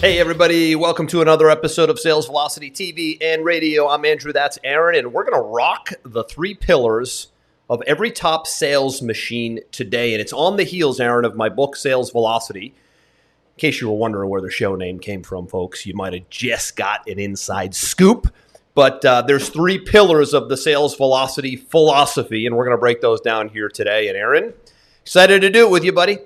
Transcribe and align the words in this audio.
Hey, 0.00 0.20
everybody, 0.20 0.76
welcome 0.76 1.08
to 1.08 1.22
another 1.22 1.50
episode 1.50 1.90
of 1.90 1.98
Sales 1.98 2.26
Velocity 2.26 2.70
TV 2.70 3.18
and 3.20 3.44
Radio. 3.44 3.88
I'm 3.88 4.04
Andrew, 4.04 4.32
that's 4.32 4.56
Aaron, 4.62 4.96
and 4.96 5.12
we're 5.12 5.24
going 5.24 5.34
to 5.34 5.48
rock 5.48 5.90
the 6.04 6.22
three 6.22 6.54
pillars 6.54 7.32
of 7.68 7.82
every 7.82 8.12
top 8.12 8.46
sales 8.46 9.02
machine 9.02 9.58
today. 9.72 10.14
And 10.14 10.20
it's 10.20 10.32
on 10.32 10.56
the 10.56 10.62
heels, 10.62 11.00
Aaron, 11.00 11.24
of 11.24 11.34
my 11.34 11.48
book, 11.48 11.74
Sales 11.74 12.12
Velocity. 12.12 12.66
In 12.66 13.58
case 13.58 13.80
you 13.80 13.88
were 13.88 13.96
wondering 13.96 14.30
where 14.30 14.40
the 14.40 14.52
show 14.52 14.76
name 14.76 15.00
came 15.00 15.24
from, 15.24 15.48
folks, 15.48 15.84
you 15.84 15.94
might 15.94 16.12
have 16.12 16.30
just 16.30 16.76
got 16.76 17.04
an 17.08 17.18
inside 17.18 17.74
scoop. 17.74 18.32
But 18.76 19.04
uh, 19.04 19.22
there's 19.22 19.48
three 19.48 19.80
pillars 19.80 20.32
of 20.32 20.48
the 20.48 20.56
sales 20.56 20.94
velocity 20.94 21.56
philosophy, 21.56 22.46
and 22.46 22.54
we're 22.54 22.66
going 22.66 22.76
to 22.76 22.80
break 22.80 23.00
those 23.00 23.20
down 23.20 23.48
here 23.48 23.68
today. 23.68 24.06
And 24.06 24.16
Aaron, 24.16 24.54
excited 25.02 25.40
to 25.40 25.50
do 25.50 25.66
it 25.66 25.72
with 25.72 25.82
you, 25.82 25.92
buddy. 25.92 26.18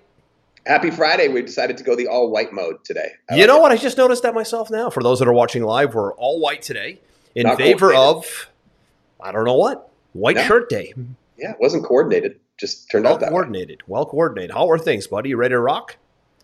Happy 0.67 0.91
Friday. 0.91 1.29
We 1.29 1.43
decided 1.43 1.77
to 1.79 1.85
go 1.85 1.97
the 1.97 2.07
all 2.07 2.31
white 2.31 2.53
mode 2.53 2.85
today. 2.85 3.11
I 3.31 3.35
you 3.35 3.41
like 3.41 3.49
know 3.49 3.57
it. 3.59 3.63
what? 3.63 3.73
I 3.73 3.77
just 3.77 3.99
noticed 3.99 4.23
that 4.23 4.35
myself 4.35 4.71
now. 4.71 4.91
For 4.91 5.03
those 5.03 5.19
that 5.19 5.29
are 5.29 5.33
watching 5.33 5.63
live, 5.63 5.95
we're 5.95 6.15
all 6.15 6.41
white 6.41 6.63
today 6.63 7.01
in 7.35 7.47
Not 7.47 7.59
favor 7.59 7.93
of, 7.93 8.49
I 9.21 9.33
don't 9.33 9.45
know 9.45 9.57
what, 9.57 9.91
white 10.13 10.37
no. 10.37 10.43
shirt 10.45 10.69
day. 10.69 10.95
Yeah, 11.37 11.53
it 11.53 11.57
wasn't 11.59 11.85
coordinated. 11.85 12.39
Just 12.59 12.91
turned 12.91 13.05
well 13.05 13.15
out 13.15 13.21
that 13.21 13.31
coordinated. 13.31 13.83
Way. 13.83 13.87
Well 13.89 14.07
coordinated. 14.07 14.53
How 14.53 14.71
are 14.71 14.79
things, 14.79 15.07
buddy? 15.07 15.31
You 15.31 15.37
ready 15.37 15.53
to 15.53 15.61
rock? 15.61 15.97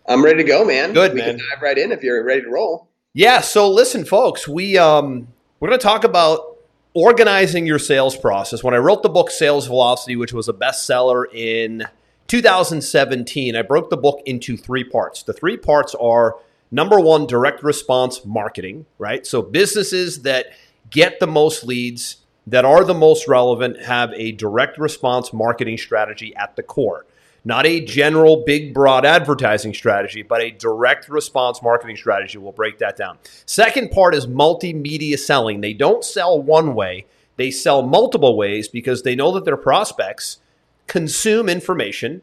I'm 0.07 0.25
ready 0.25 0.37
to 0.37 0.43
go, 0.43 0.65
man. 0.65 0.91
Good, 0.93 1.13
we 1.13 1.21
man. 1.21 1.37
Can 1.37 1.45
dive 1.49 1.61
right 1.61 1.77
in 1.77 1.91
if 1.91 2.03
you're 2.03 2.23
ready 2.23 2.41
to 2.41 2.49
roll. 2.49 2.89
Yeah. 3.13 3.41
So 3.41 3.69
listen, 3.69 4.03
folks, 4.05 4.47
we 4.47 4.77
um 4.77 5.27
we're 5.59 5.69
going 5.69 5.79
to 5.79 5.83
talk 5.83 6.03
about 6.03 6.57
organizing 6.93 7.65
your 7.67 7.79
sales 7.79 8.17
process. 8.17 8.63
When 8.63 8.73
I 8.73 8.77
wrote 8.77 9.03
the 9.03 9.09
book 9.09 9.29
Sales 9.29 9.67
Velocity, 9.67 10.15
which 10.15 10.33
was 10.33 10.49
a 10.49 10.53
bestseller 10.53 11.25
in 11.33 11.83
2017, 12.29 13.55
I 13.55 13.63
broke 13.63 13.89
the 13.89 13.97
book 13.97 14.21
into 14.27 14.55
three 14.55 14.83
parts. 14.83 15.23
The 15.23 15.33
three 15.33 15.57
parts 15.57 15.95
are 15.95 16.35
number 16.69 16.99
one, 16.99 17.25
direct 17.25 17.63
response 17.63 18.23
marketing, 18.23 18.85
right? 18.99 19.25
So 19.25 19.41
businesses 19.41 20.21
that 20.21 20.45
get 20.91 21.19
the 21.19 21.25
most 21.25 21.63
leads, 21.63 22.17
that 22.45 22.65
are 22.65 22.83
the 22.83 22.93
most 22.93 23.27
relevant, 23.27 23.81
have 23.81 24.13
a 24.13 24.31
direct 24.33 24.77
response 24.77 25.33
marketing 25.33 25.79
strategy 25.79 26.35
at 26.35 26.55
the 26.55 26.61
core. 26.61 27.07
Not 27.43 27.65
a 27.65 27.83
general, 27.83 28.43
big, 28.45 28.75
broad 28.75 29.05
advertising 29.05 29.73
strategy, 29.73 30.21
but 30.21 30.39
a 30.39 30.51
direct 30.51 31.09
response 31.09 31.63
marketing 31.63 31.97
strategy. 31.97 32.37
We'll 32.37 32.51
break 32.51 32.77
that 32.77 32.95
down. 32.95 33.17
Second 33.47 33.89
part 33.89 34.13
is 34.13 34.27
multimedia 34.27 35.17
selling. 35.17 35.61
They 35.61 35.73
don't 35.73 36.03
sell 36.03 36.39
one 36.39 36.75
way, 36.75 37.07
they 37.37 37.49
sell 37.49 37.81
multiple 37.81 38.37
ways 38.37 38.67
because 38.67 39.01
they 39.01 39.15
know 39.15 39.31
that 39.31 39.45
their 39.45 39.57
prospects 39.57 40.37
consume 40.89 41.47
information 41.47 42.21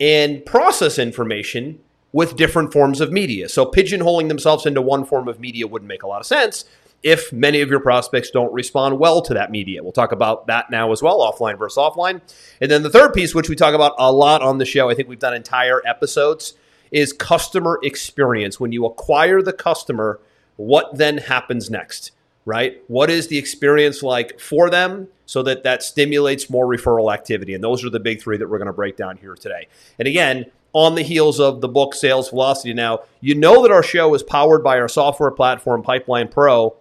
and 0.00 0.46
process 0.46 0.98
information 0.98 1.78
with 2.12 2.36
different 2.36 2.72
forms 2.72 3.00
of 3.00 3.12
media. 3.12 3.48
So 3.48 3.66
pigeonholing 3.66 4.28
themselves 4.28 4.64
into 4.64 4.80
one 4.80 5.04
form 5.04 5.28
of 5.28 5.38
media 5.38 5.66
wouldn't 5.66 5.88
make 5.88 6.02
a 6.02 6.06
lot 6.06 6.20
of 6.20 6.26
sense 6.26 6.64
if 7.02 7.32
many 7.32 7.60
of 7.60 7.68
your 7.68 7.80
prospects 7.80 8.30
don't 8.30 8.52
respond 8.52 8.98
well 8.98 9.20
to 9.22 9.34
that 9.34 9.50
media. 9.50 9.82
We'll 9.82 9.92
talk 9.92 10.12
about 10.12 10.46
that 10.46 10.70
now 10.70 10.92
as 10.92 11.02
well, 11.02 11.18
offline 11.18 11.58
versus 11.58 11.76
offline. 11.76 12.20
And 12.60 12.70
then 12.70 12.82
the 12.84 12.90
third 12.90 13.12
piece, 13.12 13.34
which 13.34 13.48
we 13.48 13.56
talk 13.56 13.74
about 13.74 13.94
a 13.98 14.12
lot 14.12 14.40
on 14.40 14.58
the 14.58 14.64
show, 14.64 14.88
I 14.88 14.94
think 14.94 15.08
we've 15.08 15.18
done 15.18 15.34
entire 15.34 15.82
episodes, 15.84 16.54
is 16.92 17.12
customer 17.12 17.80
experience. 17.82 18.60
When 18.60 18.70
you 18.70 18.86
acquire 18.86 19.42
the 19.42 19.52
customer, 19.52 20.20
what 20.56 20.96
then 20.96 21.18
happens 21.18 21.70
next? 21.70 22.12
Right? 22.44 22.82
What 22.88 23.10
is 23.10 23.28
the 23.28 23.38
experience 23.38 24.02
like 24.02 24.38
for 24.40 24.70
them 24.70 25.08
so 25.26 25.42
that 25.44 25.62
that 25.62 25.82
stimulates 25.82 26.50
more 26.50 26.66
referral 26.66 27.12
activity? 27.12 27.54
And 27.54 27.62
those 27.62 27.84
are 27.84 27.90
the 27.90 28.00
big 28.00 28.20
three 28.20 28.36
that 28.36 28.48
we're 28.48 28.58
going 28.58 28.66
to 28.66 28.72
break 28.72 28.96
down 28.96 29.16
here 29.16 29.34
today. 29.34 29.68
And 29.98 30.08
again, 30.08 30.46
on 30.72 30.94
the 30.94 31.02
heels 31.02 31.38
of 31.38 31.60
the 31.60 31.68
book 31.68 31.94
Sales 31.94 32.30
Velocity 32.30 32.72
now, 32.72 33.00
you 33.20 33.34
know 33.34 33.62
that 33.62 33.70
our 33.70 33.82
show 33.82 34.14
is 34.14 34.22
powered 34.22 34.64
by 34.64 34.78
our 34.78 34.88
software 34.88 35.30
platform, 35.30 35.82
Pipeline 35.82 36.28
Pro. 36.28 36.76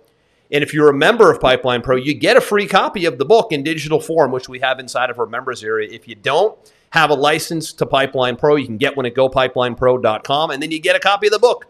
And 0.52 0.64
if 0.64 0.74
you're 0.74 0.90
a 0.90 0.94
member 0.94 1.32
of 1.32 1.40
Pipeline 1.40 1.82
Pro, 1.82 1.96
you 1.96 2.14
get 2.14 2.38
a 2.38 2.42
free 2.42 2.68
copy 2.68 3.06
of 3.06 3.18
the 3.18 3.26
book 3.26 3.52
in 3.52 3.64
digital 3.64 4.00
form, 4.00 4.32
which 4.32 4.50
we 4.50 4.60
have 4.60 4.80
inside 4.80 5.10
of 5.10 5.20
our 5.20 5.26
members 5.26 5.64
area. 5.64 5.90
If 5.92 6.08
you 6.08 6.16
don't 6.16 6.58
have 6.92 7.10
a 7.10 7.14
license 7.14 7.72
to 7.74 7.86
Pipeline 7.86 8.36
Pro, 8.36 8.56
you 8.56 8.66
can 8.66 8.78
get 8.78 8.98
one 8.98 9.06
at 9.06 9.14
gopipelinepro.com, 9.14 10.52
and 10.52 10.62
then 10.62 10.72
you 10.72 10.80
get 10.80 10.96
a 10.96 11.00
copy 11.00 11.28
of 11.28 11.34
the 11.34 11.40
book 11.40 11.66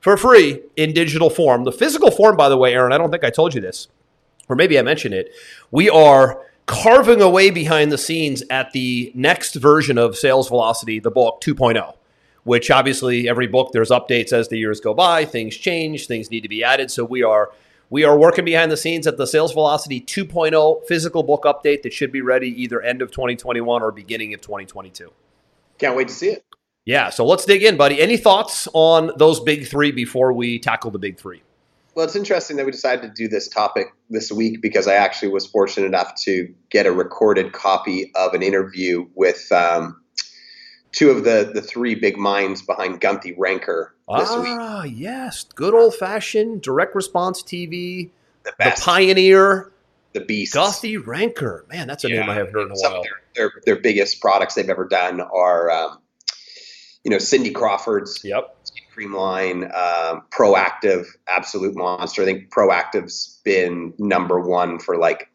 for 0.00 0.16
free 0.16 0.60
in 0.76 0.92
digital 0.92 1.30
form. 1.30 1.64
The 1.64 1.72
physical 1.72 2.10
form, 2.10 2.36
by 2.36 2.48
the 2.48 2.56
way, 2.56 2.74
Aaron, 2.74 2.92
I 2.92 2.98
don't 2.98 3.10
think 3.10 3.24
I 3.24 3.30
told 3.30 3.54
you 3.54 3.60
this, 3.60 3.88
or 4.48 4.56
maybe 4.56 4.78
I 4.78 4.82
mentioned 4.82 5.14
it. 5.14 5.32
We 5.70 5.90
are 5.90 6.40
carving 6.66 7.22
away 7.22 7.50
behind 7.50 7.90
the 7.90 7.98
scenes 7.98 8.42
at 8.50 8.72
the 8.72 9.10
next 9.14 9.54
version 9.54 9.98
of 9.98 10.16
Sales 10.16 10.48
Velocity, 10.48 11.00
the 11.00 11.10
book 11.10 11.40
2.0, 11.40 11.96
which 12.44 12.70
obviously 12.70 13.28
every 13.28 13.46
book 13.46 13.70
there's 13.72 13.90
updates 13.90 14.32
as 14.32 14.48
the 14.48 14.58
years 14.58 14.80
go 14.80 14.94
by, 14.94 15.24
things 15.24 15.56
change, 15.56 16.06
things 16.06 16.30
need 16.30 16.42
to 16.42 16.48
be 16.48 16.62
added. 16.62 16.90
So 16.90 17.04
we 17.04 17.22
are 17.22 17.50
we 17.90 18.04
are 18.04 18.18
working 18.18 18.44
behind 18.44 18.70
the 18.70 18.76
scenes 18.76 19.06
at 19.06 19.16
the 19.16 19.26
Sales 19.26 19.54
Velocity 19.54 19.98
2.0 20.02 20.86
physical 20.86 21.22
book 21.22 21.44
update 21.44 21.82
that 21.82 21.92
should 21.94 22.12
be 22.12 22.20
ready 22.20 22.48
either 22.62 22.82
end 22.82 23.00
of 23.00 23.10
2021 23.10 23.82
or 23.82 23.90
beginning 23.90 24.34
of 24.34 24.42
2022. 24.42 25.10
Can't 25.78 25.96
wait 25.96 26.08
to 26.08 26.14
see 26.14 26.28
it. 26.28 26.44
Yeah, 26.88 27.10
so 27.10 27.26
let's 27.26 27.44
dig 27.44 27.62
in, 27.62 27.76
buddy. 27.76 28.00
Any 28.00 28.16
thoughts 28.16 28.66
on 28.72 29.10
those 29.18 29.40
big 29.40 29.66
three 29.66 29.92
before 29.92 30.32
we 30.32 30.58
tackle 30.58 30.90
the 30.90 30.98
big 30.98 31.18
three? 31.18 31.42
Well, 31.94 32.06
it's 32.06 32.16
interesting 32.16 32.56
that 32.56 32.64
we 32.64 32.72
decided 32.72 33.02
to 33.02 33.10
do 33.10 33.28
this 33.28 33.46
topic 33.46 33.88
this 34.08 34.32
week 34.32 34.62
because 34.62 34.88
I 34.88 34.94
actually 34.94 35.28
was 35.28 35.46
fortunate 35.46 35.84
enough 35.84 36.14
to 36.22 36.48
get 36.70 36.86
a 36.86 36.92
recorded 36.92 37.52
copy 37.52 38.10
of 38.14 38.32
an 38.32 38.42
interview 38.42 39.06
with 39.14 39.52
um, 39.52 40.00
two 40.92 41.10
of 41.10 41.24
the 41.24 41.50
the 41.52 41.60
three 41.60 41.94
big 41.94 42.16
minds 42.16 42.62
behind 42.62 43.02
Guthy-Renker 43.02 43.88
this 44.16 44.30
ah, 44.30 44.40
week. 44.40 44.58
Ah, 44.58 44.84
yes, 44.84 45.44
good 45.44 45.74
old 45.74 45.94
fashioned 45.94 46.62
direct 46.62 46.94
response 46.94 47.42
TV, 47.42 48.08
the, 48.44 48.54
the 48.58 48.74
pioneer, 48.80 49.70
the 50.14 50.20
beast, 50.20 50.54
Guthy-Renker. 50.54 51.68
Man, 51.68 51.86
that's 51.86 52.04
a 52.04 52.08
yeah, 52.08 52.20
name 52.20 52.30
I 52.30 52.34
haven't 52.36 52.54
heard 52.54 52.70
in 52.70 52.70
a 52.70 52.80
while. 52.80 53.02
Their, 53.02 53.12
their, 53.34 53.52
their 53.66 53.76
biggest 53.76 54.22
products 54.22 54.54
they've 54.54 54.70
ever 54.70 54.88
done 54.88 55.20
are. 55.20 55.70
Um, 55.70 55.98
you 57.04 57.10
know, 57.10 57.18
Cindy 57.18 57.50
Crawford's 57.50 58.22
yep. 58.24 58.56
cream 58.92 59.14
line, 59.14 59.64
um, 59.64 60.22
Proactiv, 60.30 61.06
absolute 61.28 61.76
monster. 61.76 62.22
I 62.22 62.24
think 62.24 62.50
Proactiv's 62.50 63.40
been 63.44 63.94
number 63.98 64.40
one 64.40 64.78
for 64.78 64.96
like 64.96 65.30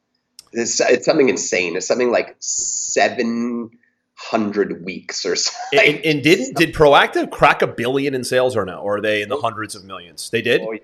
it's, 0.52 0.80
it's 0.80 1.06
something 1.06 1.30
insane. 1.30 1.76
It's 1.76 1.88
something 1.88 2.12
like 2.12 2.36
seven 2.40 3.72
hundred 4.16 4.86
weeks 4.86 5.26
or 5.26 5.36
something. 5.36 5.80
And, 5.80 6.06
and 6.06 6.24
did 6.24 6.56
did 6.56 6.74
Proactiv 6.74 7.32
crack 7.32 7.62
a 7.62 7.68
billion 7.68 8.14
in 8.14 8.24
sales 8.24 8.56
or 8.56 8.66
no? 8.66 8.78
Or 8.80 8.98
are 8.98 9.02
they 9.02 9.22
in 9.22 9.30
the 9.30 9.38
hundreds 9.38 9.76
of 9.76 9.84
millions? 9.84 10.30
They 10.30 10.42
did. 10.42 10.62
Oh, 10.62 10.78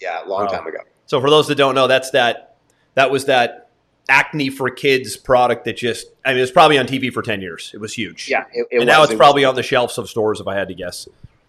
yeah, 0.00 0.20
long 0.26 0.48
time 0.48 0.66
ago. 0.66 0.78
So 1.06 1.20
for 1.20 1.30
those 1.30 1.48
that 1.48 1.56
don't 1.56 1.74
know, 1.74 1.86
that's 1.86 2.10
that. 2.10 2.56
That 2.94 3.10
was 3.10 3.24
that 3.24 3.63
acne 4.08 4.50
for 4.50 4.68
kids 4.70 5.16
product 5.16 5.64
that 5.64 5.76
just 5.76 6.06
I 6.24 6.30
mean 6.30 6.38
it 6.38 6.42
was 6.42 6.50
probably 6.50 6.78
on 6.78 6.86
TV 6.86 7.12
for 7.12 7.22
ten 7.22 7.40
years. 7.40 7.70
It 7.74 7.78
was 7.78 7.94
huge. 7.94 8.28
Yeah, 8.28 8.44
it, 8.52 8.66
it 8.70 8.76
and 8.76 8.80
was. 8.80 8.86
now 8.86 9.02
it's 9.04 9.14
probably 9.14 9.44
on 9.44 9.54
the 9.54 9.62
shelves 9.62 9.98
of 9.98 10.08
stores 10.08 10.40
if 10.40 10.46
I 10.46 10.54
had 10.54 10.68
to 10.68 10.74
guess. 10.74 11.08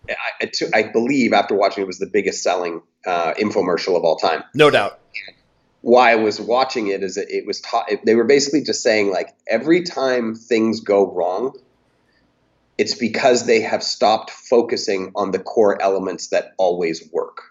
I, 0.10 0.52
I 0.74 0.84
believe 0.84 1.34
after 1.34 1.56
watching 1.56 1.84
it 1.84 1.88
was 1.88 1.98
the 1.98 2.06
biggest 2.06 2.44
selling 2.44 2.82
uh, 3.06 3.34
infomercial 3.34 3.98
of 3.98 4.04
all 4.04 4.18
time. 4.18 4.44
No 4.54 4.70
doubt. 4.70 5.00
Why 5.82 6.12
I 6.12 6.16
was 6.16 6.40
watching 6.40 6.88
it 6.88 7.04
is 7.04 7.18
it, 7.18 7.30
it 7.30 7.46
was 7.46 7.62
taught. 7.62 7.90
They 8.06 8.16
were 8.16 8.24
basically 8.24 8.64
just 8.64 8.82
saying 8.82 9.12
like 9.12 9.36
every 9.48 9.84
time 9.84 10.36
things 10.36 10.80
go 10.80 11.12
wrong, 11.12 11.58
it's 12.78 12.96
because 12.96 13.46
they 13.46 13.62
have 13.62 13.84
stopped 13.84 14.32
focusing 14.32 15.12
on 15.16 15.32
the 15.32 15.40
core 15.40 15.82
elements 15.82 16.30
that 16.30 16.54
always 16.58 17.08
work, 17.12 17.42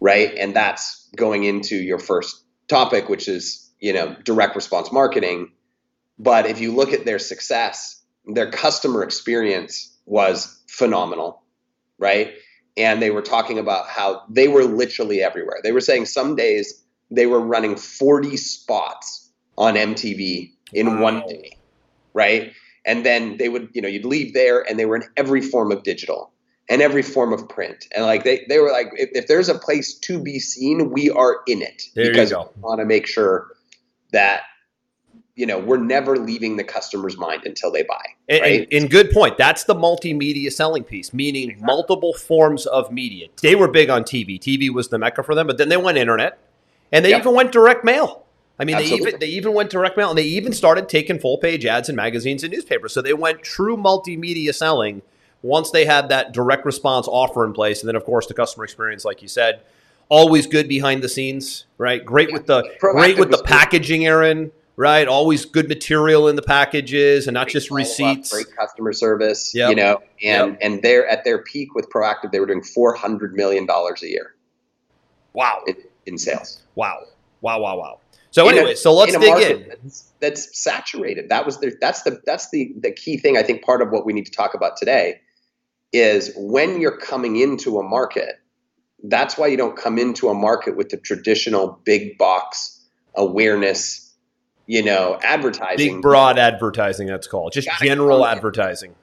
right? 0.00 0.34
And 0.36 0.54
that's 0.54 1.08
going 1.16 1.44
into 1.44 1.76
your 1.76 1.98
first 1.98 2.44
topic, 2.68 3.08
which 3.08 3.28
is 3.28 3.69
you 3.80 3.92
know, 3.92 4.14
direct 4.24 4.54
response 4.54 4.92
marketing. 4.92 5.50
But 6.18 6.46
if 6.46 6.60
you 6.60 6.74
look 6.74 6.92
at 6.92 7.04
their 7.04 7.18
success, 7.18 8.02
their 8.26 8.50
customer 8.50 9.02
experience 9.02 9.96
was 10.06 10.60
phenomenal, 10.68 11.42
right? 11.98 12.34
And 12.76 13.00
they 13.00 13.10
were 13.10 13.22
talking 13.22 13.58
about 13.58 13.88
how 13.88 14.22
they 14.28 14.48
were 14.48 14.64
literally 14.64 15.22
everywhere. 15.22 15.60
They 15.62 15.72
were 15.72 15.80
saying 15.80 16.06
some 16.06 16.36
days 16.36 16.82
they 17.10 17.26
were 17.26 17.40
running 17.40 17.76
40 17.76 18.36
spots 18.36 19.30
on 19.56 19.74
MTV 19.74 20.52
in 20.72 20.86
wow. 20.86 21.02
one 21.02 21.26
day, 21.26 21.56
right? 22.14 22.52
And 22.84 23.04
then 23.04 23.36
they 23.36 23.48
would, 23.48 23.70
you 23.72 23.82
know, 23.82 23.88
you'd 23.88 24.04
leave 24.04 24.32
there 24.32 24.60
and 24.62 24.78
they 24.78 24.86
were 24.86 24.96
in 24.96 25.04
every 25.16 25.40
form 25.40 25.72
of 25.72 25.82
digital. 25.82 26.32
and 26.70 26.80
every 26.80 27.02
form 27.02 27.32
of 27.32 27.48
print. 27.48 27.88
And 27.94 28.04
like 28.04 28.22
they, 28.22 28.46
they 28.48 28.60
were 28.60 28.70
like, 28.70 28.92
if, 28.94 29.10
if 29.12 29.26
there's 29.26 29.48
a 29.48 29.58
place 29.58 29.98
to 29.98 30.22
be 30.22 30.38
seen, 30.38 30.90
we 30.90 31.10
are 31.10 31.40
in 31.48 31.62
it 31.62 31.88
There 31.96 32.04
you 32.04 32.10
because 32.12 32.30
we 32.30 32.62
want 32.62 32.78
to 32.78 32.86
make 32.86 33.08
sure 33.08 33.48
that 34.10 34.42
you 35.34 35.46
know 35.46 35.58
we're 35.58 35.78
never 35.78 36.16
leaving 36.16 36.56
the 36.56 36.64
customer's 36.64 37.16
mind 37.16 37.42
until 37.44 37.70
they 37.70 37.82
buy. 37.82 38.02
And, 38.28 38.40
right? 38.40 38.60
and, 38.60 38.82
and 38.82 38.90
good 38.90 39.10
point. 39.10 39.38
That's 39.38 39.64
the 39.64 39.74
multimedia 39.74 40.52
selling 40.52 40.84
piece, 40.84 41.12
meaning 41.12 41.56
multiple 41.60 42.12
forms 42.12 42.66
of 42.66 42.92
media. 42.92 43.28
They 43.42 43.54
were 43.54 43.68
big 43.68 43.90
on 43.90 44.04
TV. 44.04 44.38
TV 44.38 44.70
was 44.70 44.88
the 44.88 44.98
mecca 44.98 45.22
for 45.22 45.34
them, 45.34 45.46
but 45.46 45.58
then 45.58 45.68
they 45.68 45.76
went 45.76 45.98
internet, 45.98 46.38
and 46.92 47.04
they 47.04 47.10
Yep. 47.10 47.20
even 47.20 47.34
went 47.34 47.52
direct 47.52 47.84
mail. 47.84 48.24
I 48.58 48.64
mean, 48.66 48.76
they 48.76 48.84
even 48.84 49.18
they 49.18 49.28
even 49.28 49.54
went 49.54 49.70
direct 49.70 49.96
mail, 49.96 50.10
and 50.10 50.18
they 50.18 50.24
even 50.24 50.52
started 50.52 50.88
taking 50.88 51.18
full 51.18 51.38
page 51.38 51.64
ads 51.64 51.88
in 51.88 51.96
magazines 51.96 52.44
and 52.44 52.52
newspapers. 52.52 52.92
So 52.92 53.00
they 53.00 53.14
went 53.14 53.42
true 53.42 53.76
multimedia 53.76 54.54
selling 54.54 55.00
once 55.42 55.70
they 55.70 55.86
had 55.86 56.10
that 56.10 56.32
direct 56.32 56.66
response 56.66 57.08
offer 57.08 57.46
in 57.46 57.54
place, 57.54 57.80
and 57.80 57.88
then 57.88 57.96
of 57.96 58.04
course 58.04 58.26
the 58.26 58.34
customer 58.34 58.64
experience, 58.64 59.04
like 59.06 59.22
you 59.22 59.28
said, 59.28 59.62
always 60.10 60.46
good 60.46 60.68
behind 60.68 61.02
the 61.02 61.08
scenes, 61.08 61.64
right? 61.78 62.04
Great 62.04 62.30
with 62.32 62.44
the 62.46 62.62
great 62.80 63.18
with 63.18 63.28
the 63.30 63.36
was 63.38 63.40
good. 63.40 63.46
packaging, 63.48 64.04
Aaron. 64.06 64.52
Right, 64.76 65.06
always 65.06 65.44
good 65.44 65.68
material 65.68 66.26
in 66.28 66.36
the 66.36 66.42
packages, 66.42 67.26
and 67.26 67.34
not 67.34 67.48
just 67.48 67.70
receipts. 67.70 68.32
great 68.32 68.46
customer 68.56 68.94
service, 68.94 69.54
Yep. 69.54 69.68
you 69.70 69.76
know, 69.76 70.00
and 70.22 70.52
Yep. 70.52 70.58
and 70.62 70.82
they're 70.82 71.06
at 71.06 71.22
their 71.22 71.42
peak 71.42 71.74
with 71.74 71.90
Proactiv, 71.90 72.32
they 72.32 72.40
were 72.40 72.46
doing 72.46 72.62
four 72.62 72.94
hundred 72.94 73.34
million 73.34 73.66
dollars 73.66 74.02
a 74.02 74.08
year 74.08 74.34
Wow. 75.34 75.64
in, 75.66 75.76
in 76.06 76.16
sales. 76.16 76.62
Wow. 76.76 77.00
Wow. 77.42 77.60
Wow. 77.60 77.76
Wow. 77.78 78.00
So 78.30 78.48
In 78.48 78.54
a- 78.54 78.58
anyway, 78.58 78.74
so 78.74 78.94
let's 78.94 79.12
in 79.12 79.20
dig 79.20 79.50
in. 79.50 79.68
That's, 79.68 80.12
that's 80.20 80.58
saturated. 80.58 81.28
That 81.28 81.44
was 81.44 81.58
the 81.58 81.76
that's 81.78 82.02
the 82.02 82.22
that's 82.24 82.48
the 82.48 82.72
the 82.80 82.92
key 82.92 83.18
thing. 83.18 83.36
I 83.36 83.42
think 83.42 83.62
part 83.62 83.82
of 83.82 83.90
what 83.90 84.06
we 84.06 84.14
need 84.14 84.24
to 84.26 84.32
talk 84.32 84.54
about 84.54 84.78
today 84.78 85.20
is 85.92 86.32
when 86.36 86.80
you're 86.80 86.96
coming 86.96 87.36
into 87.36 87.78
a 87.78 87.82
market. 87.82 88.36
That's 89.04 89.38
why 89.38 89.46
you 89.48 89.56
don't 89.56 89.76
come 89.76 89.98
into 89.98 90.28
a 90.28 90.34
market 90.34 90.76
with 90.76 90.90
the 90.90 90.96
traditional 90.96 91.80
big 91.84 92.18
box 92.18 92.80
awareness, 93.16 94.14
you 94.66 94.82
know, 94.82 95.18
advertising. 95.22 95.94
Big 95.96 96.02
broad 96.02 96.38
advertising 96.38 97.06
that's 97.06 97.26
called. 97.26 97.52
Just 97.52 97.68
general 97.80 98.26
advertising. 98.26 98.94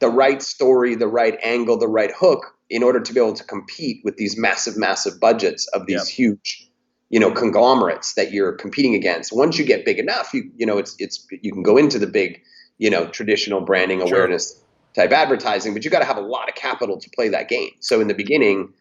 the 0.00 0.08
right 0.08 0.42
story, 0.42 0.94
the 0.94 1.06
right 1.06 1.38
angle, 1.42 1.78
the 1.78 1.88
right 1.88 2.10
hook 2.18 2.54
in 2.68 2.82
order 2.82 3.00
to 3.00 3.12
be 3.12 3.20
able 3.20 3.32
to 3.34 3.44
compete 3.44 4.00
with 4.04 4.16
these 4.16 4.36
massive, 4.36 4.76
massive 4.76 5.20
budgets 5.20 5.66
of 5.68 5.86
these 5.86 6.08
Yep. 6.08 6.08
huge, 6.08 6.68
you 7.10 7.20
know, 7.20 7.30
conglomerates 7.30 8.14
that 8.14 8.32
you're 8.32 8.52
competing 8.52 8.94
against. 8.94 9.32
Once 9.34 9.58
you 9.58 9.64
get 9.64 9.84
big 9.84 9.98
enough, 9.98 10.34
you 10.34 10.50
you 10.56 10.66
know, 10.66 10.78
it's 10.78 10.96
it's 10.98 11.26
you 11.42 11.52
can 11.52 11.62
go 11.62 11.76
into 11.76 11.98
the 11.98 12.06
big, 12.06 12.40
you 12.78 12.90
know, 12.90 13.06
traditional 13.06 13.60
branding 13.60 14.00
Sure. 14.00 14.08
awareness 14.08 14.60
type 14.96 15.12
advertising, 15.12 15.72
but 15.74 15.84
you 15.84 15.90
got 15.90 16.00
to 16.00 16.04
have 16.04 16.16
a 16.16 16.20
lot 16.22 16.48
of 16.48 16.54
capital 16.54 16.98
to 16.98 17.10
play 17.10 17.28
that 17.28 17.48
game. 17.48 17.70
So 17.80 18.00
in 18.00 18.08
the 18.08 18.14
beginning, 18.14 18.72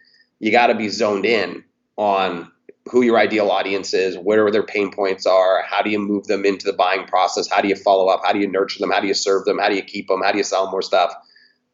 you 0.44 0.52
got 0.52 0.68
to 0.68 0.76
be 0.76 0.90
zoned 0.90 1.26
in 1.26 1.64
on 1.96 2.52
who 2.92 3.02
your 3.02 3.18
ideal 3.18 3.50
audience 3.50 3.94
is, 3.94 4.18
where 4.18 4.52
their 4.52 4.64
pain 4.64 4.92
points 4.92 5.26
are, 5.26 5.64
how 5.64 5.82
do 5.82 5.90
you 5.90 5.98
move 5.98 6.28
them 6.28 6.44
into 6.44 6.66
the 6.66 6.74
buying 6.74 7.06
process, 7.08 7.50
how 7.50 7.62
do 7.62 7.70
you 7.70 7.78
follow 7.78 8.08
up, 8.08 8.22
how 8.26 8.34
do 8.34 8.40
you 8.40 8.48
nurture 8.48 8.80
them, 8.80 8.92
how 8.92 9.00
do 9.00 9.08
you 9.08 9.14
serve 9.14 9.46
them, 9.46 9.58
how 9.58 9.70
do 9.70 9.76
you 9.76 9.82
keep 9.82 10.10
them, 10.10 10.22
how 10.22 10.34
do 10.34 10.38
you 10.38 10.44
sell 10.44 10.70
more 10.70 10.82
stuff, 10.82 11.14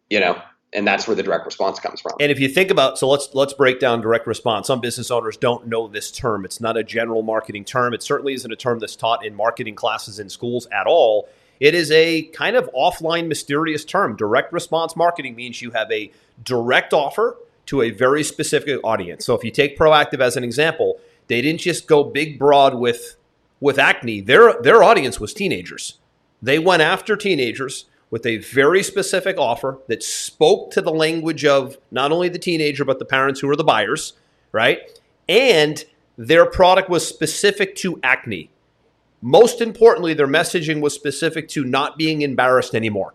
you 0.07 0.19
know, 0.19 0.39
and 0.71 0.85
that's 0.85 1.07
where 1.07 1.15
the 1.15 1.23
direct 1.23 1.47
response 1.47 1.79
comes 1.79 1.99
from. 1.99 2.11
And 2.19 2.31
if 2.31 2.39
you 2.39 2.47
think 2.47 2.69
about, 2.69 2.99
so 2.99 3.09
let's 3.09 3.33
let's 3.33 3.53
break 3.53 3.79
down 3.79 4.01
direct 4.01 4.27
response. 4.27 4.67
Some 4.67 4.81
business 4.81 5.09
owners 5.09 5.35
don't 5.35 5.65
know 5.65 5.87
this 5.87 6.11
term. 6.11 6.45
It's 6.45 6.61
not 6.61 6.77
a 6.77 6.83
general 6.83 7.23
marketing 7.23 7.65
term. 7.65 7.95
It 7.95 8.03
certainly 8.03 8.35
isn't 8.35 8.51
a 8.51 8.55
term 8.55 8.77
that's 8.77 8.95
taught 8.95 9.25
in 9.25 9.33
marketing 9.33 9.73
classes 9.73 10.19
in 10.19 10.29
schools 10.29 10.67
at 10.71 10.85
all. 10.85 11.27
It 11.59 11.73
is 11.73 11.89
a 11.89 12.21
kind 12.33 12.55
of 12.55 12.69
offline, 12.77 13.27
mysterious 13.27 13.83
term. 13.83 14.15
Direct 14.15 14.53
response 14.53 14.95
marketing 14.95 15.35
means 15.35 15.59
you 15.59 15.71
have 15.71 15.91
a 15.91 16.11
direct 16.43 16.93
offer 16.93 17.35
to 17.69 17.83
a 17.83 17.91
very 17.91 18.23
specific 18.23 18.79
audience. 18.83 19.23
So 19.23 19.35
if 19.35 19.43
you 19.43 19.51
take 19.51 19.77
Proactiv 19.77 20.19
as 20.19 20.35
an 20.35 20.43
example, 20.43 20.99
they 21.27 21.39
didn't 21.39 21.61
just 21.61 21.85
go 21.85 22.03
big 22.03 22.39
broad 22.39 22.73
with 22.73 23.15
with 23.59 23.77
acne. 23.77 24.21
Their 24.21 24.59
their 24.59 24.81
audience 24.81 25.19
was 25.19 25.35
teenagers. 25.35 25.99
They 26.41 26.57
went 26.57 26.81
after 26.81 27.15
teenagers 27.15 27.85
with 28.09 28.25
a 28.25 28.37
very 28.37 28.81
specific 28.81 29.37
offer 29.37 29.77
that 29.87 30.01
spoke 30.01 30.71
to 30.71 30.81
the 30.81 30.91
language 30.91 31.45
of 31.45 31.77
not 31.91 32.11
only 32.11 32.27
the 32.27 32.39
teenager 32.39 32.83
but 32.83 32.97
the 32.97 33.05
parents 33.05 33.39
who 33.39 33.49
are 33.51 33.55
the 33.55 33.63
buyers, 33.63 34.13
right? 34.51 34.79
And 35.27 35.85
their 36.17 36.47
product 36.47 36.89
was 36.89 37.07
specific 37.07 37.75
to 37.77 37.99
acne. 38.01 38.49
Most 39.21 39.61
importantly, 39.61 40.15
their 40.15 40.27
messaging 40.27 40.81
was 40.81 40.95
specific 40.95 41.47
to 41.49 41.63
not 41.63 41.99
being 41.99 42.23
embarrassed 42.23 42.73
anymore. 42.73 43.13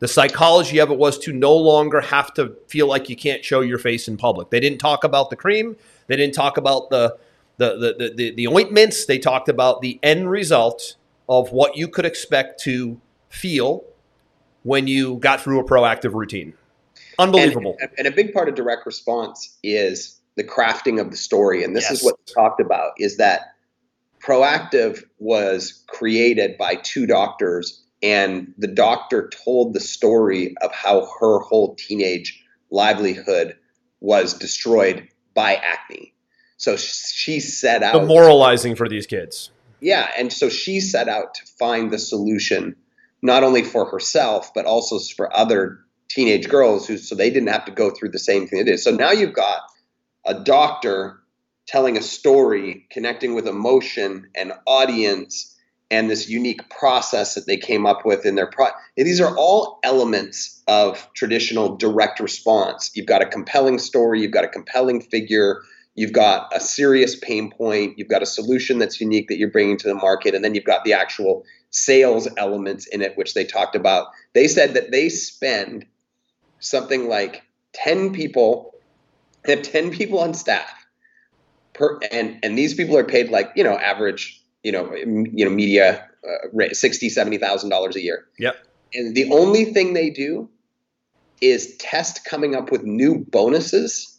The 0.00 0.08
psychology 0.08 0.78
of 0.78 0.90
it 0.90 0.98
was 0.98 1.18
to 1.20 1.32
no 1.32 1.54
longer 1.54 2.00
have 2.00 2.32
to 2.34 2.56
feel 2.68 2.86
like 2.86 3.08
you 3.08 3.16
can't 3.16 3.44
show 3.44 3.60
your 3.60 3.78
face 3.78 4.06
in 4.06 4.16
public. 4.16 4.50
They 4.50 4.60
didn't 4.60 4.78
talk 4.78 5.02
about 5.04 5.30
the 5.30 5.36
cream. 5.36 5.76
They 6.06 6.16
didn't 6.16 6.34
talk 6.34 6.56
about 6.56 6.90
the 6.90 7.16
the 7.56 7.94
the 7.98 8.12
the, 8.14 8.30
the, 8.34 8.46
ointments. 8.46 9.06
They 9.06 9.18
talked 9.18 9.48
about 9.48 9.80
the 9.80 9.98
end 10.02 10.30
result 10.30 10.94
of 11.28 11.50
what 11.50 11.76
you 11.76 11.88
could 11.88 12.06
expect 12.06 12.62
to 12.62 13.00
feel 13.28 13.82
when 14.62 14.86
you 14.86 15.16
got 15.16 15.40
through 15.40 15.58
a 15.60 15.64
proactive 15.64 16.14
routine. 16.14 16.54
Unbelievable. 17.18 17.76
And, 17.80 17.90
and 17.98 18.06
a 18.06 18.12
big 18.12 18.32
part 18.32 18.48
of 18.48 18.54
direct 18.54 18.86
response 18.86 19.58
is 19.64 20.20
the 20.36 20.44
crafting 20.44 21.00
of 21.00 21.10
the 21.10 21.16
story. 21.16 21.64
And 21.64 21.74
this 21.74 21.84
Yes. 21.90 21.98
is 21.98 22.04
what 22.04 22.14
talked 22.26 22.60
about 22.60 22.92
is 22.98 23.16
that 23.16 23.54
Proactiv 24.22 25.04
was 25.18 25.84
created 25.88 26.56
by 26.58 26.76
two 26.76 27.06
doctors, 27.06 27.82
and 28.02 28.54
the 28.58 28.68
doctor 28.68 29.28
told 29.44 29.74
the 29.74 29.80
story 29.80 30.54
of 30.62 30.72
how 30.72 31.08
her 31.20 31.40
whole 31.40 31.74
teenage 31.74 32.44
livelihood 32.70 33.56
was 34.00 34.34
destroyed 34.34 35.08
by 35.34 35.54
acne. 35.54 36.12
So 36.56 36.76
she 36.76 37.40
set 37.40 37.82
out 37.82 38.00
Demoralizing 38.00 38.74
for 38.74 38.88
these 38.88 39.06
kids. 39.06 39.50
yeah, 39.80 40.10
and 40.16 40.32
so 40.32 40.48
she 40.48 40.80
set 40.80 41.08
out 41.08 41.34
to 41.34 41.42
find 41.58 41.90
the 41.90 41.98
solution 41.98 42.76
not 43.22 43.42
only 43.42 43.64
for 43.64 43.84
herself 43.90 44.52
but 44.54 44.64
also 44.64 44.98
for 45.16 45.34
other 45.36 45.78
teenage 46.08 46.48
girls 46.48 46.86
who 46.86 46.96
so 46.96 47.14
they 47.14 47.30
didn't 47.30 47.48
have 47.48 47.64
to 47.64 47.72
go 47.72 47.90
through 47.90 48.10
the 48.10 48.18
same 48.18 48.46
thing 48.46 48.58
they 48.58 48.64
did. 48.70 48.80
So 48.80 48.90
now 48.90 49.10
you've 49.10 49.34
got 49.34 49.60
a 50.24 50.34
doctor 50.34 51.20
telling 51.66 51.98
a 51.98 52.02
story, 52.02 52.86
connecting 52.90 53.34
with 53.34 53.46
emotion 53.46 54.28
and 54.34 54.52
audience 54.66 55.54
and 55.90 56.10
this 56.10 56.28
unique 56.28 56.68
process 56.70 57.34
that 57.34 57.46
they 57.46 57.56
came 57.56 57.86
up 57.86 58.04
with 58.04 58.26
in 58.26 58.34
their 58.34 58.46
pro 58.46 58.66
these 58.96 59.20
are 59.20 59.34
all 59.36 59.78
elements 59.82 60.62
of 60.66 61.08
traditional 61.14 61.76
direct 61.76 62.20
response. 62.20 62.90
You've 62.94 63.06
got 63.06 63.22
a 63.22 63.26
compelling 63.26 63.78
story, 63.78 64.20
you've 64.20 64.32
got 64.32 64.44
a 64.44 64.48
compelling 64.48 65.00
figure, 65.00 65.62
you've 65.94 66.12
got 66.12 66.54
a 66.54 66.60
serious 66.60 67.16
pain 67.16 67.50
point, 67.50 67.98
you've 67.98 68.08
got 68.08 68.22
a 68.22 68.26
solution 68.26 68.78
that's 68.78 69.00
unique 69.00 69.28
that 69.28 69.38
you're 69.38 69.50
bringing 69.50 69.78
to 69.78 69.88
the 69.88 69.94
market, 69.94 70.34
and 70.34 70.44
then 70.44 70.54
you've 70.54 70.64
got 70.64 70.84
the 70.84 70.92
actual 70.92 71.44
sales 71.70 72.28
elements 72.36 72.86
in 72.86 73.02
it, 73.02 73.16
which 73.16 73.34
they 73.34 73.44
talked 73.44 73.74
about. 73.74 74.08
They 74.34 74.48
said 74.48 74.74
that 74.74 74.90
they 74.90 75.08
spend 75.08 75.86
something 76.60 77.08
like 77.08 77.42
10 77.74 78.12
people, 78.12 78.74
they 79.44 79.56
have 79.56 79.64
10 79.64 79.90
people 79.90 80.18
on 80.18 80.34
staff. 80.34 80.70
Per, 81.74 82.00
and 82.10 82.40
and 82.42 82.58
these 82.58 82.74
people 82.74 82.96
are 82.96 83.04
paid 83.04 83.30
like 83.30 83.52
you 83.54 83.62
know 83.62 83.78
average 83.78 84.37
you 84.62 84.72
know 84.72 84.90
m- 84.90 85.26
you 85.32 85.44
know 85.44 85.50
media 85.50 86.08
uh, 86.26 86.48
rate, 86.52 86.76
sixty 86.76 87.08
seventy 87.08 87.38
thousand 87.38 87.70
dollars 87.70 87.96
a 87.96 88.02
year. 88.02 88.26
Yep. 88.38 88.56
And 88.94 89.14
the 89.14 89.30
only 89.32 89.66
thing 89.66 89.92
they 89.92 90.10
do 90.10 90.48
is 91.40 91.76
test 91.76 92.24
coming 92.24 92.54
up 92.54 92.72
with 92.72 92.82
new 92.82 93.24
bonuses 93.30 94.18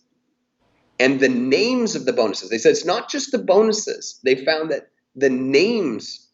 and 1.00 1.20
the 1.20 1.30
names 1.30 1.96
of 1.96 2.06
the 2.06 2.14
bonuses. 2.14 2.50
They 2.50 2.58
said 2.58 2.72
it's 2.72 2.86
not 2.86 3.10
just 3.10 3.32
the 3.32 3.40
bonuses. 3.40 4.20
They 4.24 4.36
found 4.36 4.72
that 4.72 4.90
the 5.16 5.30
names 5.30 6.28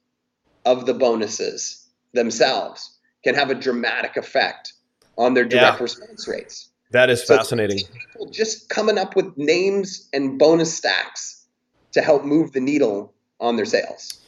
of 0.65 0.85
the 0.85 0.93
bonuses 0.93 1.87
themselves 2.13 2.97
can 3.23 3.35
have 3.35 3.49
a 3.49 3.55
dramatic 3.55 4.17
effect 4.17 4.73
on 5.17 5.33
their 5.33 5.45
direct 5.45 5.77
Yeah. 5.77 5.83
response 5.83 6.27
rates. 6.27 6.69
That 6.91 7.09
is 7.09 7.25
So 7.25 7.37
fascinating. 7.37 7.79
People 7.79 8.29
just 8.31 8.69
coming 8.69 8.97
up 8.97 9.15
with 9.15 9.35
names 9.37 10.07
and 10.13 10.37
bonus 10.37 10.75
stacks 10.75 11.45
to 11.93 12.01
help 12.01 12.23
move 12.23 12.51
the 12.51 12.59
needle 12.59 13.14
on 13.45 13.55
their 13.55 13.65
sales. 13.65 14.21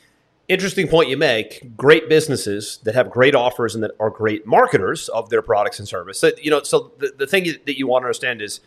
Interesting 0.47 0.87
point 0.87 1.09
you 1.09 1.17
make. 1.17 1.75
Great 1.75 2.07
businesses 2.07 2.79
that 2.83 2.95
have 2.95 3.09
great 3.09 3.35
offers 3.35 3.75
and 3.75 3.83
that 3.83 3.91
are 3.99 4.09
great 4.09 4.45
marketers 4.45 5.09
of 5.09 5.29
their 5.29 5.41
products 5.41 5.79
and 5.79 5.87
service. 5.87 6.19
So, 6.19 6.31
you 6.41 6.49
know, 6.49 6.63
so 6.63 6.93
the, 6.99 7.11
the 7.17 7.27
thing 7.27 7.43
that 7.65 7.77
you 7.77 7.87
want 7.87 8.03
to 8.03 8.05
understand 8.05 8.41
is 8.41 8.61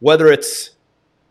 whether 0.00 0.32
it's 0.32 0.70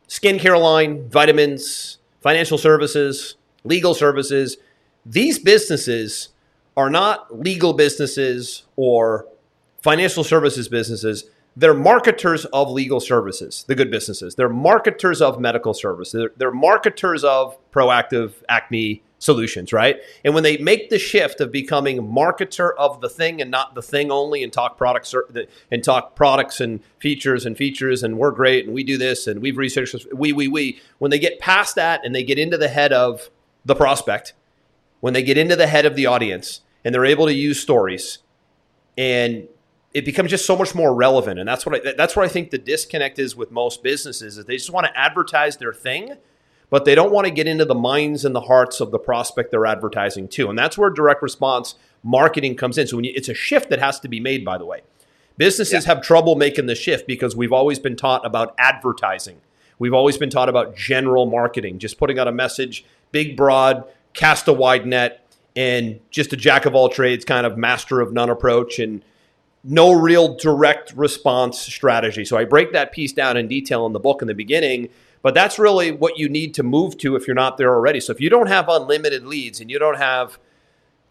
skincare 0.07 0.59
line, 0.61 1.09
vitamins, 1.09 1.97
financial 2.21 2.59
services, 2.59 3.37
legal 3.63 3.95
services, 3.95 4.57
these 5.03 5.39
businesses 5.39 6.29
are 6.77 6.89
not 6.89 7.39
legal 7.39 7.73
businesses 7.73 8.63
or 8.75 9.25
financial 9.81 10.23
services 10.23 10.67
businesses. 10.67 11.25
They're 11.55 11.73
marketers 11.73 12.45
of 12.45 12.71
legal 12.71 12.99
services, 12.99 13.65
the 13.67 13.75
good 13.75 13.91
businesses. 13.91 14.35
They're 14.35 14.49
marketers 14.49 15.21
of 15.21 15.39
medical 15.39 15.73
services. 15.73 16.13
They're, 16.13 16.31
they're 16.37 16.51
marketers 16.51 17.23
of 17.23 17.57
proactive 17.71 18.33
acne 18.47 19.03
solutions, 19.21 19.71
right? 19.71 19.97
And 20.25 20.33
when 20.33 20.43
they 20.43 20.57
make 20.57 20.89
the 20.89 20.97
shift 20.97 21.41
of 21.41 21.51
becoming 21.51 21.99
marketer 21.99 22.71
of 22.77 23.01
the 23.01 23.09
thing 23.09 23.39
and 23.39 23.51
not 23.51 23.75
the 23.75 23.81
thing 23.81 24.11
only 24.11 24.43
and 24.43 24.51
talk 24.51 24.77
products 24.77 25.13
and 25.71 25.83
talk 25.83 26.15
products 26.15 26.59
and 26.59 26.79
features 26.99 27.45
and 27.45 27.55
features 27.55 28.01
and 28.01 28.17
we're 28.17 28.31
great 28.31 28.65
and 28.65 28.73
we 28.73 28.83
do 28.83 28.97
this 28.97 29.27
and 29.27 29.41
we've 29.41 29.57
researched 29.57 29.93
this, 29.93 30.07
we, 30.11 30.33
we, 30.33 30.47
we, 30.47 30.81
when 30.97 31.11
they 31.11 31.19
get 31.19 31.39
past 31.39 31.75
that 31.75 32.01
and 32.03 32.15
they 32.15 32.23
get 32.23 32.39
into 32.39 32.57
the 32.57 32.67
head 32.67 32.91
of 32.91 33.29
the 33.63 33.75
prospect, 33.75 34.33
when 35.01 35.13
they 35.13 35.23
get 35.23 35.37
into 35.37 35.55
the 35.55 35.67
head 35.67 35.85
of 35.85 35.95
the 35.95 36.07
audience 36.07 36.61
and 36.83 36.95
they're 36.95 37.05
able 37.05 37.27
to 37.27 37.33
use 37.33 37.59
stories 37.59 38.19
and 38.97 39.47
it 39.93 40.05
becomes 40.05 40.29
just 40.29 40.45
so 40.45 40.55
much 40.55 40.73
more 40.73 40.93
relevant. 40.93 41.39
And 41.39 41.47
that's 41.47 41.65
what 41.65 41.85
I, 41.85 41.93
that's 41.93 42.15
where 42.15 42.25
I 42.25 42.29
think 42.29 42.51
the 42.51 42.57
disconnect 42.57 43.19
is 43.19 43.35
with 43.35 43.51
most 43.51 43.83
businesses 43.83 44.37
is 44.37 44.45
they 44.45 44.57
just 44.57 44.71
want 44.71 44.87
to 44.87 44.97
advertise 44.97 45.57
their 45.57 45.73
thing– 45.73 46.15
but 46.71 46.85
they 46.85 46.95
don't 46.95 47.11
want 47.11 47.25
to 47.27 47.31
get 47.31 47.47
into 47.47 47.65
the 47.65 47.75
minds 47.75 48.25
and 48.25 48.33
the 48.33 48.41
hearts 48.41 48.79
of 48.79 48.91
the 48.91 48.97
prospect 48.97 49.51
they're 49.51 49.65
advertising 49.67 50.27
to. 50.29 50.49
And 50.49 50.57
that's 50.57 50.77
where 50.77 50.89
direct 50.89 51.21
response 51.21 51.75
marketing 52.01 52.55
comes 52.55 52.77
in. 52.79 52.87
So 52.87 52.97
you, 52.99 53.11
it's 53.13 53.29
a 53.29 53.33
shift 53.35 53.69
that 53.69 53.79
has 53.79 53.99
to 53.99 54.07
be 54.07 54.19
made, 54.19 54.43
by 54.43 54.57
the 54.57 54.65
way. 54.65 54.81
Businesses 55.37 55.85
yeah. 55.85 55.93
have 55.93 56.01
trouble 56.01 56.35
making 56.35 56.67
the 56.67 56.75
shift 56.75 57.07
because 57.07 57.35
we've 57.35 57.51
always 57.51 57.77
been 57.77 57.97
taught 57.97 58.25
about 58.25 58.55
advertising. 58.57 59.41
We've 59.79 59.93
always 59.93 60.17
been 60.17 60.29
taught 60.29 60.47
about 60.47 60.75
general 60.75 61.25
marketing, 61.25 61.77
just 61.79 61.97
putting 61.97 62.17
out 62.17 62.29
a 62.29 62.31
message, 62.31 62.85
big, 63.11 63.35
broad, 63.35 63.83
cast 64.13 64.47
a 64.47 64.53
wide 64.53 64.85
net, 64.85 65.25
and 65.57 65.99
just 66.09 66.31
a 66.31 66.37
jack 66.37 66.65
of 66.65 66.73
all 66.73 66.87
trades 66.87 67.25
kind 67.25 67.45
of 67.45 67.57
master 67.57 67.99
of 67.99 68.13
none 68.13 68.29
approach 68.29 68.79
and 68.79 69.03
no 69.63 69.91
real 69.91 70.35
direct 70.35 70.93
response 70.93 71.59
strategy. 71.59 72.25
So 72.25 72.37
I 72.37 72.45
break 72.45 72.73
that 72.73 72.91
piece 72.91 73.13
down 73.13 73.37
in 73.37 73.47
detail 73.47 73.85
in 73.85 73.93
the 73.93 73.99
book 73.99 74.21
in 74.21 74.27
the 74.27 74.33
beginning 74.33 74.89
but 75.21 75.33
that's 75.33 75.59
really 75.59 75.91
what 75.91 76.17
you 76.17 76.29
need 76.29 76.53
to 76.55 76.63
move 76.63 76.97
to 76.99 77.15
if 77.15 77.27
you're 77.27 77.35
not 77.35 77.57
there 77.57 77.73
already. 77.73 77.99
So 77.99 78.11
if 78.11 78.19
you 78.19 78.29
don't 78.29 78.47
have 78.47 78.67
unlimited 78.69 79.25
leads 79.25 79.61
and 79.61 79.69
you 79.69 79.79
don't 79.79 79.97
have 79.97 80.39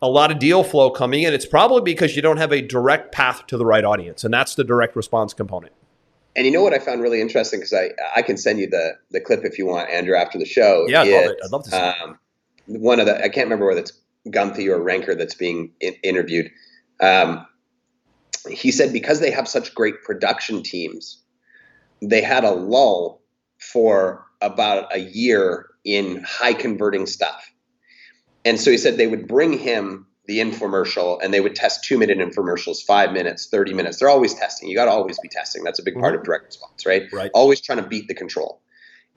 a 0.02 0.08
lot 0.08 0.30
of 0.30 0.38
deal 0.38 0.64
flow 0.64 0.90
coming 0.90 1.22
in, 1.22 1.32
it's 1.32 1.46
probably 1.46 1.82
because 1.82 2.16
you 2.16 2.22
don't 2.22 2.38
have 2.38 2.52
a 2.52 2.60
direct 2.60 3.12
path 3.12 3.46
to 3.48 3.56
the 3.56 3.64
right 3.64 3.84
audience. 3.84 4.24
And 4.24 4.32
that's 4.32 4.54
the 4.54 4.64
direct 4.64 4.96
response 4.96 5.34
component. 5.34 5.72
And 6.36 6.46
you 6.46 6.52
know 6.52 6.62
what 6.62 6.72
I 6.72 6.78
found 6.78 7.02
really 7.02 7.20
interesting 7.20 7.60
because 7.60 7.72
I 7.72 7.90
I 8.14 8.22
can 8.22 8.36
send 8.36 8.60
you 8.60 8.68
the 8.68 8.92
the 9.10 9.20
clip 9.20 9.44
if 9.44 9.58
you 9.58 9.66
want, 9.66 9.90
Andrew, 9.90 10.16
after 10.16 10.38
the 10.38 10.44
show. 10.44 10.86
Yeah, 10.88 11.02
I'd 11.02 11.12
love 11.12 11.30
it. 11.30 11.38
I'd 11.44 11.50
love 11.50 11.64
to 11.64 11.70
see 11.70 11.76
um, 11.76 12.18
it. 12.68 12.80
One 12.80 13.00
of 13.00 13.06
the 13.06 13.16
I 13.16 13.28
can't 13.28 13.46
remember 13.46 13.66
whether 13.66 13.80
it's 13.80 13.92
Guthy 14.28 14.68
or 14.68 14.78
Renker 14.78 15.18
that's 15.18 15.34
being 15.34 15.72
in, 15.80 15.94
interviewed. 16.04 16.52
Um, 17.00 17.46
he 18.50 18.70
said 18.70 18.92
because 18.92 19.20
they 19.20 19.30
have 19.30 19.48
such 19.48 19.74
great 19.74 20.02
production 20.02 20.62
teams, 20.62 21.22
they 22.00 22.22
had 22.22 22.44
a 22.44 22.50
lull 22.50 23.22
for 23.58 24.26
about 24.40 24.94
a 24.94 24.98
year 24.98 25.66
in 25.84 26.22
high 26.24 26.54
converting 26.54 27.06
stuff. 27.06 27.52
And 28.44 28.58
so 28.58 28.70
he 28.70 28.78
said 28.78 28.96
they 28.96 29.06
would 29.06 29.28
bring 29.28 29.58
him 29.58 30.06
the 30.26 30.38
infomercial 30.38 31.18
and 31.22 31.34
they 31.34 31.40
would 31.40 31.54
test 31.54 31.84
two 31.84 31.98
minute 31.98 32.18
infomercials, 32.18 32.82
five 32.82 33.12
minutes, 33.12 33.48
30 33.48 33.74
minutes. 33.74 33.98
They're 33.98 34.08
always 34.08 34.34
testing. 34.34 34.68
You 34.68 34.76
got 34.76 34.86
to 34.86 34.90
always 34.90 35.18
be 35.18 35.28
testing. 35.28 35.64
That's 35.64 35.78
a 35.78 35.82
big 35.82 35.94
part 35.98 36.14
of 36.14 36.20
mm-hmm. 36.20 36.26
direct 36.26 36.46
response, 36.46 36.86
right? 36.86 37.12
Right. 37.12 37.30
Always 37.34 37.60
trying 37.60 37.82
to 37.82 37.88
beat 37.88 38.08
the 38.08 38.14
control. 38.14 38.62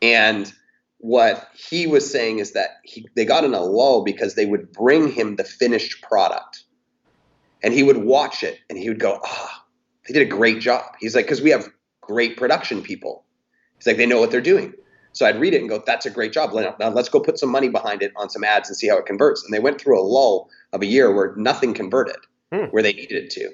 And 0.02 0.52
what 0.98 1.50
he 1.54 1.86
was 1.86 2.10
saying 2.10 2.40
is 2.40 2.54
that 2.54 2.78
he, 2.84 3.08
they 3.16 3.26
got 3.26 3.44
in 3.44 3.54
a 3.54 3.62
lull 3.62 4.04
because 4.04 4.36
they 4.36 4.46
would 4.46 4.72
bring 4.72 5.12
him 5.12 5.36
the 5.36 5.44
finished 5.44 6.02
product 6.02 6.63
and 7.64 7.74
he 7.74 7.82
would 7.82 7.98
watch 7.98 8.44
it 8.44 8.60
and 8.70 8.78
he 8.78 8.90
would 8.90 9.00
go, 9.00 9.20
ah, 9.24 9.66
they 10.08 10.14
did 10.14 10.22
a 10.22 10.30
great 10.30 10.60
job. 10.60 10.84
He's 11.00 11.16
like, 11.16 11.26
because 11.26 11.42
we 11.42 11.50
have 11.50 11.70
great 12.02 12.38
production 12.38 12.82
people. 12.82 13.26
He's 13.78 13.88
like 13.88 13.98
they 13.98 14.06
know 14.06 14.20
what 14.20 14.32
they're 14.32 14.42
doing. 14.42 14.74
So 15.14 15.26
I'd 15.26 15.40
read 15.40 15.54
it 15.54 15.62
and 15.62 15.70
go, 15.70 15.82
that's 15.86 16.06
a 16.06 16.10
great 16.10 16.34
job. 16.34 16.54
Now 16.54 16.90
let's 16.90 17.10
go 17.10 17.20
put 17.20 17.38
some 17.38 17.50
money 17.50 17.70
behind 17.70 18.02
it 18.02 18.12
on 18.16 18.30
some 18.30 18.44
ads 18.44 18.68
and 18.68 18.76
see 18.76 18.88
how 18.88 18.98
it 18.98 19.06
converts. 19.06 19.44
And 19.44 19.54
they 19.54 19.60
went 19.60 19.80
through 19.80 20.00
a 20.00 20.02
lull 20.02 20.50
of 20.74 20.82
a 20.82 20.86
year 20.88 21.14
where 21.14 21.36
nothing 21.38 21.74
converted 21.74 22.18
hmm. 22.52 22.66
where 22.66 22.84
they 22.84 22.94
needed 22.94 23.24
it 23.24 23.30
to. 23.32 23.52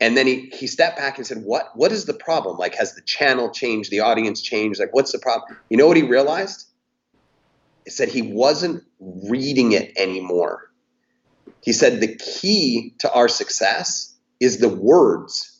And 0.00 0.16
then 0.16 0.26
he, 0.26 0.50
he 0.52 0.66
stepped 0.66 0.98
back 0.98 1.16
and 1.16 1.26
said, 1.26 1.44
what, 1.44 1.70
what 1.74 1.92
is 1.92 2.04
the 2.04 2.14
problem? 2.14 2.58
Like, 2.58 2.74
has 2.74 2.94
the 2.94 3.02
channel 3.02 3.50
changed? 3.50 3.90
The 3.90 4.00
audience 4.00 4.42
changed? 4.42 4.80
Like, 4.80 4.92
what's 4.92 5.12
the 5.12 5.20
problem? 5.20 5.56
You 5.70 5.76
know 5.76 5.86
what 5.86 5.96
he 5.96 6.02
realized? 6.02 6.66
He 7.84 7.90
said 7.90 8.08
he 8.08 8.22
wasn't 8.22 8.82
reading 8.98 9.72
it 9.72 9.92
anymore. 9.96 10.70
He 11.64 11.72
said 11.72 12.00
the 12.00 12.16
key 12.16 12.94
to 13.00 13.12
our 13.12 13.28
success 13.28 14.14
is 14.38 14.58
the 14.58 14.68
words. 14.68 15.50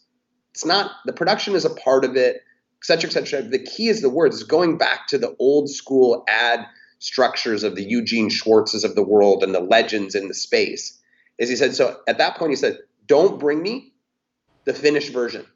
It's 0.53 0.65
not, 0.65 0.91
the 1.07 1.13
production 1.13 1.55
is 1.55 1.65
a 1.65 1.71
part 1.71 2.05
of 2.05 2.17
it 2.17 2.43
et 2.85 2.87
cetera, 2.87 3.09
et 3.09 3.27
cetera. 3.27 3.49
The 3.49 3.59
key 3.59 3.89
is 3.89 4.03
the 4.03 4.11
words. 4.11 4.37
It's 4.37 4.49
going 4.49 4.77
back 4.77 5.07
to 5.09 5.19
the 5.19 5.35
old 5.39 5.71
school 5.71 6.25
ad 6.29 6.67
structures 6.99 7.65
of 7.65 7.77
the 7.77 7.83
Eugene 7.83 8.29
Schwartzes 8.29 8.85
of 8.85 8.95
the 8.95 9.03
world 9.03 9.43
and 9.43 9.55
the 9.55 9.61
legends 9.61 10.15
in 10.15 10.29
the 10.29 10.35
space. 10.35 11.01
Is 11.39 11.49
he 11.49 11.57
said, 11.57 11.75
so 11.75 12.01
at 12.07 12.19
that 12.19 12.37
point 12.37 12.51
he 12.51 12.57
said, 12.57 12.79
don't 13.07 13.41
bring 13.41 13.63
me 13.63 13.95
the 14.65 14.75
finished 14.75 15.13
version. 15.13 15.47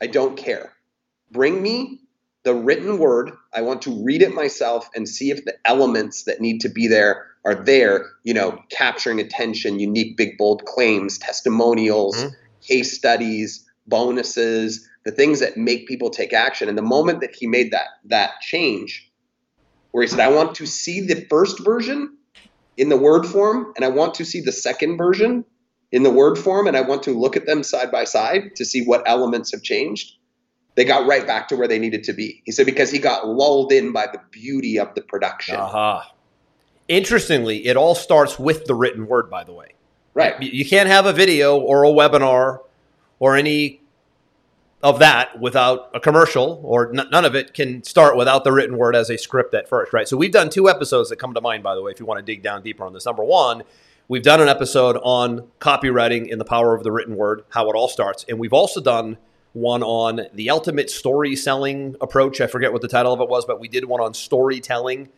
I 0.00 0.06
don't 0.06 0.36
care. 0.36 0.72
Bring 1.30 1.62
me 1.62 2.02
the 2.46 2.54
written 2.54 2.98
word. 2.98 3.32
I 3.52 3.62
want 3.62 3.82
to 3.82 4.04
read 4.04 4.22
it 4.22 4.32
myself 4.32 4.88
and 4.94 5.08
see 5.08 5.32
if 5.32 5.44
the 5.44 5.56
elements 5.64 6.22
that 6.24 6.40
need 6.40 6.60
to 6.60 6.68
be 6.68 6.86
there 6.86 7.26
are 7.44 7.56
there, 7.56 8.06
you 8.22 8.34
know, 8.34 8.62
capturing 8.70 9.18
attention, 9.18 9.80
unique, 9.80 10.16
big, 10.16 10.38
bold 10.38 10.64
claims, 10.64 11.18
testimonials, 11.18 12.16
mm-hmm. 12.16 12.34
case 12.62 12.96
studies, 12.96 13.66
bonuses, 13.88 14.88
the 15.04 15.10
things 15.10 15.40
that 15.40 15.56
make 15.56 15.88
people 15.88 16.08
take 16.08 16.32
action. 16.32 16.68
And 16.68 16.78
the 16.78 16.82
moment 16.82 17.20
that 17.20 17.34
he 17.34 17.48
made 17.48 17.72
that 17.72 17.88
that 18.04 18.40
change, 18.42 19.10
where 19.90 20.04
he 20.04 20.08
said, 20.08 20.20
I 20.20 20.28
want 20.28 20.54
to 20.56 20.66
see 20.66 21.00
the 21.00 21.26
first 21.28 21.64
version 21.64 22.16
in 22.76 22.90
the 22.90 22.96
word 22.96 23.26
form, 23.26 23.72
and 23.74 23.84
I 23.84 23.88
want 23.88 24.14
to 24.14 24.24
see 24.24 24.40
the 24.40 24.52
second 24.52 24.98
version 24.98 25.44
in 25.90 26.04
the 26.04 26.10
word 26.10 26.38
form, 26.38 26.68
and 26.68 26.76
I 26.76 26.82
want 26.82 27.02
to 27.04 27.10
look 27.10 27.36
at 27.36 27.44
them 27.44 27.64
side 27.64 27.90
by 27.90 28.04
side 28.04 28.54
to 28.54 28.64
see 28.64 28.84
what 28.84 29.02
elements 29.04 29.50
have 29.50 29.62
changed. 29.62 30.12
They 30.76 30.84
got 30.84 31.06
right 31.06 31.26
back 31.26 31.48
to 31.48 31.56
where 31.56 31.66
they 31.66 31.78
needed 31.78 32.04
to 32.04 32.12
be. 32.12 32.42
He 32.44 32.52
said 32.52 32.66
because 32.66 32.90
he 32.90 32.98
got 32.98 33.26
lulled 33.26 33.72
in 33.72 33.92
by 33.92 34.06
the 34.12 34.20
beauty 34.30 34.78
of 34.78 34.94
the 34.94 35.00
production. 35.00 35.56
Uh-huh. 35.56 36.02
Interestingly, 36.86 37.66
it 37.66 37.76
all 37.76 37.94
starts 37.94 38.38
with 38.38 38.66
the 38.66 38.74
written 38.74 39.06
word, 39.06 39.28
by 39.28 39.42
the 39.42 39.52
way. 39.52 39.68
Right. 40.14 40.40
You 40.40 40.64
can't 40.64 40.88
have 40.88 41.06
a 41.06 41.12
video 41.12 41.58
or 41.58 41.84
a 41.84 41.88
webinar 41.88 42.60
or 43.18 43.36
any 43.36 43.80
of 44.82 44.98
that 44.98 45.40
without 45.40 45.90
a 45.94 46.00
commercial 46.00 46.60
or 46.62 46.90
n- 46.90 47.08
none 47.10 47.24
of 47.24 47.34
it 47.34 47.54
can 47.54 47.82
start 47.82 48.16
without 48.16 48.44
the 48.44 48.52
written 48.52 48.76
word 48.76 48.94
as 48.94 49.10
a 49.10 49.16
script 49.16 49.54
at 49.54 49.68
first, 49.68 49.92
right? 49.92 50.06
So 50.06 50.16
we've 50.16 50.30
done 50.30 50.48
two 50.48 50.68
episodes 50.68 51.08
that 51.08 51.16
come 51.16 51.34
to 51.34 51.40
mind, 51.40 51.62
by 51.62 51.74
the 51.74 51.82
way, 51.82 51.90
if 51.90 51.98
you 51.98 52.06
want 52.06 52.18
to 52.18 52.22
dig 52.22 52.42
down 52.42 52.62
deeper 52.62 52.84
on 52.84 52.92
this. 52.92 53.06
Number 53.06 53.24
one, 53.24 53.62
we've 54.08 54.22
done 54.22 54.40
an 54.40 54.48
episode 54.48 54.96
on 55.02 55.48
copywriting 55.60 56.30
and 56.30 56.40
the 56.40 56.44
power 56.44 56.74
of 56.74 56.82
the 56.84 56.92
written 56.92 57.16
word, 57.16 57.44
how 57.50 57.68
it 57.68 57.74
all 57.74 57.88
starts. 57.88 58.24
And 58.28 58.38
we've 58.38 58.52
also 58.52 58.80
done 58.80 59.16
one 59.56 59.82
on 59.82 60.20
the 60.34 60.50
ultimate 60.50 60.90
story 60.90 61.34
selling 61.34 61.96
approach. 62.02 62.42
I 62.42 62.46
forget 62.46 62.74
what 62.74 62.82
the 62.82 62.88
title 62.88 63.14
of 63.14 63.20
it 63.22 63.28
was, 63.28 63.46
but 63.46 63.58
we 63.58 63.68
did 63.68 63.86
one 63.86 64.02
on 64.02 64.12
storytelling 64.12 65.08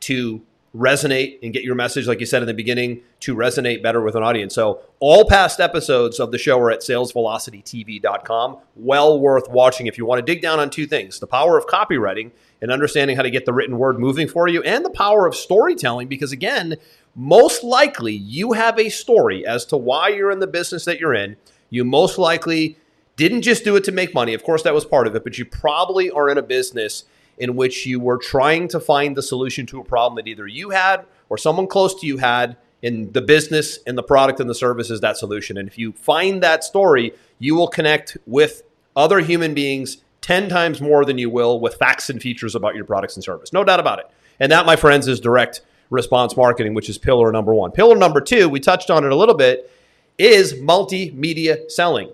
to 0.00 0.40
resonate 0.76 1.40
and 1.42 1.52
get 1.52 1.64
your 1.64 1.74
message, 1.74 2.06
like 2.06 2.20
you 2.20 2.26
said 2.26 2.40
in 2.40 2.46
the 2.46 2.54
beginning, 2.54 3.00
to 3.18 3.34
resonate 3.34 3.82
better 3.82 4.00
with 4.00 4.14
an 4.14 4.22
audience. 4.22 4.54
So, 4.54 4.80
all 5.00 5.24
past 5.28 5.58
episodes 5.58 6.20
of 6.20 6.30
the 6.30 6.38
show 6.38 6.60
are 6.60 6.70
at 6.70 6.82
salesvelocitytv.com. 6.82 8.58
Well 8.76 9.18
worth 9.18 9.50
watching 9.50 9.88
if 9.88 9.98
you 9.98 10.06
want 10.06 10.24
to 10.24 10.32
dig 10.34 10.40
down 10.40 10.60
on 10.60 10.70
two 10.70 10.86
things 10.86 11.18
the 11.18 11.26
power 11.26 11.58
of 11.58 11.66
copywriting 11.66 12.30
and 12.62 12.70
understanding 12.70 13.16
how 13.16 13.22
to 13.22 13.30
get 13.30 13.44
the 13.44 13.52
written 13.52 13.76
word 13.76 13.98
moving 13.98 14.28
for 14.28 14.46
you, 14.46 14.62
and 14.62 14.84
the 14.84 14.90
power 14.90 15.26
of 15.26 15.34
storytelling, 15.34 16.06
because 16.06 16.30
again, 16.30 16.76
most 17.16 17.64
likely 17.64 18.14
you 18.14 18.52
have 18.52 18.78
a 18.78 18.88
story 18.88 19.44
as 19.44 19.64
to 19.64 19.76
why 19.76 20.10
you're 20.10 20.30
in 20.30 20.38
the 20.38 20.46
business 20.46 20.84
that 20.84 21.00
you're 21.00 21.14
in. 21.14 21.36
You 21.70 21.84
most 21.84 22.18
likely 22.18 22.76
didn't 23.20 23.42
just 23.42 23.64
do 23.64 23.76
it 23.76 23.84
to 23.84 23.92
make 23.92 24.14
money. 24.14 24.32
Of 24.32 24.42
course, 24.42 24.62
that 24.62 24.72
was 24.72 24.86
part 24.86 25.06
of 25.06 25.14
it, 25.14 25.24
but 25.24 25.36
you 25.36 25.44
probably 25.44 26.10
are 26.10 26.30
in 26.30 26.38
a 26.38 26.42
business 26.42 27.04
in 27.36 27.54
which 27.54 27.84
you 27.84 28.00
were 28.00 28.16
trying 28.16 28.66
to 28.68 28.80
find 28.80 29.14
the 29.14 29.22
solution 29.22 29.66
to 29.66 29.78
a 29.78 29.84
problem 29.84 30.16
that 30.16 30.26
either 30.26 30.46
you 30.46 30.70
had 30.70 31.04
or 31.28 31.36
someone 31.36 31.66
close 31.66 32.00
to 32.00 32.06
you 32.06 32.16
had 32.16 32.56
in 32.80 33.12
the 33.12 33.20
business 33.20 33.78
and 33.86 33.98
the 33.98 34.02
product 34.02 34.40
and 34.40 34.48
the 34.48 34.54
service 34.54 34.88
is 34.88 35.02
that 35.02 35.18
solution. 35.18 35.58
And 35.58 35.68
if 35.68 35.76
you 35.76 35.92
find 35.92 36.42
that 36.42 36.64
story, 36.64 37.12
you 37.38 37.54
will 37.54 37.68
connect 37.68 38.16
with 38.26 38.62
other 38.96 39.20
human 39.20 39.52
beings 39.52 39.98
10 40.22 40.48
times 40.48 40.80
more 40.80 41.04
than 41.04 41.18
you 41.18 41.28
will 41.28 41.60
with 41.60 41.74
facts 41.74 42.08
and 42.08 42.22
features 42.22 42.54
about 42.54 42.74
your 42.74 42.86
products 42.86 43.16
and 43.16 43.22
service. 43.22 43.52
No 43.52 43.64
doubt 43.64 43.80
about 43.80 43.98
it. 43.98 44.06
And 44.38 44.50
that, 44.50 44.64
my 44.64 44.76
friends, 44.76 45.06
is 45.06 45.20
direct 45.20 45.60
response 45.90 46.38
marketing, 46.38 46.72
which 46.72 46.88
is 46.88 46.96
pillar 46.96 47.30
number 47.32 47.52
one. 47.52 47.70
Pillar 47.70 47.96
number 47.96 48.22
two, 48.22 48.48
we 48.48 48.60
touched 48.60 48.88
on 48.88 49.04
it 49.04 49.12
a 49.12 49.16
little 49.16 49.34
bit, 49.34 49.70
is 50.16 50.54
multimedia 50.54 51.70
selling. 51.70 52.10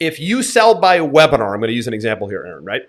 If 0.00 0.20
you 0.20 0.42
sell 0.42 0.80
by 0.80 0.98
webinar, 0.98 1.52
I'm 1.52 1.60
going 1.60 1.68
to 1.68 1.72
use 1.72 1.88
an 1.88 1.94
example 1.94 2.28
here, 2.28 2.44
Aaron, 2.46 2.64
right? 2.64 2.82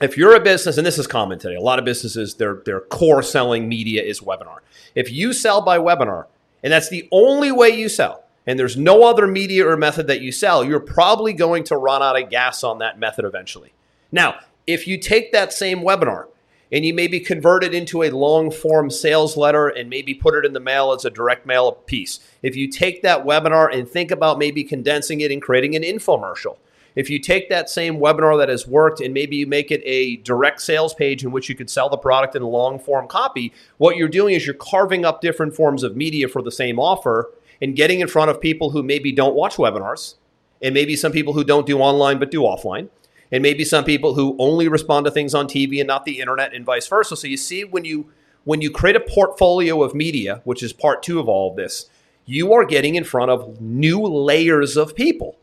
if 0.00 0.16
you're 0.16 0.34
a 0.34 0.40
business, 0.40 0.78
and 0.78 0.86
this 0.86 0.98
is 0.98 1.06
common 1.06 1.38
today, 1.38 1.56
a 1.56 1.60
lot 1.60 1.78
of 1.78 1.84
businesses, 1.84 2.34
their, 2.34 2.62
their 2.64 2.80
core 2.80 3.22
selling 3.22 3.68
media 3.68 4.02
is 4.02 4.20
webinar. 4.20 4.58
If 4.94 5.12
you 5.12 5.32
sell 5.32 5.60
by 5.60 5.78
webinar, 5.78 6.26
and 6.62 6.72
that's 6.72 6.88
the 6.88 7.08
only 7.12 7.52
way 7.52 7.68
you 7.68 7.88
sell, 7.88 8.24
and 8.46 8.58
there's 8.58 8.76
no 8.76 9.04
other 9.04 9.26
media 9.26 9.68
or 9.68 9.76
method 9.76 10.06
that 10.06 10.22
you 10.22 10.32
sell, 10.32 10.64
you're 10.64 10.80
probably 10.80 11.34
going 11.34 11.64
to 11.64 11.76
run 11.76 12.02
out 12.02 12.20
of 12.20 12.30
gas 12.30 12.64
on 12.64 12.78
that 12.78 12.98
method 12.98 13.24
eventually. 13.24 13.72
Now, 14.10 14.36
if 14.66 14.86
you 14.86 14.98
take 14.98 15.32
that 15.32 15.52
same 15.52 15.80
webinar 15.80 16.28
and 16.72 16.84
you 16.84 16.94
maybe 16.94 17.20
convert 17.20 17.64
it 17.64 17.74
into 17.74 18.02
a 18.02 18.10
long 18.10 18.50
form 18.50 18.90
sales 18.90 19.36
letter 19.36 19.68
and 19.68 19.90
maybe 19.90 20.14
put 20.14 20.34
it 20.34 20.44
in 20.44 20.52
the 20.52 20.60
mail 20.60 20.92
as 20.92 21.04
a 21.04 21.10
direct 21.10 21.46
mail 21.46 21.72
piece. 21.72 22.20
If 22.42 22.56
you 22.56 22.68
take 22.68 23.02
that 23.02 23.24
webinar 23.24 23.74
and 23.74 23.88
think 23.88 24.10
about 24.10 24.38
maybe 24.38 24.64
condensing 24.64 25.20
it 25.20 25.32
and 25.32 25.42
creating 25.42 25.74
an 25.74 25.82
infomercial. 25.82 26.56
If 26.96 27.08
you 27.08 27.20
take 27.20 27.48
that 27.48 27.70
same 27.70 27.98
webinar 27.98 28.36
that 28.38 28.48
has 28.48 28.66
worked 28.66 29.00
and 29.00 29.14
maybe 29.14 29.36
you 29.36 29.46
make 29.46 29.70
it 29.70 29.80
a 29.84 30.16
direct 30.16 30.60
sales 30.60 30.92
page 30.92 31.24
in 31.24 31.30
which 31.30 31.48
you 31.48 31.54
could 31.54 31.70
sell 31.70 31.88
the 31.88 31.96
product 31.96 32.34
in 32.34 32.42
a 32.42 32.48
long 32.48 32.78
form 32.78 33.06
copy, 33.06 33.52
what 33.78 33.96
you're 33.96 34.08
doing 34.08 34.34
is 34.34 34.44
you're 34.44 34.54
carving 34.54 35.04
up 35.04 35.20
different 35.20 35.54
forms 35.54 35.82
of 35.82 35.96
media 35.96 36.26
for 36.26 36.42
the 36.42 36.50
same 36.50 36.78
offer 36.80 37.30
and 37.62 37.76
getting 37.76 38.00
in 38.00 38.08
front 38.08 38.30
of 38.30 38.40
people 38.40 38.70
who 38.70 38.82
maybe 38.82 39.12
don't 39.12 39.34
watch 39.34 39.56
webinars 39.56 40.16
and 40.62 40.74
maybe 40.74 40.96
some 40.96 41.12
people 41.12 41.32
who 41.32 41.44
don't 41.44 41.66
do 41.66 41.78
online 41.78 42.18
but 42.18 42.30
do 42.30 42.40
offline 42.40 42.88
and 43.32 43.42
maybe 43.42 43.64
some 43.64 43.84
people 43.84 44.14
who 44.14 44.36
only 44.38 44.68
respond 44.68 45.04
to 45.06 45.10
things 45.10 45.34
on 45.34 45.46
TV 45.46 45.78
and 45.80 45.86
not 45.86 46.04
the 46.04 46.18
internet 46.20 46.52
and 46.54 46.64
vice 46.64 46.86
versa. 46.88 47.16
So 47.16 47.26
you 47.26 47.36
see 47.36 47.64
when 47.64 47.84
you 47.84 48.10
when 48.44 48.62
you 48.62 48.70
create 48.70 48.96
a 48.96 49.00
portfolio 49.00 49.82
of 49.82 49.94
media, 49.94 50.40
which 50.44 50.62
is 50.62 50.72
part 50.72 51.02
2 51.02 51.20
of 51.20 51.28
all 51.28 51.50
of 51.50 51.56
this, 51.56 51.90
you 52.24 52.52
are 52.54 52.64
getting 52.64 52.94
in 52.94 53.04
front 53.04 53.30
of 53.30 53.60
new 53.60 54.00
layers 54.00 54.76
of 54.76 54.94
people. 54.94 55.36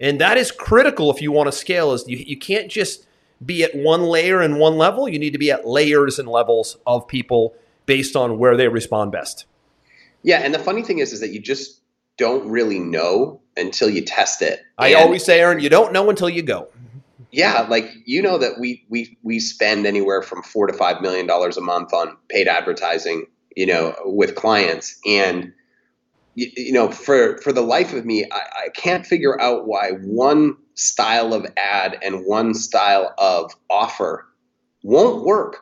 And 0.00 0.20
that 0.20 0.36
is 0.36 0.50
critical 0.50 1.10
if 1.10 1.22
you 1.22 1.30
want 1.30 1.46
to 1.46 1.52
scale 1.52 1.92
is 1.92 2.04
you, 2.08 2.16
you 2.16 2.36
can't 2.36 2.68
just 2.70 3.06
be 3.44 3.62
at 3.62 3.74
one 3.74 4.02
layer 4.02 4.40
and 4.40 4.58
one 4.58 4.76
level, 4.76 5.08
you 5.08 5.18
need 5.18 5.32
to 5.32 5.38
be 5.38 5.50
at 5.50 5.66
layers 5.66 6.18
and 6.18 6.28
levels 6.28 6.76
of 6.86 7.06
people 7.06 7.54
based 7.86 8.16
on 8.16 8.38
where 8.38 8.56
they 8.56 8.68
respond 8.68 9.12
best. 9.12 9.46
Yeah, 10.22 10.38
and 10.40 10.52
the 10.52 10.58
funny 10.58 10.82
thing 10.82 10.98
is 10.98 11.12
is 11.12 11.20
that 11.20 11.30
you 11.32 11.40
just 11.40 11.80
don't 12.18 12.48
really 12.50 12.78
know 12.78 13.40
until 13.56 13.88
you 13.88 14.02
test 14.02 14.42
it. 14.42 14.60
I 14.76 14.88
And- 14.88 14.98
always 14.98 15.24
say, 15.24 15.40
Aaron, 15.40 15.60
you 15.60 15.70
don't 15.70 15.92
know 15.92 16.10
until 16.10 16.28
you 16.28 16.42
go. 16.42 16.68
Yeah 17.32 17.62
like 17.68 17.90
you 18.06 18.20
know 18.22 18.38
that 18.38 18.58
we 18.58 18.84
we 18.88 19.16
we 19.22 19.38
spend 19.38 19.86
anywhere 19.86 20.22
from 20.22 20.42
four 20.42 20.66
to 20.66 20.72
five 20.72 21.00
million 21.00 21.26
dollars 21.26 21.56
a 21.56 21.60
month 21.60 21.92
on 21.92 22.16
paid 22.28 22.48
advertising 22.48 23.26
you 23.56 23.66
know 23.66 23.94
with 24.04 24.34
clients 24.34 24.98
and 25.06 25.52
you, 26.34 26.50
you 26.56 26.72
know 26.72 26.90
for 26.90 27.38
for 27.38 27.52
the 27.52 27.60
life 27.62 27.92
of 27.92 28.04
me 28.04 28.24
I, 28.30 28.66
I 28.66 28.68
can't 28.74 29.06
figure 29.06 29.40
out 29.40 29.66
why 29.66 29.90
one 30.02 30.56
style 30.74 31.34
of 31.34 31.46
ad 31.56 31.98
and 32.02 32.24
one 32.26 32.54
style 32.54 33.14
of 33.18 33.52
offer 33.68 34.26
won't 34.82 35.24
work 35.24 35.58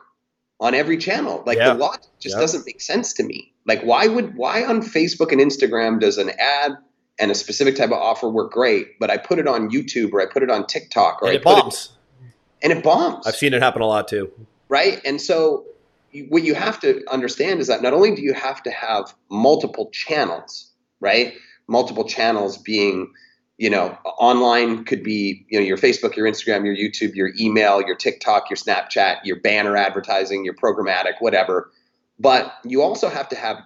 on 0.59 0.73
every 0.73 0.97
channel 0.97 1.43
like 1.45 1.57
Yeah. 1.57 1.73
the 1.73 1.79
lot 1.79 2.07
just 2.19 2.35
Yeah. 2.35 2.41
doesn't 2.41 2.65
make 2.65 2.81
sense 2.81 3.13
to 3.13 3.23
me 3.23 3.53
like 3.65 3.81
why 3.81 4.07
would 4.07 4.35
why 4.35 4.63
on 4.63 4.81
facebook 4.81 5.31
and 5.31 5.41
instagram 5.41 5.99
does 5.99 6.17
an 6.17 6.31
ad 6.39 6.77
and 7.19 7.31
a 7.31 7.35
specific 7.35 7.75
type 7.75 7.87
of 7.91 7.97
offer 7.97 8.29
work 8.29 8.51
great, 8.51 8.97
but 8.99 9.09
I 9.11 9.17
put 9.17 9.39
it 9.39 9.47
on 9.47 9.69
YouTube 9.69 10.13
or 10.13 10.21
I 10.21 10.25
put 10.25 10.41
it 10.43 10.49
on 10.49 10.65
TikTok 10.67 11.21
or 11.21 11.27
And 11.27 11.33
I 11.33 11.35
it 11.39 11.43
bombs. 11.43 11.89
and 12.61 12.71
it 12.71 12.83
bombs. 12.83 13.27
I've 13.27 13.35
seen 13.35 13.53
it 13.53 13.61
happen 13.61 13.81
a 13.81 13.87
lot 13.87 14.07
too. 14.07 14.31
right? 14.69 15.01
And 15.05 15.19
so 15.21 15.65
what 16.29 16.43
you 16.43 16.55
have 16.55 16.79
to 16.79 17.03
understand 17.11 17.59
is 17.59 17.67
that 17.67 17.81
not 17.81 17.93
only 17.93 18.15
do 18.15 18.21
you 18.21 18.33
have 18.33 18.63
to 18.63 18.71
have 18.71 19.13
multiple 19.29 19.89
channels, 19.91 20.71
right? 21.01 21.33
Multiple 21.67 22.03
channels 22.03 22.57
being, 22.57 23.11
you 23.57 23.69
know, 23.69 23.95
online 24.19 24.85
could 24.85 25.03
be, 25.03 25.45
you 25.49 25.59
know, 25.59 25.65
your 25.65 25.77
Facebook, 25.77 26.15
your 26.15 26.25
Instagram, 26.25 26.65
your 26.65 26.75
YouTube, 26.75 27.13
your 27.15 27.31
email, 27.39 27.81
your 27.81 27.95
TikTok, 27.95 28.49
your 28.49 28.57
Snapchat, 28.57 29.17
your 29.23 29.39
banner 29.41 29.75
advertising, 29.75 30.43
your 30.45 30.55
programmatic, 30.55 31.13
whatever. 31.19 31.69
But 32.19 32.53
you 32.63 32.81
also 32.81 33.07
have 33.09 33.29
to 33.29 33.35
have 33.35 33.57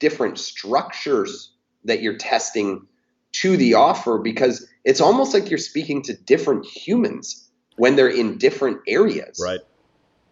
different 0.00 0.38
structures 0.38 1.52
that 1.84 2.02
you're 2.02 2.16
testing 2.16 2.86
to 3.32 3.56
the 3.56 3.74
offer 3.74 4.18
because 4.18 4.66
it's 4.84 5.00
almost 5.00 5.34
like 5.34 5.48
you're 5.48 5.58
speaking 5.58 6.02
to 6.02 6.14
different 6.14 6.66
humans 6.66 7.50
when 7.76 7.96
they're 7.96 8.08
in 8.08 8.36
different 8.38 8.78
areas 8.86 9.40
Right. 9.42 9.60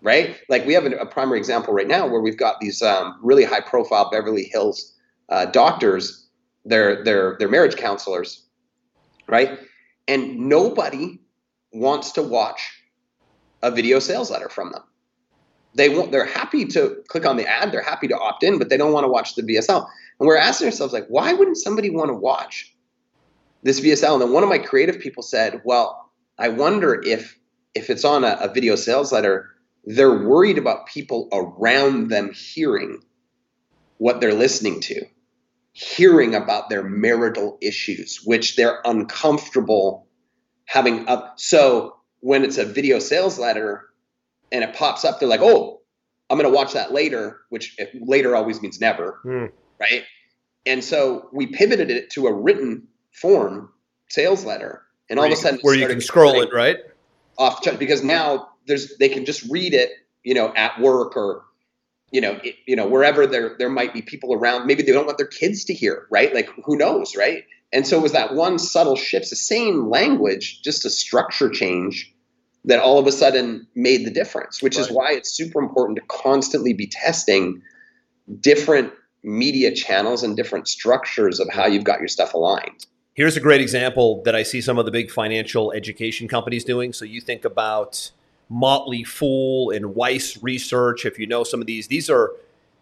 right? 0.02 0.37
Like 0.49 0.66
we 0.66 0.75
have 0.75 0.85
a, 0.85 0.90
a 0.97 1.07
primary 1.07 1.38
example 1.38 1.73
right 1.73 1.88
now 1.88 2.07
where 2.07 2.21
we've 2.21 2.37
got 2.37 2.61
these 2.61 2.83
um, 2.83 3.19
really 3.23 3.45
high 3.45 3.61
profile 3.61 4.11
Beverly 4.11 4.45
Hills 4.45 4.95
uh, 5.30 5.47
doctors, 5.47 6.28
they're, 6.64 7.02
they're, 7.04 7.37
they're 7.38 7.49
marriage 7.49 7.76
counselors, 7.76 8.47
right? 9.28 9.59
And 10.09 10.38
nobody 10.38 11.21
wants 11.73 12.12
to 12.12 12.23
watch 12.23 12.61
a 13.62 13.71
video 13.71 13.99
sales 14.00 14.30
letter 14.30 14.49
from 14.49 14.73
them. 14.73 14.83
They 15.75 15.89
want, 15.89 16.10
they're 16.10 16.25
happy 16.26 16.65
to 16.67 17.02
click 17.06 17.25
on 17.25 17.36
the 17.36 17.47
ad, 17.49 17.71
they're 17.71 17.80
happy 17.82 18.08
to 18.08 18.19
opt 18.19 18.43
in, 18.43 18.58
but 18.58 18.69
they 18.69 18.76
don't 18.76 18.93
want 18.93 19.04
to 19.04 19.08
watch 19.08 19.36
the 19.36 19.43
VSL. 19.43 19.86
And 20.19 20.26
we're 20.26 20.36
asking 20.36 20.67
ourselves, 20.67 20.93
like, 20.93 21.06
why 21.08 21.32
wouldn't 21.32 21.58
somebody 21.58 21.91
want 21.91 22.08
to 22.08 22.15
watch 22.15 22.75
this 23.63 23.81
VSL? 23.81 24.15
And 24.15 24.23
then 24.23 24.33
one 24.33 24.43
of 24.43 24.49
my 24.49 24.59
creative 24.59 24.99
people 25.01 25.23
said, 25.23 25.61
well, 25.65 26.11
I 26.39 26.49
wonder 26.49 27.01
if 27.05 27.37
if 27.75 27.89
it's 27.91 28.05
on 28.05 28.25
a, 28.25 28.37
a 28.41 28.53
video 28.53 28.75
sales 28.75 29.13
letter, 29.13 29.51
they're 29.85 30.27
worried 30.27 30.59
about 30.59 30.87
people 30.87 31.29
around 31.33 32.09
them 32.09 32.33
hearing 32.33 33.01
what 33.99 34.21
they're 34.21 34.35
listening 34.35 34.81
to, 34.81 35.05
hearing 35.73 36.35
about 36.35 36.69
their 36.69 36.83
marital 36.83 37.59
issues, 37.61 38.21
which 38.25 38.57
they're 38.57 38.81
uncomfortable 38.85 40.07
having 40.65 41.07
up. 41.09 41.35
So 41.39 41.97
when 42.21 42.45
it's 42.45 42.59
a 42.59 42.65
video 42.65 42.99
sales 42.99 43.39
letter 43.39 43.85
and 44.51 44.65
it 44.65 44.75
pops 44.75 45.05
up, 45.05 45.21
they're 45.21 45.29
like, 45.29 45.43
oh, 45.43 45.81
I'm 46.29 46.39
going 46.39 46.51
to 46.51 46.57
watch 46.57 46.73
that 46.73 46.93
later, 46.93 47.41
which 47.51 47.77
later 47.95 48.35
always 48.35 48.61
means 48.63 48.81
never, 48.81 49.21
Hmm. 49.23 49.47
right? 49.81 50.05
And 50.67 50.83
so 50.83 51.29
we 51.33 51.47
pivoted 51.47 51.91
it 51.91 52.11
to 52.11 52.27
a 52.27 52.33
written 52.33 52.87
form 53.13 53.71
sales 54.09 54.45
letter. 54.45 54.83
And 55.09 55.19
all 55.19 55.27
of 55.27 55.33
a 55.33 55.37
sudden, 55.37 55.59
where 55.63 55.75
you 55.75 55.89
can 55.89 56.01
scroll 56.01 56.41
it, 56.41 56.51
right? 56.55 56.79
off 57.41 57.63
because 57.79 58.05
now 58.05 58.51
there's 58.67 58.97
they 58.99 59.09
can 59.09 59.25
just 59.25 59.43
read 59.51 59.73
it 59.73 59.91
you 60.23 60.35
know 60.35 60.53
at 60.55 60.79
work 60.79 61.17
or 61.17 61.43
you 62.13 62.21
know 62.21 62.39
it, 62.45 62.55
you 62.67 62.77
know 62.77 62.87
wherever 62.87 63.27
there 63.27 63.57
there 63.59 63.71
might 63.71 63.95
be 63.95 64.03
people 64.03 64.35
around 64.35 64.67
maybe 64.67 64.83
they 64.83 64.93
don't 64.93 65.07
want 65.07 65.17
their 65.17 65.27
kids 65.27 65.65
to 65.65 65.75
hear 65.75 66.07
right 66.11 66.35
like 66.35 66.49
who 66.65 66.77
knows 66.77 67.17
right 67.17 67.45
and 67.73 67.87
so 67.87 67.97
it 67.97 68.03
was 68.03 68.13
that 68.13 68.35
one 68.35 68.59
subtle 68.59 68.95
shift 68.95 69.31
the 69.31 69.37
same 69.37 69.89
language 69.89 70.61
just 70.63 70.85
a 70.85 70.91
structure 70.91 71.49
change 71.49 72.15
that 72.67 72.79
all 72.79 72.99
of 72.99 73.07
a 73.07 73.13
sudden 73.13 73.67
made 73.75 74.05
the 74.05 74.11
difference 74.11 74.63
which 74.63 74.79
is 74.79 74.91
why 74.91 75.13
it's 75.13 75.35
super 75.35 75.61
important 75.61 75.97
to 75.97 76.05
constantly 76.09 76.75
be 76.75 76.87
testing 76.87 77.63
different 78.39 78.93
media 79.23 79.75
channels 79.75 80.23
and 80.23 80.37
different 80.37 80.69
structures 80.69 81.41
of 81.41 81.49
how 81.51 81.67
you've 81.67 81.85
got 81.85 82.01
your 82.01 82.09
stuff 82.09 82.35
aligned 82.35 82.87
Here's 83.21 83.37
a 83.37 83.41
great 83.41 83.61
example 83.61 84.23
that 84.23 84.35
I 84.35 84.43
see 84.43 84.63
some 84.63 84.78
of 84.78 84.87
the 84.87 84.91
big 84.91 85.11
financial 85.11 85.73
education 85.73 86.26
companies 86.26 86.65
doing. 86.65 86.95
So 86.95 87.04
you 87.04 87.21
think 87.21 87.45
about 87.45 88.13
Motley 88.49 89.04
Fool 89.04 89.69
and 89.73 89.95
Weiss 89.95 90.43
Research. 90.43 91.04
If 91.04 91.19
you 91.19 91.26
know 91.26 91.45
some 91.45 91.61
of 91.61 91.67
these, 91.67 91.89
these 91.89 92.09
are 92.09 92.33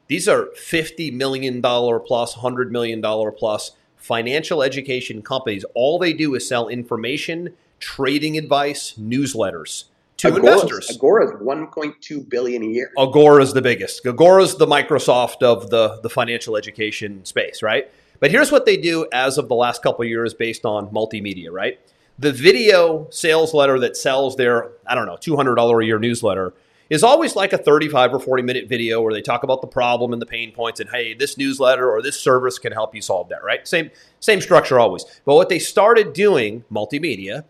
these 0.06 0.28
are 0.28 0.46
fifty 0.54 1.10
million 1.10 1.60
dollar 1.60 1.98
plus, 1.98 2.34
hundred 2.34 2.70
million 2.70 3.00
dollar 3.00 3.32
plus 3.32 3.72
financial 3.96 4.62
education 4.62 5.22
companies. 5.22 5.64
All 5.74 5.98
they 5.98 6.12
do 6.12 6.36
is 6.36 6.46
sell 6.46 6.68
information, 6.68 7.54
trading 7.80 8.38
advice, 8.38 8.94
newsletters 8.96 9.86
to 10.18 10.28
Agora's- 10.28 10.62
investors. 10.62 10.90
Agora's 10.96 11.32
1.2 11.42 12.28
billion 12.28 12.62
a 12.62 12.66
year 12.66 12.92
Agora's 12.96 13.54
the 13.54 13.62
biggest. 13.62 14.06
Agora's 14.06 14.56
the 14.56 14.66
Microsoft 14.66 15.42
of 15.42 15.70
the, 15.70 15.98
the 16.02 16.10
financial 16.10 16.56
education 16.56 17.24
space, 17.24 17.60
right? 17.60 17.90
But 18.20 18.30
here's 18.30 18.50
what 18.50 18.66
they 18.66 18.76
do 18.76 19.06
as 19.12 19.38
of 19.38 19.48
the 19.48 19.54
last 19.54 19.82
couple 19.82 20.04
years 20.04 20.34
based 20.34 20.64
on 20.64 20.88
multimedia, 20.88 21.50
right? 21.50 21.78
The 22.18 22.32
video 22.32 23.06
sales 23.10 23.54
letter 23.54 23.78
that 23.80 23.96
sells 23.96 24.36
their, 24.36 24.70
I 24.86 24.94
don't 24.94 25.06
know, 25.06 25.16
$200 25.16 25.82
a 25.82 25.86
year 25.86 25.98
newsletter 25.98 26.52
is 26.90 27.04
always 27.04 27.36
like 27.36 27.52
a 27.52 27.58
35 27.58 28.14
or 28.14 28.18
40 28.20 28.42
minute 28.42 28.68
video 28.68 29.00
where 29.00 29.12
they 29.12 29.20
talk 29.20 29.42
about 29.42 29.60
the 29.60 29.66
problem 29.66 30.12
and 30.12 30.20
the 30.20 30.26
pain 30.26 30.52
points 30.52 30.80
and 30.80 30.90
hey, 30.90 31.14
this 31.14 31.36
newsletter 31.36 31.90
or 31.90 32.02
this 32.02 32.18
service 32.18 32.58
can 32.58 32.72
help 32.72 32.94
you 32.94 33.02
solve 33.02 33.28
that, 33.28 33.44
right? 33.44 33.68
Same 33.68 33.90
same 34.20 34.40
structure 34.40 34.80
always. 34.80 35.04
But 35.24 35.34
what 35.34 35.48
they 35.48 35.58
started 35.58 36.12
doing, 36.12 36.64
multimedia, 36.72 37.44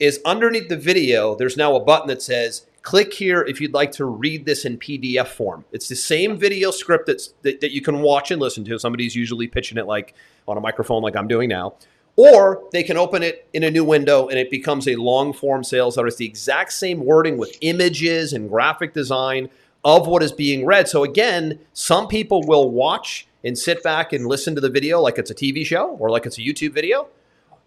is 0.00 0.20
underneath 0.24 0.68
the 0.68 0.76
video, 0.76 1.34
there's 1.34 1.56
now 1.56 1.74
a 1.74 1.80
button 1.80 2.08
that 2.08 2.22
says, 2.22 2.66
click 2.88 3.12
here 3.12 3.42
if 3.42 3.60
you'd 3.60 3.74
like 3.74 3.92
to 3.92 4.06
read 4.06 4.46
this 4.46 4.64
in 4.64 4.78
PDF 4.78 5.26
form. 5.26 5.62
It's 5.72 5.88
the 5.88 5.94
same 5.94 6.38
video 6.38 6.70
script 6.70 7.06
that's, 7.06 7.34
that, 7.42 7.60
that 7.60 7.70
you 7.70 7.82
can 7.82 8.00
watch 8.00 8.30
and 8.30 8.40
listen 8.40 8.64
to. 8.64 8.78
Somebody's 8.78 9.14
usually 9.14 9.46
pitching 9.46 9.76
it 9.76 9.84
like 9.84 10.14
on 10.46 10.56
a 10.56 10.60
microphone, 10.62 11.02
like 11.02 11.14
I'm 11.14 11.28
doing 11.28 11.50
now. 11.50 11.74
Or 12.16 12.64
they 12.72 12.82
can 12.82 12.96
open 12.96 13.22
it 13.22 13.46
in 13.52 13.62
a 13.62 13.70
new 13.70 13.84
window 13.84 14.28
and 14.28 14.38
it 14.38 14.50
becomes 14.50 14.88
a 14.88 14.96
long 14.96 15.34
form 15.34 15.64
sales 15.64 15.98
letter. 15.98 16.06
It's 16.06 16.16
the 16.16 16.24
exact 16.24 16.72
same 16.72 17.04
wording 17.04 17.36
with 17.36 17.58
images 17.60 18.32
and 18.32 18.48
graphic 18.48 18.94
design 18.94 19.50
of 19.84 20.06
what 20.06 20.22
is 20.22 20.32
being 20.32 20.64
read. 20.64 20.88
So, 20.88 21.04
again, 21.04 21.58
some 21.74 22.08
people 22.08 22.42
will 22.44 22.70
watch 22.70 23.28
and 23.44 23.58
sit 23.58 23.82
back 23.82 24.14
and 24.14 24.26
listen 24.26 24.54
to 24.54 24.62
the 24.62 24.70
video 24.70 25.02
like 25.02 25.18
it's 25.18 25.30
a 25.30 25.34
TV 25.34 25.62
show 25.62 25.90
or 26.00 26.08
like 26.08 26.24
it's 26.24 26.38
a 26.38 26.40
YouTube 26.40 26.72
video. 26.72 27.08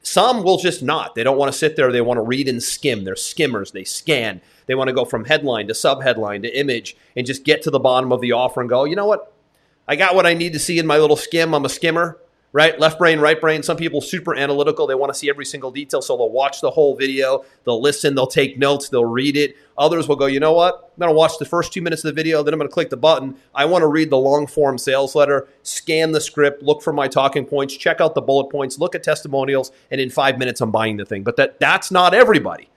Some 0.01 0.41
will 0.41 0.57
just 0.57 0.81
not. 0.81 1.13
They 1.13 1.23
don't 1.23 1.38
want 1.38 1.51
to 1.51 1.57
sit 1.57 1.75
there. 1.75 1.91
They 1.91 2.01
want 2.01 2.17
to 2.17 2.23
read 2.23 2.47
and 2.47 2.62
skim. 2.62 3.03
They're 3.03 3.15
skimmers. 3.15 3.71
They 3.71 3.84
scan. 3.84 4.41
They 4.71 4.75
want 4.75 4.88
to 4.88 4.93
go 4.93 5.03
from 5.03 5.25
headline 5.25 5.67
to 5.67 5.73
subheadline 5.73 6.43
to 6.43 6.57
image 6.57 6.95
and 7.17 7.27
just 7.27 7.43
get 7.43 7.62
to 7.63 7.69
the 7.69 7.77
bottom 7.77 8.13
of 8.13 8.21
the 8.21 8.31
offer 8.31 8.62
and 8.62 8.69
go, 8.69 8.86
you 8.86 8.95
know 8.95 9.05
what? 9.05 9.34
I 9.86 9.97
got 9.97 10.15
what 10.15 10.25
I 10.25 10.34
need 10.34 10.53
to 10.53 10.60
see 10.60 10.79
in 10.79 10.88
my 10.88 10.97
little 10.97 11.17
skim. 11.17 11.53
I'm 11.53 11.65
a 11.65 11.69
skimmer. 11.69 12.17
right? 12.53 12.79
Left 12.79 12.97
brain, 12.97 13.19
right 13.19 13.39
brain. 13.39 13.63
Some 13.63 13.77
people 13.77 14.01
super 14.01 14.36
analytical. 14.36 14.88
They 14.88 14.95
want 14.95 15.12
to 15.13 15.17
see 15.17 15.29
every 15.29 15.45
single 15.45 15.71
detail, 15.71 16.01
so 16.01 16.17
they'll 16.17 16.29
watch 16.29 16.62
the 16.62 16.71
whole 16.71 16.95
video. 16.95 17.45
They'll 17.65 17.81
listen. 17.81 18.15
They'll 18.15 18.27
take 18.27 18.57
notes. 18.57 18.89
They'll 18.89 19.05
read 19.05 19.38
it. 19.38 19.55
Others 19.77 20.07
will 20.07 20.15
go, 20.15 20.25
you 20.25 20.39
know 20.39 20.53
what? 20.53 20.91
I'm 20.93 20.99
going 20.99 21.12
to 21.12 21.17
watch 21.17 21.38
the 21.39 21.45
first 21.45 21.73
two 21.73 21.81
minutes 21.81 22.03
of 22.03 22.13
the 22.13 22.21
video. 22.21 22.43
Then 22.43 22.53
I'm 22.53 22.60
going 22.60 22.69
to 22.69 22.73
click 22.73 22.89
the 22.89 22.97
button. 22.97 23.36
I 23.55 23.65
want 23.65 23.81
to 23.84 23.88
read 23.88 24.10
the 24.10 24.17
long 24.17 24.47
form 24.47 24.77
sales 24.77 25.15
letter, 25.15 25.47
scan 25.63 26.12
the 26.12 26.21
script, 26.21 26.62
look 26.62 26.81
for 26.81 26.93
my 26.93 27.07
talking 27.07 27.45
points, 27.45 27.75
check 27.75 28.01
out 28.01 28.15
the 28.15 28.21
bullet 28.21 28.49
points, 28.49 28.77
look 28.79 28.95
at 28.95 29.03
testimonials, 29.03 29.71
and 29.89 29.99
in 29.99 30.10
five 30.10 30.38
minutes 30.38 30.62
I'm 30.62 30.71
buying 30.71 30.97
the 30.97 31.05
thing. 31.05 31.23
But 31.23 31.38
that 31.38 31.60
that's 31.60 31.91
not 31.91 32.13
everybody. 32.13 32.70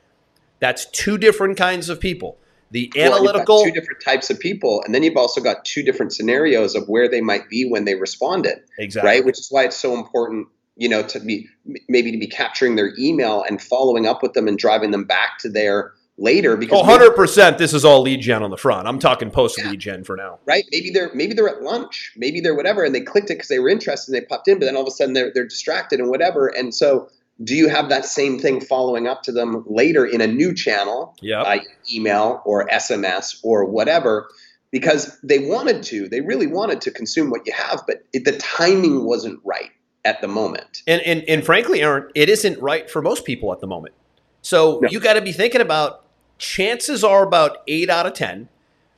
That's 0.64 0.86
two 0.86 1.18
different 1.18 1.58
kinds 1.58 1.90
of 1.90 2.00
people. 2.00 2.38
The 2.70 2.90
Well, 2.96 3.16
analytical. 3.16 3.62
two 3.64 3.70
different 3.70 4.00
types 4.02 4.30
of 4.30 4.40
people, 4.40 4.82
and 4.86 4.94
then 4.94 5.02
you've 5.02 5.18
also 5.18 5.42
got 5.42 5.62
two 5.66 5.82
different 5.82 6.14
scenarios 6.14 6.74
of 6.74 6.88
where 6.88 7.06
they 7.06 7.20
might 7.20 7.50
be 7.50 7.66
when 7.68 7.84
they 7.84 7.96
responded. 7.96 8.60
exactly. 8.78 9.10
right? 9.10 9.24
Which 9.26 9.38
is 9.38 9.48
why 9.50 9.64
it's 9.64 9.76
so 9.76 9.92
important, 9.94 10.48
you 10.76 10.88
know, 10.88 11.02
to 11.02 11.20
be 11.20 11.46
maybe 11.90 12.10
to 12.12 12.16
be 12.18 12.26
capturing 12.26 12.76
their 12.76 12.92
email 12.98 13.44
and 13.46 13.60
following 13.60 14.06
up 14.06 14.22
with 14.22 14.32
them 14.32 14.48
and 14.48 14.56
driving 14.56 14.90
them 14.90 15.04
back 15.04 15.38
to 15.40 15.50
there 15.50 15.92
later 16.16 16.56
because 16.56 16.80
Oh, 16.80 16.86
100% 16.86 17.58
this 17.58 17.74
is 17.74 17.84
all 17.84 18.00
lead 18.00 18.20
gen 18.22 18.42
on 18.42 18.50
the 18.50 18.56
front. 18.56 18.88
I'm 18.88 18.98
talking 19.00 19.30
post 19.30 19.58
lead 19.62 19.80
gen 19.80 20.02
for 20.04 20.16
now. 20.16 20.38
right 20.46 20.64
maybe 20.72 20.90
they're 20.90 21.10
maybe 21.12 21.34
they're 21.34 21.48
at 21.48 21.60
lunch 21.62 22.12
maybe 22.16 22.40
they're 22.40 22.54
whatever 22.54 22.84
and 22.84 22.94
they 22.94 23.00
clicked 23.00 23.30
it 23.30 23.34
because 23.34 23.48
they 23.48 23.58
were 23.58 23.68
interested 23.68 24.14
and 24.14 24.22
they 24.22 24.26
popped 24.26 24.46
in 24.48 24.58
but 24.60 24.64
then 24.66 24.76
all 24.76 24.82
of 24.82 24.88
a 24.88 24.92
sudden 24.92 25.12
they're, 25.12 25.32
they're 25.34 25.46
distracted 25.46 25.98
and 26.00 26.08
whatever 26.08 26.46
and 26.46 26.72
so 26.72 27.08
do 27.42 27.54
you 27.56 27.68
have 27.68 27.88
that 27.88 28.04
same 28.04 28.38
thing 28.38 28.60
following 28.60 29.08
up 29.08 29.22
to 29.24 29.32
them 29.32 29.64
later 29.66 30.06
in 30.06 30.20
a 30.20 30.26
new 30.26 30.54
channel 30.54 31.14
Yeah. 31.20 31.42
uh, 31.42 31.58
email 31.92 32.40
or 32.44 32.66
sms 32.68 33.40
or 33.42 33.64
whatever 33.64 34.28
because 34.70 35.18
they 35.22 35.40
wanted 35.40 35.82
to 35.84 36.08
they 36.08 36.20
really 36.20 36.46
wanted 36.46 36.80
to 36.82 36.90
consume 36.90 37.30
what 37.30 37.42
you 37.46 37.52
have 37.52 37.82
but 37.86 38.04
it, 38.12 38.24
the 38.24 38.36
timing 38.38 39.04
wasn't 39.04 39.40
right 39.44 39.70
at 40.04 40.20
the 40.20 40.28
moment 40.28 40.82
And, 40.86 41.00
and 41.02 41.22
and 41.28 41.44
frankly, 41.44 41.80
Aaron, 41.82 42.10
it 42.14 42.28
isn't 42.28 42.60
right 42.60 42.90
for 42.90 43.00
most 43.00 43.24
people 43.24 43.52
at 43.52 43.60
the 43.60 43.66
moment. 43.66 43.94
So 44.42 44.78
No. 44.82 44.88
you 44.90 45.00
got 45.00 45.14
to 45.14 45.22
be 45.22 45.32
thinking 45.32 45.62
about 45.62 46.04
chances 46.38 47.02
are 47.02 47.22
about 47.24 47.58
eight 47.66 47.88
out 47.88 48.04
of 48.06 48.12
ten 48.12 48.48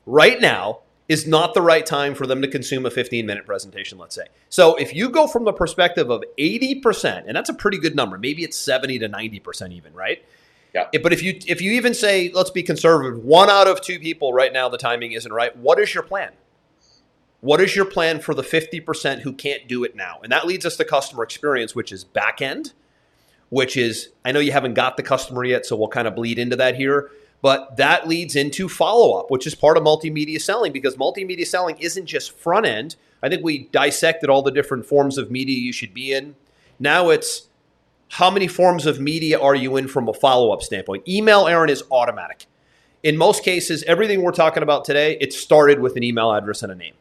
right 0.04 0.40
now 0.40 0.80
is 1.08 1.26
not 1.26 1.54
the 1.54 1.62
right 1.62 1.86
time 1.86 2.14
for 2.14 2.26
them 2.26 2.42
to 2.42 2.48
consume 2.48 2.84
a 2.84 2.90
15 2.90 3.24
minute 3.26 3.46
presentation, 3.46 3.98
let's 3.98 4.14
say. 4.14 4.26
So 4.48 4.74
if 4.76 4.94
you 4.94 5.08
go 5.08 5.26
from 5.26 5.44
the 5.44 5.52
perspective 5.52 6.10
of 6.10 6.24
80%, 6.38 7.24
and 7.26 7.36
that's 7.36 7.48
a 7.48 7.54
pretty 7.54 7.78
good 7.78 7.94
number, 7.94 8.18
maybe 8.18 8.42
it's 8.42 8.56
70 8.56 8.98
to 9.00 9.08
90% 9.08 9.72
even, 9.72 9.94
right? 9.94 10.24
Yeah. 10.74 10.88
But 11.02 11.12
if 11.12 11.22
you 11.22 11.38
if 11.46 11.62
you 11.62 11.72
even 11.72 11.94
say, 11.94 12.30
let's 12.34 12.50
be 12.50 12.62
conservative, 12.62 13.24
one 13.24 13.48
out 13.48 13.66
of 13.66 13.80
two 13.80 13.98
people 13.98 14.34
right 14.34 14.52
now 14.52 14.68
the 14.68 14.76
timing 14.76 15.12
isn't 15.12 15.32
right, 15.32 15.56
what 15.56 15.78
is 15.78 15.94
your 15.94 16.02
plan? 16.02 16.32
What 17.40 17.60
is 17.60 17.76
your 17.76 17.84
plan 17.84 18.20
for 18.20 18.34
the 18.34 18.42
50% 18.42 19.20
who 19.20 19.32
can't 19.32 19.68
do 19.68 19.84
it 19.84 19.94
now? 19.94 20.18
And 20.22 20.32
that 20.32 20.46
leads 20.46 20.66
us 20.66 20.76
to 20.76 20.84
customer 20.84 21.22
experience, 21.22 21.74
which 21.74 21.92
is 21.92 22.02
back 22.02 22.42
end, 22.42 22.72
which 23.50 23.76
is, 23.76 24.08
I 24.24 24.32
know 24.32 24.40
you 24.40 24.52
haven't 24.52 24.74
got 24.74 24.96
the 24.96 25.02
customer 25.02 25.44
yet, 25.44 25.64
so 25.64 25.76
we'll 25.76 25.88
kind 25.88 26.08
of 26.08 26.14
bleed 26.14 26.38
into 26.38 26.56
that 26.56 26.76
here. 26.76 27.10
But 27.42 27.76
that 27.76 28.08
leads 28.08 28.34
into 28.34 28.68
follow 28.68 29.18
up, 29.18 29.30
which 29.30 29.46
is 29.46 29.54
part 29.54 29.76
of 29.76 29.84
multimedia 29.84 30.40
selling 30.40 30.72
because 30.72 30.96
multimedia 30.96 31.46
selling 31.46 31.78
isn't 31.78 32.06
just 32.06 32.32
front 32.32 32.66
end. 32.66 32.96
I 33.22 33.28
think 33.28 33.44
we 33.44 33.68
dissected 33.72 34.30
all 34.30 34.42
the 34.42 34.50
different 34.50 34.86
forms 34.86 35.18
of 35.18 35.30
media 35.30 35.56
you 35.56 35.72
should 35.72 35.94
be 35.94 36.12
in. 36.12 36.34
Now 36.78 37.10
it's 37.10 37.48
how 38.10 38.30
many 38.30 38.48
forms 38.48 38.86
of 38.86 39.00
media 39.00 39.40
are 39.40 39.54
you 39.54 39.76
in 39.76 39.88
from 39.88 40.08
a 40.08 40.14
follow 40.14 40.52
up 40.52 40.62
standpoint? 40.62 41.06
Email, 41.08 41.46
Aaron, 41.46 41.70
is 41.70 41.84
automatic. 41.90 42.46
In 43.02 43.16
most 43.16 43.44
cases, 43.44 43.82
everything 43.84 44.22
we're 44.22 44.32
talking 44.32 44.62
about 44.62 44.84
today, 44.84 45.16
it 45.20 45.32
started 45.32 45.80
with 45.80 45.96
an 45.96 46.02
email 46.02 46.32
address 46.32 46.62
and 46.62 46.72
a 46.72 46.74
name 46.74 46.94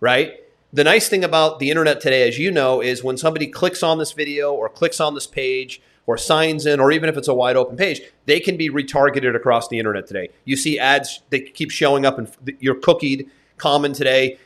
right? 0.00 0.34
The 0.72 0.84
nice 0.84 1.08
thing 1.08 1.24
about 1.24 1.58
the 1.58 1.70
internet 1.70 2.00
today, 2.00 2.28
as 2.28 2.38
you 2.38 2.50
know, 2.50 2.80
is 2.80 3.02
when 3.02 3.16
somebody 3.16 3.46
clicks 3.46 3.82
on 3.82 3.98
this 3.98 4.12
video 4.12 4.52
or 4.52 4.68
clicks 4.68 5.00
on 5.00 5.14
this 5.14 5.26
page 5.26 5.80
or 6.06 6.16
signs 6.16 6.66
in, 6.66 6.78
or 6.80 6.92
even 6.92 7.08
if 7.08 7.16
it's 7.16 7.28
a 7.28 7.34
wide 7.34 7.56
open 7.56 7.76
page, 7.76 8.00
they 8.26 8.40
can 8.40 8.56
be 8.56 8.70
retargeted 8.70 9.34
across 9.34 9.68
the 9.68 9.78
internet 9.78 10.06
today. 10.06 10.28
You 10.44 10.56
see 10.56 10.78
ads 10.78 11.20
that 11.30 11.54
keep 11.54 11.70
showing 11.70 12.06
up 12.06 12.18
and 12.18 12.30
you're 12.60 12.76
cookied 12.76 13.28
common 13.56 13.92
today. 13.92 14.38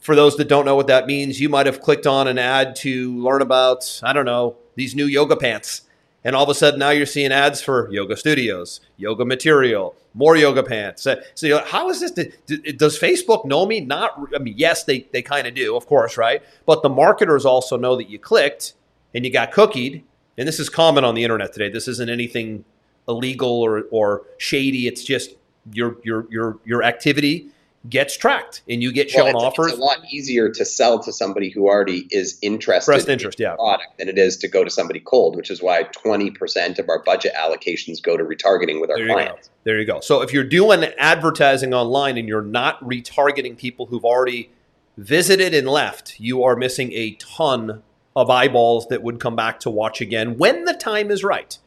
For 0.00 0.14
those 0.14 0.36
that 0.36 0.48
don't 0.48 0.64
know 0.64 0.76
what 0.76 0.86
that 0.88 1.06
means, 1.06 1.40
you 1.40 1.48
might 1.48 1.66
have 1.66 1.80
clicked 1.80 2.06
on 2.06 2.28
an 2.28 2.38
ad 2.38 2.76
to 2.76 3.16
learn 3.18 3.42
about, 3.42 4.00
I 4.02 4.12
don't 4.12 4.26
know, 4.26 4.56
these 4.76 4.94
new 4.94 5.06
yoga 5.06 5.36
pants. 5.36 5.82
And 6.24 6.34
all 6.34 6.44
of 6.44 6.48
a 6.48 6.54
sudden 6.54 6.80
now 6.80 6.90
you're 6.90 7.04
seeing 7.04 7.32
ads 7.32 7.60
for 7.60 7.90
yoga 7.92 8.16
studios, 8.16 8.80
yoga 8.96 9.26
material, 9.26 9.94
more 10.14 10.36
yoga 10.36 10.62
pants. 10.62 11.06
Uh, 11.06 11.16
so 11.34 11.46
you're 11.46 11.56
like, 11.56 11.66
how 11.66 11.90
is 11.90 12.00
this? 12.00 12.12
Does 12.76 12.98
Facebook 12.98 13.44
know 13.44 13.66
me? 13.66 13.80
Not, 13.80 14.18
I 14.34 14.38
mean, 14.38 14.54
yes, 14.56 14.84
they, 14.84 15.06
they 15.12 15.20
kind 15.20 15.46
of 15.46 15.54
do, 15.54 15.76
of 15.76 15.86
course, 15.86 16.16
right? 16.16 16.42
But 16.64 16.82
the 16.82 16.88
marketers 16.88 17.44
also 17.44 17.76
know 17.76 17.96
that 17.96 18.08
you 18.08 18.18
clicked 18.18 18.72
and 19.14 19.24
you 19.24 19.30
got 19.30 19.52
cookied. 19.52 20.02
And 20.36 20.48
this 20.48 20.58
is 20.58 20.68
common 20.68 21.04
on 21.04 21.14
the 21.14 21.22
internet 21.22 21.52
today. 21.52 21.68
This 21.68 21.88
isn't 21.88 22.10
anything 22.10 22.64
illegal 23.08 23.48
or, 23.48 23.84
or 23.90 24.22
shady. 24.38 24.86
It's 24.86 25.04
just 25.04 25.36
your, 25.72 25.96
your, 26.02 26.26
your, 26.30 26.58
your 26.64 26.82
activity 26.82 27.50
gets 27.88 28.16
tracked 28.16 28.62
and 28.68 28.82
you 28.82 28.92
get 28.92 29.10
shown 29.10 29.34
Well, 29.34 29.36
it's, 29.36 29.58
offers. 29.58 29.72
It's 29.72 29.78
a 29.78 29.84
lot 29.84 29.98
easier 30.10 30.48
to 30.50 30.64
sell 30.64 30.98
to 31.00 31.12
somebody 31.12 31.50
who 31.50 31.66
already 31.66 32.06
is 32.10 32.38
interested 32.40 32.92
Expressed 32.92 33.08
in 33.08 33.12
interest, 33.12 33.38
the 33.38 33.44
yeah. 33.44 33.54
product 33.56 33.98
than 33.98 34.08
it 34.08 34.18
is 34.18 34.36
to 34.38 34.48
go 34.48 34.64
to 34.64 34.70
somebody 34.70 35.00
cold, 35.00 35.36
which 35.36 35.50
is 35.50 35.62
why 35.62 35.84
20% 35.84 36.78
of 36.78 36.88
our 36.88 37.02
budget 37.02 37.34
allocations 37.34 38.02
go 38.02 38.16
to 38.16 38.24
retargeting 38.24 38.80
with 38.80 38.90
our 38.90 38.96
There 38.96 39.06
you 39.06 39.12
clients. 39.12 39.50
There 39.64 39.78
you 39.78 39.86
go. 39.86 40.00
So 40.00 40.22
if 40.22 40.32
you're 40.32 40.44
doing 40.44 40.84
advertising 40.98 41.74
online 41.74 42.16
and 42.16 42.26
you're 42.26 42.42
not 42.42 42.82
retargeting 42.82 43.56
people 43.58 43.86
who've 43.86 44.04
already 44.04 44.50
visited 44.96 45.52
and 45.52 45.68
left, 45.68 46.18
you 46.18 46.42
are 46.42 46.56
missing 46.56 46.92
a 46.92 47.12
ton 47.12 47.82
of 48.16 48.30
eyeballs 48.30 48.86
that 48.88 49.02
would 49.02 49.20
come 49.20 49.36
back 49.36 49.60
to 49.60 49.70
watch 49.70 50.00
again 50.00 50.36
when 50.36 50.64
the 50.64 50.74
time 50.74 51.10
is 51.10 51.24
right. 51.24 51.58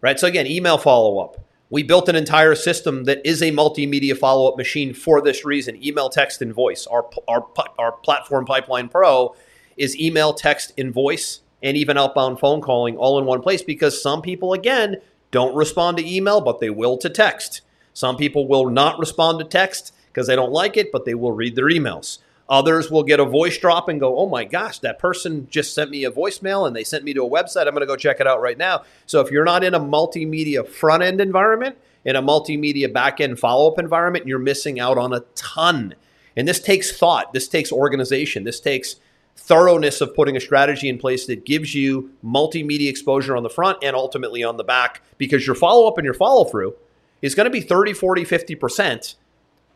Right? 0.00 0.18
So 0.18 0.26
again, 0.26 0.46
email 0.46 0.78
follow 0.78 1.18
up. 1.18 1.38
We 1.70 1.82
built 1.82 2.08
an 2.08 2.16
entire 2.16 2.54
system 2.54 3.04
that 3.04 3.24
is 3.24 3.40
a 3.40 3.50
multimedia 3.50 4.16
follow 4.16 4.46
up 4.50 4.58
machine 4.58 4.92
for 4.92 5.22
this 5.22 5.44
reason. 5.44 5.82
Email, 5.82 6.10
text, 6.10 6.42
and 6.42 6.52
voice. 6.52 6.86
Our, 6.86 7.08
our, 7.26 7.46
our 7.78 7.92
platform, 7.92 8.44
Pipeline 8.44 8.90
Pro, 8.90 9.34
is 9.78 9.98
email, 9.98 10.34
text, 10.34 10.72
and 10.76 10.92
voice, 10.92 11.40
and 11.62 11.76
even 11.76 11.96
outbound 11.96 12.40
phone 12.40 12.60
calling 12.60 12.98
all 12.98 13.18
in 13.18 13.24
one 13.24 13.40
place 13.40 13.62
because 13.62 14.02
some 14.02 14.20
people, 14.20 14.52
again, 14.52 14.96
don't 15.30 15.56
respond 15.56 15.96
to 15.96 16.06
email, 16.06 16.42
but 16.42 16.60
they 16.60 16.68
will 16.68 16.98
to 16.98 17.08
text. 17.08 17.62
Some 17.94 18.16
people 18.16 18.46
will 18.46 18.68
not 18.68 18.98
respond 18.98 19.38
to 19.38 19.44
text 19.46 19.94
because 20.08 20.26
they 20.26 20.36
don't 20.36 20.52
like 20.52 20.76
it, 20.76 20.92
but 20.92 21.06
they 21.06 21.14
will 21.14 21.32
read 21.32 21.56
their 21.56 21.70
emails. 21.70 22.18
Others 22.52 22.90
will 22.90 23.02
get 23.02 23.18
a 23.18 23.24
voice 23.24 23.56
drop 23.56 23.88
and 23.88 23.98
go, 23.98 24.18
oh 24.18 24.28
my 24.28 24.44
gosh, 24.44 24.78
that 24.80 24.98
person 24.98 25.48
just 25.48 25.74
sent 25.74 25.90
me 25.90 26.04
a 26.04 26.10
voicemail 26.10 26.66
and 26.66 26.76
they 26.76 26.84
sent 26.84 27.02
me 27.02 27.14
to 27.14 27.24
a 27.24 27.28
website. 27.28 27.66
I'm 27.66 27.72
going 27.72 27.80
to 27.80 27.86
go 27.86 27.96
check 27.96 28.20
it 28.20 28.26
out 28.26 28.42
right 28.42 28.58
now. 28.58 28.82
So 29.06 29.22
if 29.22 29.30
you're 29.30 29.46
not 29.46 29.64
in 29.64 29.72
a 29.72 29.80
multimedia 29.80 30.68
front 30.68 31.02
end 31.02 31.18
environment, 31.18 31.78
in 32.04 32.14
a 32.14 32.22
multimedia 32.22 32.92
back 32.92 33.22
end 33.22 33.38
follow 33.38 33.72
up 33.72 33.78
environment, 33.78 34.26
you're 34.26 34.38
missing 34.38 34.78
out 34.78 34.98
on 34.98 35.14
a 35.14 35.20
ton. 35.34 35.94
And 36.36 36.46
this 36.46 36.60
takes 36.60 36.94
thought, 36.94 37.32
this 37.32 37.48
takes 37.48 37.72
organization, 37.72 38.44
this 38.44 38.60
takes 38.60 38.96
thoroughness 39.34 40.02
of 40.02 40.14
putting 40.14 40.36
a 40.36 40.40
strategy 40.40 40.90
in 40.90 40.98
place 40.98 41.24
that 41.28 41.46
gives 41.46 41.74
you 41.74 42.10
multimedia 42.22 42.90
exposure 42.90 43.34
on 43.34 43.44
the 43.44 43.48
front 43.48 43.78
and 43.82 43.96
ultimately 43.96 44.44
on 44.44 44.58
the 44.58 44.64
back 44.64 45.00
because 45.16 45.46
your 45.46 45.56
follow 45.56 45.88
up 45.88 45.96
and 45.96 46.04
your 46.04 46.12
follow 46.12 46.44
through 46.44 46.74
is 47.22 47.34
going 47.34 47.46
to 47.46 47.50
be 47.50 47.62
30, 47.62 47.94
40, 47.94 48.26
50% 48.26 49.14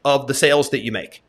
of 0.05 0.27
the 0.27 0.35
sales 0.35 0.69
that 0.69 0.81
you 0.81 0.93
make. 0.93 1.23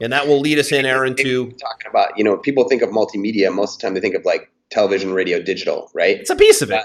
And 0.00 0.12
that 0.12 0.26
will 0.28 0.40
lead 0.40 0.58
us 0.58 0.72
in, 0.72 0.84
Aaron, 0.84 1.14
to 1.16 1.50
talking 1.52 1.88
about, 1.88 2.16
you 2.18 2.24
know, 2.24 2.36
people 2.36 2.68
think 2.68 2.82
of 2.82 2.90
multimedia, 2.90 3.52
most 3.54 3.76
of 3.76 3.80
the 3.80 3.86
time 3.86 3.94
they 3.94 4.00
think 4.00 4.14
of 4.14 4.24
like 4.24 4.50
television, 4.70 5.12
radio, 5.12 5.40
digital, 5.40 5.90
right? 5.94 6.20
it's 6.20 6.30
a 6.30 6.36
piece 6.36 6.60
of 6.62 6.70
it. 6.70 6.84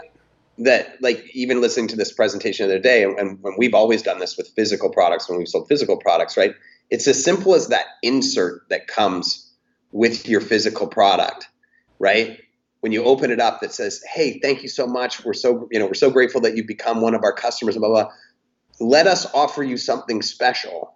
that 0.57 1.01
like 1.01 1.25
even 1.33 1.61
listening 1.61 1.87
to 1.87 1.95
this 1.95 2.11
presentation 2.11 2.67
the 2.67 2.73
other 2.75 2.81
day 2.81 3.03
and, 3.03 3.17
and, 3.17 3.39
and 3.43 3.55
we've 3.57 3.73
always 3.73 4.01
done 4.01 4.19
this 4.19 4.37
with 4.37 4.47
physical 4.49 4.89
products 4.89 5.29
when 5.29 5.37
we've 5.37 5.47
sold 5.47 5.67
physical 5.67 5.97
products 5.97 6.35
right 6.37 6.53
it's 6.89 7.07
as 7.07 7.23
simple 7.23 7.55
as 7.55 7.67
that 7.69 7.85
insert 8.03 8.67
that 8.69 8.87
comes 8.87 9.49
with 9.91 10.27
your 10.27 10.41
physical 10.41 10.87
product 10.87 11.47
right 11.99 12.39
when 12.81 12.91
you 12.91 13.03
open 13.03 13.31
it 13.31 13.39
up 13.39 13.61
that 13.61 13.73
says 13.73 14.03
hey 14.13 14.39
thank 14.39 14.61
you 14.61 14.67
so 14.69 14.85
much 14.85 15.23
we're 15.23 15.33
so 15.33 15.67
you 15.71 15.79
know 15.79 15.87
we're 15.87 15.93
so 15.93 16.11
grateful 16.11 16.41
that 16.41 16.55
you've 16.55 16.67
become 16.67 17.01
one 17.01 17.15
of 17.15 17.23
our 17.23 17.33
customers 17.33 17.77
blah 17.77 17.87
blah, 17.87 18.03
blah. 18.03 18.11
let 18.79 19.07
us 19.07 19.25
offer 19.33 19.63
you 19.63 19.77
something 19.77 20.21
special 20.21 20.95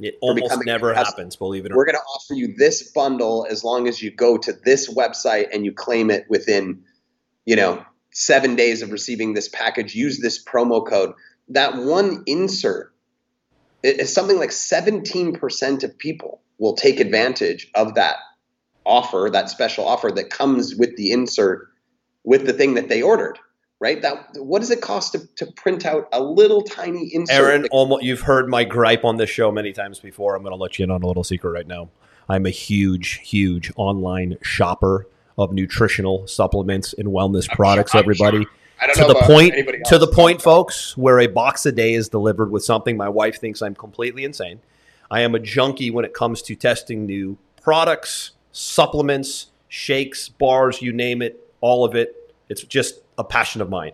It 0.00 0.16
almost 0.20 0.64
never 0.64 0.92
happens, 0.94 1.36
believe 1.36 1.64
it 1.64 1.68
or 1.68 1.70
not. 1.70 1.76
we're 1.76 1.86
going 1.86 1.96
to 1.96 2.00
offer 2.00 2.34
you 2.34 2.54
this 2.56 2.90
bundle 2.92 3.46
as 3.48 3.64
long 3.64 3.88
as 3.88 4.02
you 4.02 4.10
go 4.10 4.36
to 4.38 4.52
this 4.64 4.92
website 4.92 5.46
and 5.52 5.64
you 5.64 5.72
claim 5.72 6.10
it 6.10 6.26
within 6.28 6.82
you 7.44 7.56
know 7.56 7.84
seven 8.12 8.56
days 8.56 8.82
of 8.82 8.92
receiving 8.92 9.34
this 9.34 9.48
package. 9.48 9.94
Use 9.94 10.20
this 10.20 10.42
promo 10.42 10.86
code. 10.86 11.12
That 11.48 11.76
one 11.76 12.22
insert 12.26 12.92
is 13.82 14.12
something 14.12 14.38
like 14.38 14.50
17% 14.50 15.84
of 15.84 15.98
people 15.98 16.42
will 16.58 16.74
take 16.74 16.98
advantage 17.00 17.70
of 17.74 17.94
that 17.94 18.16
offer 18.86 19.28
that 19.32 19.50
special 19.50 19.86
offer 19.86 20.10
that 20.12 20.30
comes 20.30 20.74
with 20.74 20.96
the 20.96 21.10
insert 21.10 21.68
with 22.24 22.46
the 22.46 22.52
thing 22.52 22.74
that 22.74 22.88
they 22.88 23.02
ordered 23.02 23.38
right 23.78 24.00
that 24.02 24.28
what 24.36 24.60
does 24.60 24.70
it 24.70 24.80
cost 24.80 25.12
to, 25.12 25.26
to 25.36 25.46
print 25.52 25.84
out 25.84 26.08
a 26.12 26.22
little 26.22 26.62
tiny 26.62 27.14
insert 27.14 27.36
Aaron, 27.36 27.62
that- 27.62 27.70
almost, 27.70 28.04
you've 28.04 28.20
heard 28.20 28.48
my 28.48 28.64
gripe 28.64 29.04
on 29.04 29.16
this 29.16 29.30
show 29.30 29.50
many 29.52 29.72
times 29.72 29.98
before. 29.98 30.34
I'm 30.34 30.42
going 30.42 30.52
to 30.52 30.60
let 30.60 30.78
you 30.78 30.84
in 30.84 30.90
on 30.90 31.02
a 31.02 31.06
little 31.06 31.24
secret 31.24 31.50
right 31.50 31.66
now. 31.66 31.88
I'm 32.28 32.46
a 32.46 32.50
huge, 32.50 33.20
huge 33.22 33.70
online 33.76 34.36
shopper 34.42 35.06
of 35.38 35.52
nutritional 35.52 36.26
supplements 36.26 36.92
and 36.94 37.08
wellness 37.08 37.48
products. 37.48 37.92
sure- 37.92 38.00
I'm 38.00 38.04
everybody 38.04 38.38
sure. 38.44 38.52
I 38.78 38.86
don't 38.86 38.96
to 38.96 39.00
know 39.02 39.08
the 39.08 39.26
point 39.26 39.54
to 39.86 39.98
the 39.98 40.06
point, 40.06 40.42
folks, 40.42 40.96
where 40.98 41.18
a 41.20 41.26
box 41.28 41.64
a 41.64 41.72
day 41.72 41.94
is 41.94 42.10
delivered 42.10 42.50
with 42.50 42.62
something. 42.62 42.94
My 42.94 43.08
wife 43.08 43.40
thinks 43.40 43.62
I'm 43.62 43.74
completely 43.74 44.22
insane. 44.22 44.60
I 45.10 45.22
am 45.22 45.34
a 45.34 45.38
junkie 45.38 45.90
when 45.90 46.04
it 46.04 46.12
comes 46.12 46.42
to 46.42 46.54
testing 46.54 47.06
new 47.06 47.38
products, 47.62 48.32
supplements, 48.52 49.46
shakes, 49.68 50.28
bars, 50.28 50.82
you 50.82 50.92
name 50.92 51.22
it, 51.22 51.48
all 51.62 51.86
of 51.86 51.94
it. 51.94 52.34
It's 52.50 52.62
just 52.64 53.00
a 53.18 53.24
passion 53.24 53.60
of 53.60 53.68
mine. 53.68 53.92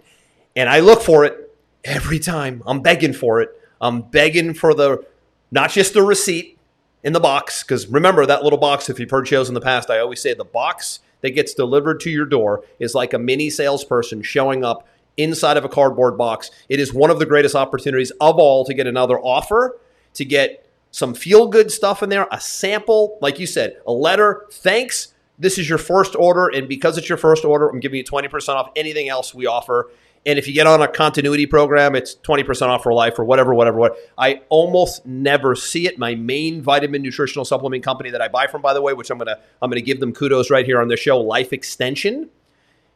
And 0.56 0.68
I 0.68 0.80
look 0.80 1.02
for 1.02 1.24
it 1.24 1.56
every 1.84 2.18
time. 2.18 2.62
I'm 2.66 2.80
begging 2.80 3.12
for 3.12 3.40
it. 3.40 3.50
I'm 3.80 4.02
begging 4.02 4.54
for 4.54 4.74
the 4.74 5.04
not 5.50 5.70
just 5.70 5.94
the 5.94 6.02
receipt 6.02 6.58
in 7.02 7.12
the 7.12 7.20
box, 7.20 7.62
because 7.62 7.86
remember 7.88 8.24
that 8.26 8.44
little 8.44 8.58
box, 8.58 8.88
if 8.88 8.98
you've 8.98 9.10
heard 9.10 9.26
shows 9.26 9.48
in 9.48 9.54
the 9.54 9.60
past, 9.60 9.90
I 9.90 9.98
always 9.98 10.20
say 10.20 10.34
the 10.34 10.44
box 10.44 11.00
that 11.20 11.30
gets 11.30 11.54
delivered 11.54 12.00
to 12.00 12.10
your 12.10 12.26
door 12.26 12.64
is 12.78 12.94
like 12.94 13.12
a 13.12 13.18
mini 13.18 13.50
salesperson 13.50 14.22
showing 14.22 14.64
up 14.64 14.86
inside 15.16 15.56
of 15.56 15.64
a 15.64 15.68
cardboard 15.68 16.16
box. 16.16 16.50
It 16.68 16.80
is 16.80 16.94
one 16.94 17.10
of 17.10 17.18
the 17.18 17.26
greatest 17.26 17.54
opportunities 17.54 18.10
of 18.12 18.38
all 18.38 18.64
to 18.64 18.74
get 18.74 18.86
another 18.86 19.18
offer, 19.18 19.78
to 20.14 20.24
get 20.24 20.68
some 20.90 21.14
feel 21.14 21.48
good 21.48 21.70
stuff 21.70 22.02
in 22.02 22.08
there, 22.08 22.28
a 22.30 22.40
sample, 22.40 23.18
like 23.20 23.38
you 23.38 23.46
said, 23.46 23.80
a 23.86 23.92
letter. 23.92 24.46
Thanks. 24.52 25.11
This 25.42 25.58
is 25.58 25.68
your 25.68 25.78
first 25.78 26.14
order. 26.14 26.48
And 26.48 26.68
because 26.68 26.96
it's 26.96 27.08
your 27.08 27.18
first 27.18 27.44
order, 27.44 27.68
I'm 27.68 27.80
giving 27.80 27.98
you 27.98 28.04
20% 28.04 28.48
off 28.50 28.70
anything 28.76 29.08
else 29.08 29.34
we 29.34 29.46
offer. 29.46 29.90
And 30.24 30.38
if 30.38 30.46
you 30.46 30.54
get 30.54 30.68
on 30.68 30.80
a 30.80 30.86
continuity 30.86 31.46
program, 31.46 31.96
it's 31.96 32.14
20% 32.14 32.68
off 32.68 32.84
for 32.84 32.94
life 32.94 33.18
or 33.18 33.24
whatever, 33.24 33.52
whatever, 33.52 33.76
what. 33.76 33.96
I 34.16 34.42
almost 34.50 35.04
never 35.04 35.56
see 35.56 35.88
it. 35.88 35.98
My 35.98 36.14
main 36.14 36.62
vitamin 36.62 37.02
nutritional 37.02 37.44
supplement 37.44 37.82
company 37.82 38.10
that 38.10 38.22
I 38.22 38.28
buy 38.28 38.46
from, 38.46 38.62
by 38.62 38.72
the 38.72 38.80
way, 38.80 38.92
which 38.92 39.10
I'm 39.10 39.18
gonna 39.18 39.40
I'm 39.60 39.68
gonna 39.68 39.80
give 39.80 39.98
them 39.98 40.12
kudos 40.12 40.48
right 40.48 40.64
here 40.64 40.80
on 40.80 40.86
their 40.86 40.96
show, 40.96 41.18
Life 41.18 41.52
Extension. 41.52 42.30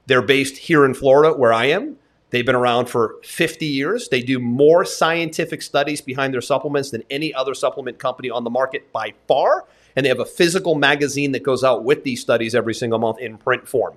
They're 0.06 0.22
based 0.22 0.56
here 0.56 0.84
in 0.84 0.94
Florida, 0.94 1.36
where 1.36 1.52
I 1.52 1.64
am. 1.66 1.96
They've 2.30 2.46
been 2.46 2.54
around 2.54 2.86
for 2.86 3.16
50 3.24 3.66
years. 3.66 4.08
They 4.08 4.20
do 4.20 4.38
more 4.38 4.84
scientific 4.84 5.62
studies 5.62 6.00
behind 6.00 6.32
their 6.32 6.40
supplements 6.40 6.90
than 6.90 7.02
any 7.10 7.34
other 7.34 7.54
supplement 7.54 7.98
company 7.98 8.30
on 8.30 8.44
the 8.44 8.50
market 8.50 8.92
by 8.92 9.14
far. 9.26 9.64
And 9.96 10.04
they 10.04 10.08
have 10.10 10.20
a 10.20 10.26
physical 10.26 10.74
magazine 10.74 11.32
that 11.32 11.42
goes 11.42 11.64
out 11.64 11.82
with 11.82 12.04
these 12.04 12.20
studies 12.20 12.54
every 12.54 12.74
single 12.74 12.98
month 12.98 13.18
in 13.18 13.38
print 13.38 13.66
form. 13.66 13.96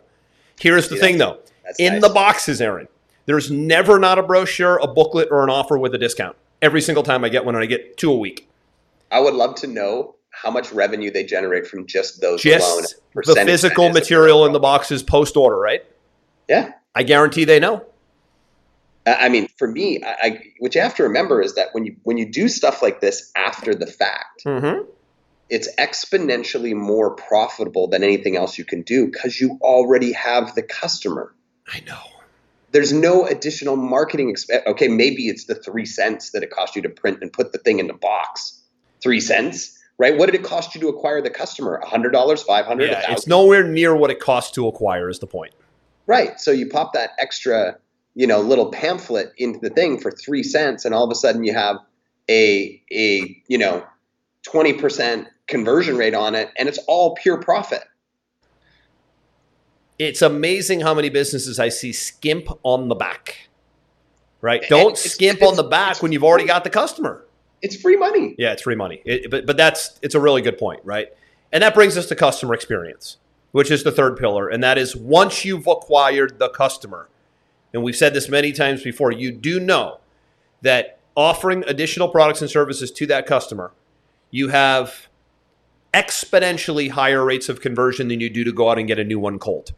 Here's 0.59 0.87
the 0.89 0.95
See, 0.95 1.01
thing, 1.01 1.17
though 1.17 1.39
in 1.77 1.93
nice. 1.93 2.01
the 2.01 2.09
boxes, 2.09 2.61
Aaron, 2.61 2.87
there's 3.25 3.51
never 3.51 3.99
not 3.99 4.17
a 4.17 4.23
brochure, 4.23 4.77
a 4.77 4.87
booklet, 4.87 5.27
or 5.29 5.43
an 5.43 5.49
offer 5.49 5.77
with 5.77 5.93
a 5.93 5.97
discount. 5.97 6.35
Every 6.61 6.81
single 6.81 7.03
time 7.03 7.23
I 7.23 7.29
get 7.29 7.45
one, 7.45 7.55
and 7.55 7.63
I 7.63 7.67
get 7.67 7.97
two 7.97 8.11
a 8.11 8.17
week. 8.17 8.49
I 9.11 9.19
would 9.19 9.33
love 9.33 9.55
to 9.55 9.67
know 9.67 10.15
how 10.31 10.51
much 10.51 10.71
revenue 10.71 11.11
they 11.11 11.23
generate 11.23 11.67
from 11.67 11.85
just 11.85 12.21
those 12.21 12.43
alone. 12.45 12.81
Just 12.81 12.95
the 13.13 13.35
physical 13.45 13.85
that 13.85 13.89
is 13.91 13.97
of 13.97 14.03
material 14.03 14.45
in 14.45 14.53
the 14.53 14.59
boxes 14.59 15.03
post 15.03 15.37
order, 15.37 15.57
right? 15.57 15.83
Yeah. 16.47 16.73
I 16.95 17.03
guarantee 17.03 17.45
they 17.45 17.59
know. 17.59 17.85
I 19.05 19.25
I 19.25 19.29
mean, 19.29 19.47
for 19.57 19.67
me, 19.67 20.01
I, 20.03 20.15
I, 20.21 20.43
what 20.59 20.75
you 20.75 20.81
have 20.81 20.95
to 20.95 21.03
remember 21.03 21.41
is 21.41 21.55
that 21.55 21.69
when 21.73 21.85
you 21.85 21.95
when 22.03 22.17
you 22.17 22.29
do 22.29 22.47
stuff 22.47 22.81
like 22.81 22.99
this 23.01 23.31
after 23.35 23.73
the 23.73 23.87
fact, 23.87 24.43
Mm-hmm. 24.45 24.89
It's 25.49 25.73
exponentially 25.77 26.75
more 26.75 27.11
profitable 27.15 27.87
than 27.87 28.03
anything 28.03 28.37
else 28.37 28.57
you 28.57 28.65
can 28.65 28.83
do 28.83 29.07
because 29.07 29.39
you 29.39 29.57
already 29.61 30.11
have 30.13 30.55
the 30.55 30.61
customer. 30.61 31.33
I 31.71 31.81
know. 31.81 31.99
There's 32.71 32.93
no 32.93 33.25
additional 33.25 33.75
marketing 33.75 34.29
expense. 34.29 34.63
Okay, 34.67 34.87
maybe 34.87 35.27
it's 35.27 35.45
the 35.45 35.55
three 35.55 35.85
cents 35.85 36.31
that 36.31 36.43
it 36.43 36.51
cost 36.51 36.75
you 36.75 36.83
to 36.83 36.89
print 36.89 37.19
and 37.21 37.33
put 37.33 37.51
the 37.51 37.57
thing 37.57 37.79
in 37.79 37.87
the 37.87 37.93
box. 37.93 38.61
Three 39.01 39.19
cents, 39.19 39.77
right? 39.97 40.15
What 40.15 40.27
did 40.27 40.35
it 40.35 40.43
cost 40.43 40.75
you 40.75 40.81
to 40.81 40.87
acquire 40.89 41.21
the 41.21 41.31
customer? 41.31 41.75
A 41.75 41.87
hundred 41.87 42.11
dollars, 42.11 42.43
five 42.43 42.65
hundred, 42.65 42.91
Yeah, 42.91 43.11
it's 43.11 43.25
nowhere 43.25 43.63
near 43.63 43.95
what 43.95 44.11
it 44.11 44.19
costs 44.19 44.51
to 44.51 44.67
acquire. 44.67 45.09
Is 45.09 45.17
the 45.17 45.27
point? 45.27 45.53
Right. 46.05 46.39
So 46.39 46.51
you 46.51 46.69
pop 46.69 46.93
that 46.93 47.11
extra, 47.17 47.77
you 48.13 48.27
know, 48.27 48.41
little 48.41 48.71
pamphlet 48.71 49.33
into 49.37 49.59
the 49.59 49.69
thing 49.69 49.99
for 49.99 50.11
three 50.11 50.43
cents, 50.43 50.85
and 50.85 50.93
all 50.93 51.03
of 51.03 51.11
a 51.11 51.15
sudden 51.15 51.43
you 51.43 51.53
have 51.53 51.77
a 52.29 52.81
a 52.91 53.41
you 53.47 53.57
know 53.57 53.83
twenty 54.43 54.73
percent 54.73 55.27
conversion 55.49 55.97
rate 55.97 56.13
on 56.13 56.35
it, 56.35 56.49
and 56.57 56.69
it's 56.69 56.79
all 56.87 57.15
pure 57.15 57.37
profit. 57.37 57.83
It's 59.97 60.21
amazing 60.21 60.79
how 60.81 60.93
many 60.93 61.09
businesses 61.09 61.59
I 61.59 61.69
see 61.69 61.91
skimp 61.91 62.47
on 62.63 62.87
the 62.87 62.95
back. 62.95 63.49
Right? 64.41 64.63
Don't 64.69 64.91
it's- 64.91 65.11
skimp 65.11 65.37
it's- 65.39 65.49
on 65.49 65.57
the 65.57 65.69
back 65.69 66.01
when 66.01 66.13
you've 66.13 66.23
already 66.23 66.45
got 66.45 66.63
the 66.63 66.69
customer. 66.69 67.25
It's 67.61 67.75
free 67.75 67.97
money. 67.97 68.35
Yeah, 68.37 68.53
it's 68.53 68.61
free 68.61 68.75
money. 68.75 69.01
It, 69.03 69.29
but 69.29 69.45
but 69.45 69.57
that's 69.57 69.99
it's 70.01 70.15
a 70.15 70.19
really 70.21 70.41
good 70.41 70.57
point, 70.57 70.79
right? 70.85 71.09
And 71.51 71.61
that 71.61 71.73
brings 71.73 71.97
us 71.97 72.05
to 72.05 72.15
customer 72.15 72.53
experience, 72.53 73.17
which 73.51 73.69
is 73.69 73.83
the 73.83 73.91
third 73.91 74.15
pillar, 74.15 74.47
and 74.47 74.63
that 74.63 74.77
is 74.77 74.95
once 74.95 75.43
you've 75.43 75.67
acquired 75.67 76.39
the 76.39 76.47
customer, 76.47 77.09
and 77.73 77.83
we've 77.83 77.97
said 77.97 78.13
this 78.13 78.29
many 78.29 78.53
times 78.53 78.81
before, 78.81 79.11
you 79.11 79.33
do 79.33 79.59
know 79.59 79.99
that 80.61 80.99
offering 81.17 81.65
additional 81.67 82.07
products 82.07 82.39
and 82.39 82.49
services 82.49 82.91
to 82.91 83.05
that 83.07 83.25
customer, 83.25 83.73
you 84.31 84.47
have 84.47 85.08
exponentially 85.93 86.91
higher 86.91 87.23
rates 87.23 87.49
of 87.49 87.61
conversion 87.61 88.07
than 88.07 88.19
you 88.19 88.29
do 88.29 88.43
to 88.43 88.51
go 88.51 88.69
out 88.69 88.77
and 88.77 88.87
get 88.87 88.99
a 88.99 89.03
new 89.03 89.19
one 89.19 89.39
cold. 89.39 89.73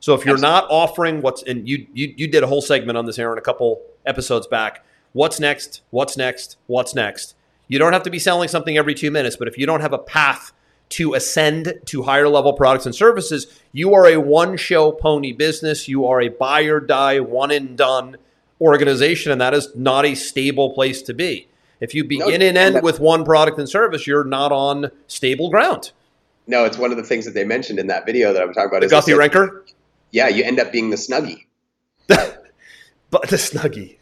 So 0.00 0.14
if 0.14 0.26
you're 0.26 0.38
not 0.38 0.66
offering 0.68 1.22
what's 1.22 1.42
and 1.44 1.68
you 1.68 1.86
you 1.92 2.12
you 2.16 2.26
did 2.26 2.42
a 2.42 2.46
whole 2.46 2.62
segment 2.62 2.98
on 2.98 3.06
this 3.06 3.18
Aaron 3.18 3.38
a 3.38 3.42
couple 3.42 3.82
episodes 4.04 4.46
back. 4.46 4.84
What's 5.12 5.38
next? 5.38 5.82
What's 5.90 6.16
next? 6.16 6.56
What's 6.66 6.94
next? 6.94 7.34
You 7.68 7.78
don't 7.78 7.92
have 7.92 8.02
to 8.02 8.10
be 8.10 8.18
selling 8.18 8.48
something 8.48 8.76
every 8.76 8.94
2 8.94 9.10
minutes, 9.10 9.36
but 9.36 9.46
if 9.46 9.56
you 9.56 9.66
don't 9.66 9.80
have 9.80 9.92
a 9.92 9.98
path 9.98 10.52
to 10.90 11.14
ascend 11.14 11.80
to 11.86 12.02
higher 12.02 12.28
level 12.28 12.52
products 12.52 12.84
and 12.84 12.94
services, 12.94 13.46
you 13.72 13.94
are 13.94 14.06
a 14.06 14.18
one 14.18 14.56
show 14.56 14.92
pony 14.92 15.32
business. 15.32 15.88
You 15.88 16.04
are 16.06 16.20
a 16.20 16.28
buy 16.28 16.62
or 16.62 16.80
die, 16.80 17.20
one 17.20 17.50
and 17.50 17.78
done 17.78 18.16
organization, 18.60 19.32
and 19.32 19.40
that 19.40 19.54
is 19.54 19.74
not 19.74 20.04
a 20.04 20.14
stable 20.14 20.70
place 20.74 21.00
to 21.02 21.14
be. 21.14 21.48
If 21.82 21.96
you 21.96 22.04
begin 22.04 22.40
and 22.42 22.56
end 22.56 22.80
with 22.80 23.00
one 23.00 23.24
product 23.24 23.58
and 23.58 23.68
service, 23.68 24.06
you're 24.06 24.22
not 24.22 24.52
on 24.52 24.92
stable 25.08 25.50
ground. 25.50 25.90
No, 26.46 26.64
it's 26.64 26.78
one 26.78 26.92
of 26.92 26.96
the 26.96 27.02
things 27.02 27.24
that 27.24 27.34
they 27.34 27.44
mentioned 27.44 27.80
in 27.80 27.88
that 27.88 28.06
video 28.06 28.32
that 28.32 28.40
I'm 28.40 28.52
talking 28.52 28.68
about. 28.68 28.80
The 28.80 28.86
is 28.86 28.90
they 28.92 29.12
Guthrie 29.12 29.14
said, 29.14 29.32
Renker, 29.32 29.68
Yeah, 30.12 30.28
you 30.28 30.44
end 30.44 30.60
up 30.60 30.70
being 30.70 30.90
the 30.90 30.96
snuggie. 30.96 31.46
but 32.06 33.28
the 33.28 33.36
Snuggie. 33.36 33.98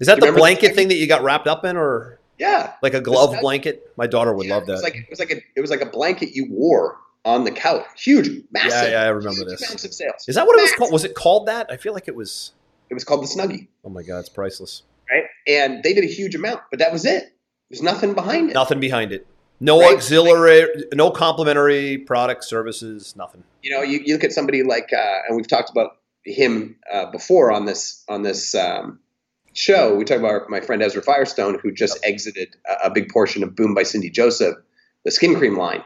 Is 0.00 0.08
that 0.08 0.16
the 0.16 0.22
remember 0.22 0.32
the 0.32 0.40
blanket 0.40 0.74
thing 0.74 0.88
that 0.88 0.96
you 0.96 1.06
got 1.06 1.22
wrapped 1.22 1.46
up 1.46 1.64
in, 1.64 1.76
or 1.76 2.18
Yeah, 2.36 2.72
like 2.82 2.94
a 2.94 3.00
glove 3.00 3.36
blanket? 3.40 3.92
My 3.96 4.08
daughter 4.08 4.32
would 4.34 4.46
Yeah, 4.46 4.56
love 4.56 4.68
It 4.68 4.72
was 4.72 4.80
that. 4.82 4.92
like 4.92 4.96
it 4.96 5.10
was 5.10 5.18
like 5.20 5.30
a 5.30 5.36
it 5.54 5.60
was 5.60 5.70
like 5.70 5.82
a 5.82 5.86
blanket 5.86 6.34
you 6.34 6.48
wore 6.50 6.98
on 7.24 7.44
the 7.44 7.52
couch. 7.52 7.86
Huge, 7.96 8.42
massive. 8.50 8.88
Yeah, 8.88 9.02
yeah, 9.02 9.02
I 9.02 9.08
remember 9.10 9.44
this. 9.44 9.84
Of 9.84 9.94
sales. 9.94 10.24
Is 10.26 10.34
that 10.34 10.48
what 10.48 10.58
it 10.58 10.62
was 10.62 10.72
called? 10.72 10.92
Was 10.92 11.04
it 11.04 11.14
called 11.14 11.46
that? 11.46 11.68
I 11.70 11.76
feel 11.76 11.94
like 11.94 12.08
it 12.08 12.16
was. 12.16 12.54
It 12.90 12.94
was 12.94 13.04
called 13.04 13.22
the 13.22 13.28
snuggie. 13.28 13.68
Oh 13.84 13.88
my 13.88 14.02
god, 14.02 14.18
it's 14.18 14.28
priceless. 14.28 14.82
And 15.46 15.82
they 15.82 15.92
did 15.92 16.04
a 16.04 16.08
huge 16.08 16.34
amount, 16.34 16.60
but 16.70 16.78
that 16.78 16.92
was 16.92 17.04
it. 17.04 17.34
There's 17.70 17.82
nothing 17.82 18.14
behind 18.14 18.50
it. 18.50 18.54
Nothing 18.54 18.80
behind 18.80 19.12
it. 19.12 19.26
No 19.60 19.80
Right. 19.80 19.94
auxiliary, 19.94 20.66
no 20.94 21.10
complementary 21.10 21.98
products, 21.98 22.46
services, 22.48 23.14
nothing. 23.16 23.44
You 23.62 23.70
know, 23.70 23.82
you, 23.82 24.00
you 24.04 24.14
look 24.14 24.24
at 24.24 24.32
somebody 24.32 24.62
like, 24.62 24.90
uh, 24.92 25.18
and 25.28 25.36
we've 25.36 25.48
talked 25.48 25.70
about 25.70 25.96
him 26.24 26.76
uh, 26.92 27.10
before 27.10 27.52
on 27.52 27.64
this 27.66 28.02
on 28.08 28.22
this 28.22 28.54
um, 28.54 28.98
show. 29.52 29.94
We 29.94 30.04
talked 30.04 30.20
about 30.20 30.50
my 30.50 30.60
friend 30.60 30.82
Ezra 30.82 31.02
Firestone, 31.02 31.58
who 31.58 31.72
just 31.72 31.98
exited 32.02 32.56
a, 32.68 32.86
a 32.86 32.90
big 32.90 33.10
portion 33.10 33.42
of 33.42 33.54
Boom 33.54 33.74
by 33.74 33.84
Cindy 33.84 34.10
Joseph, 34.10 34.56
the 35.04 35.10
skin 35.10 35.36
cream 35.36 35.56
line. 35.56 35.82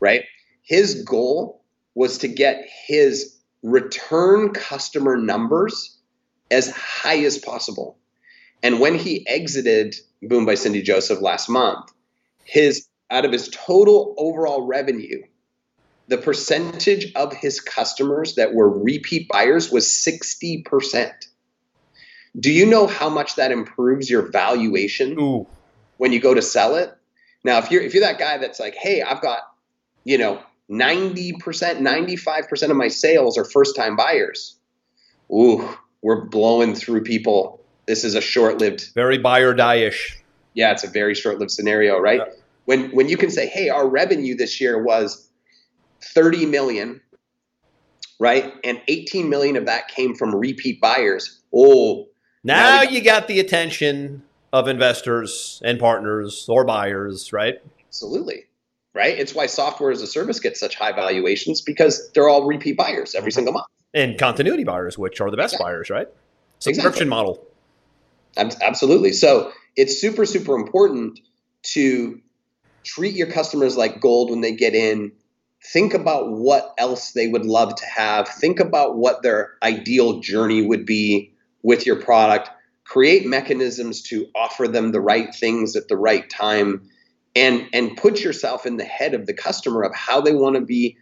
Right, 0.00 0.24
his 0.62 1.02
goal 1.02 1.62
was 1.94 2.18
to 2.18 2.28
get 2.28 2.64
his 2.86 3.36
return 3.62 4.52
customer 4.52 5.16
numbers 5.16 5.98
as 6.50 6.70
high 6.70 7.18
as 7.24 7.36
possible. 7.36 7.98
And 8.62 8.80
when 8.80 8.94
he 8.96 9.26
exited 9.26 9.96
Boom 10.22 10.46
by 10.46 10.54
Cindy 10.54 10.82
Joseph 10.82 11.20
last 11.20 11.48
month, 11.48 11.92
his 12.44 12.88
out 13.10 13.24
of 13.24 13.32
his 13.32 13.48
total 13.48 14.14
overall 14.18 14.62
revenue, 14.62 15.22
the 16.08 16.18
percentage 16.18 17.12
of 17.14 17.32
his 17.32 17.60
customers 17.60 18.34
that 18.34 18.54
were 18.54 18.68
repeat 18.68 19.28
buyers 19.28 19.70
was 19.70 19.86
60%. 19.86 21.12
Do 22.38 22.50
you 22.50 22.66
know 22.66 22.86
how 22.86 23.08
much 23.08 23.36
that 23.36 23.52
improves 23.52 24.10
your 24.10 24.30
valuation 24.30 25.18
Ooh, 25.18 25.46
when 25.96 26.12
you 26.12 26.20
go 26.20 26.34
to 26.34 26.42
sell 26.42 26.76
it? 26.76 26.94
Now, 27.44 27.58
if 27.58 27.70
you're 27.70 27.82
if 27.82 27.94
you're 27.94 28.04
that 28.04 28.18
guy 28.18 28.38
that's 28.38 28.60
like, 28.60 28.74
"Hey, 28.74 29.02
I've 29.02 29.20
got, 29.20 29.40
you 30.04 30.18
know, 30.18 30.42
90%, 30.68 31.80
95% 31.80 32.70
of 32.70 32.76
my 32.76 32.88
sales 32.88 33.38
are 33.38 33.44
first-time 33.44 33.96
buyers." 33.96 34.56
Ooh, 35.32 35.68
we're 36.02 36.24
blowing 36.26 36.74
through 36.74 37.02
people. 37.04 37.57
This 37.88 38.04
is 38.04 38.14
a 38.14 38.20
short-lived 38.20 38.90
very 38.94 39.18
buy 39.18 39.40
or 39.40 39.54
die 39.54 39.76
ish. 39.76 40.18
yeah, 40.54 40.70
it's 40.70 40.84
a 40.84 40.88
very 40.88 41.14
short-lived 41.14 41.50
scenario, 41.50 41.98
right? 41.98 42.20
Yeah. 42.20 42.32
When 42.66 42.90
when 42.90 43.08
you 43.08 43.16
can 43.16 43.30
say, 43.30 43.46
"Hey, 43.48 43.70
our 43.70 43.88
revenue 43.88 44.36
this 44.36 44.60
year 44.60 44.80
was 44.80 45.28
30 46.02 46.46
million, 46.46 47.00
right? 48.20 48.52
And 48.64 48.80
18 48.88 49.28
million 49.28 49.56
of 49.56 49.66
that 49.66 49.88
came 49.88 50.14
from 50.14 50.34
repeat 50.34 50.80
buyers. 50.80 51.40
Oh, 51.54 52.08
Now 52.44 52.76
Now 52.76 52.80
we- 52.82 52.96
you 52.96 53.02
got 53.02 53.26
the 53.26 53.40
attention 53.40 54.22
of 54.52 54.68
investors 54.68 55.60
and 55.64 55.78
partners 55.78 56.46
or 56.48 56.64
buyers, 56.64 57.32
right? 57.32 57.60
absolutely. 57.86 58.44
right? 58.94 59.18
It's 59.18 59.34
why 59.34 59.46
software 59.46 59.90
as 59.90 60.02
a 60.02 60.06
service 60.06 60.40
gets 60.40 60.58
such 60.60 60.74
high 60.74 60.92
valuations 60.92 61.60
because 61.60 62.10
they're 62.12 62.28
all 62.28 62.46
repeat 62.46 62.76
buyers 62.76 63.14
every 63.14 63.30
mm-hmm. 63.30 63.34
single 63.36 63.52
month. 63.54 63.66
And 63.94 64.18
continuity 64.18 64.64
buyers, 64.64 64.98
which 64.98 65.20
are 65.20 65.30
the 65.30 65.36
best 65.36 65.54
exactly. 65.54 65.72
buyers, 65.72 65.90
right? 65.90 66.08
Subscription 66.58 66.88
exactly. 66.88 67.06
model. 67.06 67.46
Absolutely. 68.38 69.12
So 69.12 69.52
it's 69.76 70.00
super, 70.00 70.24
super 70.24 70.54
important 70.54 71.20
to 71.74 72.20
treat 72.84 73.14
your 73.14 73.30
customers 73.30 73.76
like 73.76 74.00
gold 74.00 74.30
when 74.30 74.40
they 74.40 74.54
get 74.54 74.74
in. 74.74 75.12
Think 75.72 75.94
about 75.94 76.30
what 76.30 76.72
else 76.78 77.12
they 77.12 77.26
would 77.28 77.44
love 77.44 77.74
to 77.74 77.86
have. 77.86 78.28
Think 78.28 78.60
about 78.60 78.96
what 78.96 79.22
their 79.22 79.54
ideal 79.62 80.20
journey 80.20 80.62
would 80.62 80.86
be 80.86 81.32
with 81.62 81.84
your 81.84 81.96
product. 81.96 82.50
Create 82.84 83.26
mechanisms 83.26 84.02
to 84.02 84.26
offer 84.34 84.68
them 84.68 84.92
the 84.92 85.00
right 85.00 85.34
things 85.34 85.76
at 85.76 85.88
the 85.88 85.96
right 85.96 86.28
time 86.30 86.88
and 87.36 87.68
and 87.72 87.96
put 87.96 88.20
yourself 88.20 88.66
in 88.66 88.76
the 88.76 88.84
head 88.84 89.14
of 89.14 89.26
the 89.26 89.34
customer 89.34 89.82
of 89.82 89.94
how 89.94 90.20
they 90.20 90.34
want 90.34 90.56
to 90.56 90.62
be 90.62 90.96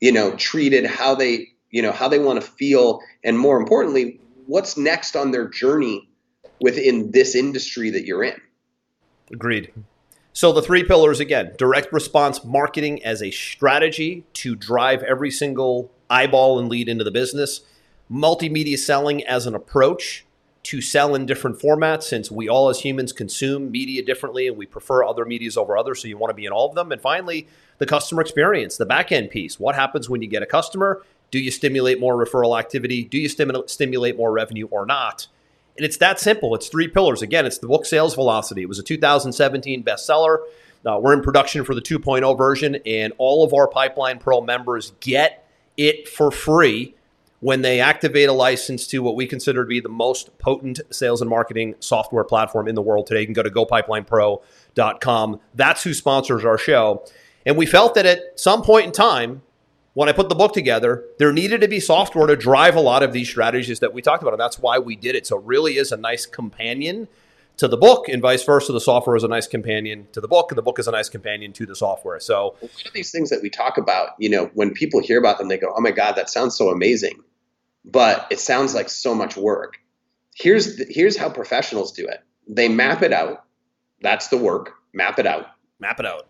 you 0.00 0.12
know 0.12 0.34
treated 0.36 0.86
how 0.86 1.14
they 1.14 1.48
you 1.70 1.82
know 1.82 1.92
how 1.92 2.08
they 2.08 2.18
want 2.18 2.40
to 2.40 2.46
feel 2.46 3.00
and 3.22 3.38
more 3.38 3.58
importantly 3.58 4.20
what's 4.46 4.76
next 4.76 5.14
on 5.16 5.30
their 5.30 5.48
journey 5.48 6.07
within 6.60 7.10
this 7.10 7.34
industry 7.34 7.90
that 7.90 8.04
you're 8.04 8.24
in 8.24 8.40
agreed 9.32 9.72
so 10.32 10.52
the 10.52 10.62
three 10.62 10.84
pillars 10.84 11.20
again 11.20 11.52
direct 11.58 11.92
response 11.92 12.44
marketing 12.44 13.02
as 13.04 13.22
a 13.22 13.30
strategy 13.30 14.24
to 14.32 14.54
drive 14.54 15.02
every 15.02 15.30
single 15.30 15.90
eyeball 16.10 16.58
and 16.58 16.68
lead 16.68 16.88
into 16.88 17.04
the 17.04 17.10
business 17.10 17.62
multimedia 18.10 18.78
selling 18.78 19.24
as 19.24 19.46
an 19.46 19.54
approach 19.54 20.24
to 20.68 20.80
sell 20.80 21.14
in 21.14 21.24
different 21.24 21.58
formats 21.58 22.02
since 22.02 22.30
we 22.30 22.48
all 22.48 22.68
as 22.68 22.80
humans 22.80 23.12
consume 23.12 23.70
media 23.70 24.04
differently 24.04 24.46
and 24.46 24.56
we 24.56 24.66
prefer 24.66 25.04
other 25.04 25.24
medias 25.24 25.56
over 25.56 25.78
others. 25.78 26.02
So 26.02 26.08
you 26.08 26.18
want 26.18 26.30
to 26.30 26.34
be 26.34 26.44
in 26.44 26.52
all 26.52 26.68
of 26.68 26.74
them. 26.74 26.92
And 26.92 27.00
finally, 27.00 27.46
the 27.78 27.86
customer 27.86 28.20
experience, 28.20 28.76
the 28.76 28.84
back 28.84 29.12
end 29.12 29.30
piece. 29.30 29.58
What 29.58 29.76
happens 29.76 30.10
when 30.10 30.20
you 30.20 30.28
get 30.28 30.42
a 30.42 30.46
customer? 30.46 31.02
Do 31.30 31.38
you 31.38 31.50
stimulate 31.50 32.00
more 32.00 32.22
referral 32.22 32.58
activity? 32.58 33.04
Do 33.04 33.18
you 33.18 33.28
stimulate 33.28 34.16
more 34.16 34.32
revenue 34.32 34.66
or 34.66 34.84
not? 34.84 35.28
And 35.78 35.84
it's 35.84 35.96
that 35.98 36.18
simple. 36.18 36.56
It's 36.56 36.68
three 36.68 36.88
pillars. 36.88 37.22
Again, 37.22 37.46
it's 37.46 37.58
the 37.58 37.68
book 37.68 37.86
sales 37.86 38.16
velocity. 38.16 38.62
It 38.62 38.68
was 38.68 38.80
a 38.80 38.82
2017 38.82 39.84
bestseller. 39.84 40.38
Uh, 40.84 40.98
we're 41.00 41.12
in 41.12 41.22
production 41.22 41.64
for 41.64 41.74
the 41.74 41.80
2.0 41.80 42.36
version, 42.36 42.78
and 42.84 43.12
all 43.18 43.44
of 43.44 43.54
our 43.54 43.68
Pipeline 43.68 44.18
Pro 44.18 44.40
members 44.40 44.92
get 45.00 45.46
it 45.76 46.08
for 46.08 46.30
free 46.30 46.94
when 47.40 47.62
they 47.62 47.80
activate 47.80 48.28
a 48.28 48.32
license 48.32 48.88
to 48.88 48.98
what 48.98 49.14
we 49.14 49.24
consider 49.26 49.62
to 49.62 49.68
be 49.68 49.78
the 49.78 49.88
most 49.88 50.36
potent 50.38 50.80
sales 50.90 51.20
and 51.20 51.30
marketing 51.30 51.76
software 51.78 52.24
platform 52.24 52.66
in 52.66 52.74
the 52.74 52.82
world 52.82 53.06
today. 53.06 53.20
You 53.20 53.26
can 53.26 53.34
go 53.34 53.44
to 53.44 53.50
gopipelinepro.com. 53.50 55.40
That's 55.54 55.84
who 55.84 55.94
sponsors 55.94 56.44
our 56.44 56.58
show. 56.58 57.04
And 57.46 57.56
we 57.56 57.66
felt 57.66 57.94
that 57.94 58.04
at 58.04 58.38
some 58.38 58.62
point 58.62 58.86
in 58.86 58.92
time, 58.92 59.42
when 59.98 60.08
I 60.08 60.12
put 60.12 60.28
the 60.28 60.36
book 60.36 60.52
together, 60.52 61.04
there 61.18 61.32
needed 61.32 61.60
to 61.60 61.68
be 61.68 61.80
software 61.80 62.28
to 62.28 62.36
drive 62.36 62.76
a 62.76 62.80
lot 62.80 63.02
of 63.02 63.12
these 63.12 63.28
strategies 63.28 63.80
that 63.80 63.92
we 63.92 64.00
talked 64.00 64.22
about. 64.22 64.32
And 64.32 64.40
that's 64.40 64.58
why 64.58 64.78
we 64.78 64.94
did 64.94 65.16
it. 65.16 65.26
So 65.26 65.38
it 65.38 65.44
really 65.44 65.76
is 65.76 65.90
a 65.90 65.96
nice 65.96 66.24
companion 66.24 67.08
to 67.56 67.66
the 67.66 67.76
book 67.76 68.08
and 68.08 68.22
vice 68.22 68.44
versa. 68.44 68.72
The 68.72 68.80
software 68.80 69.16
is 69.16 69.24
a 69.24 69.28
nice 69.28 69.48
companion 69.48 70.06
to 70.12 70.20
the 70.20 70.28
book 70.28 70.52
and 70.52 70.56
the 70.56 70.62
book 70.62 70.78
is 70.78 70.86
a 70.86 70.92
nice 70.92 71.08
companion 71.08 71.52
to 71.54 71.66
the 71.66 71.74
software. 71.74 72.20
So 72.20 72.54
of 72.62 72.92
these 72.94 73.10
things 73.10 73.30
that 73.30 73.42
we 73.42 73.50
talk 73.50 73.76
about, 73.76 74.10
you 74.18 74.28
know, 74.28 74.52
when 74.54 74.72
people 74.72 75.00
hear 75.00 75.18
about 75.18 75.38
them, 75.38 75.48
they 75.48 75.58
go, 75.58 75.74
oh 75.76 75.80
my 75.80 75.90
God, 75.90 76.12
that 76.12 76.30
sounds 76.30 76.56
so 76.56 76.70
amazing 76.70 77.20
but 77.84 78.26
it 78.30 78.38
sounds 78.38 78.74
like 78.74 78.88
so 78.88 79.14
much 79.14 79.36
work. 79.36 79.78
Here's 80.34 80.76
the, 80.76 80.86
here's 80.88 81.16
how 81.16 81.30
professionals 81.30 81.92
do 81.92 82.06
it. 82.06 82.22
They 82.46 82.68
map 82.68 83.02
it 83.02 83.12
out. 83.12 83.44
That's 84.02 84.28
the 84.28 84.36
work. 84.36 84.74
Map 84.92 85.18
it 85.18 85.26
out. 85.26 85.46
Map 85.80 85.98
it 85.98 86.06
out. 86.06 86.26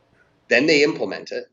Then 0.49 0.67
they 0.67 0.83
implement 0.83 1.33
it, 1.33 1.45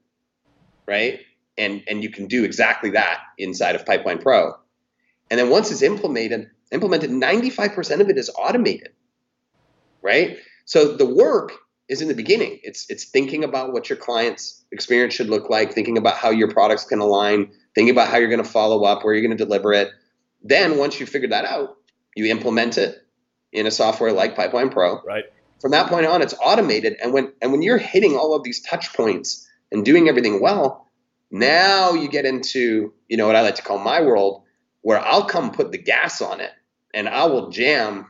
right? 0.87 1.19
And 1.57 1.83
and 1.87 2.03
you 2.03 2.09
can 2.09 2.27
do 2.27 2.43
exactly 2.43 2.91
that 2.91 3.21
inside 3.37 3.75
of 3.75 3.85
Pipeline 3.85 4.19
Pro. 4.19 4.53
And 5.31 5.39
then 5.39 5.49
once 5.49 5.71
it's 5.71 5.81
implemented, 5.81 6.49
implemented 6.71 7.09
95% 7.09 8.01
of 8.01 8.09
it 8.09 8.17
is 8.17 8.29
automated. 8.37 8.89
Right? 10.01 10.37
So 10.65 10.95
the 10.95 11.05
work 11.05 11.53
is 11.87 12.01
in 12.01 12.07
the 12.07 12.13
beginning. 12.13 12.59
It's 12.63 12.89
it's 12.89 13.05
thinking 13.05 13.43
about 13.43 13.73
what 13.73 13.89
your 13.89 13.97
client's 13.97 14.63
experience 14.71 15.13
should 15.13 15.29
look 15.29 15.49
like, 15.49 15.73
thinking 15.73 15.97
about 15.97 16.17
how 16.17 16.29
your 16.29 16.51
products 16.51 16.85
can 16.85 16.99
align, 16.99 17.51
thinking 17.73 17.91
about 17.91 18.09
how 18.09 18.17
you're 18.17 18.29
going 18.29 18.43
to 18.43 18.49
follow 18.49 18.83
up, 18.83 19.03
where 19.03 19.13
you're 19.13 19.25
going 19.25 19.37
to 19.37 19.43
deliver 19.43 19.73
it. 19.73 19.89
Then 20.43 20.77
once 20.77 20.99
you 20.99 21.05
figure 21.05 21.29
that 21.29 21.45
out, 21.45 21.77
you 22.15 22.25
implement 22.25 22.77
it 22.77 23.05
in 23.51 23.67
a 23.67 23.71
software 23.71 24.11
like 24.11 24.35
Pipeline 24.35 24.69
Pro. 24.69 25.01
Right. 25.01 25.25
From 25.61 25.71
that 25.71 25.87
point 25.87 26.05
on, 26.05 26.21
it's 26.21 26.35
automated, 26.43 26.97
and 27.01 27.13
when 27.13 27.31
and 27.41 27.51
when 27.51 27.61
you're 27.61 27.77
hitting 27.77 28.15
all 28.15 28.35
of 28.35 28.43
these 28.43 28.61
touch 28.61 28.93
points 28.93 29.47
and 29.71 29.85
doing 29.85 30.09
everything 30.09 30.41
well, 30.41 30.84
now 31.31 31.93
you 31.93 32.07
get 32.07 32.25
into 32.25 32.93
you 33.07 33.17
know 33.17 33.27
what 33.27 33.35
I 33.35 33.41
like 33.41 33.55
to 33.55 33.61
call 33.61 33.79
my 33.79 34.01
world, 34.01 34.43
where 34.81 34.99
I'll 34.99 35.25
come 35.25 35.51
put 35.51 35.71
the 35.71 35.77
gas 35.77 36.21
on 36.21 36.41
it, 36.41 36.51
and 36.93 37.07
I 37.09 37.25
will 37.25 37.49
jam 37.49 38.07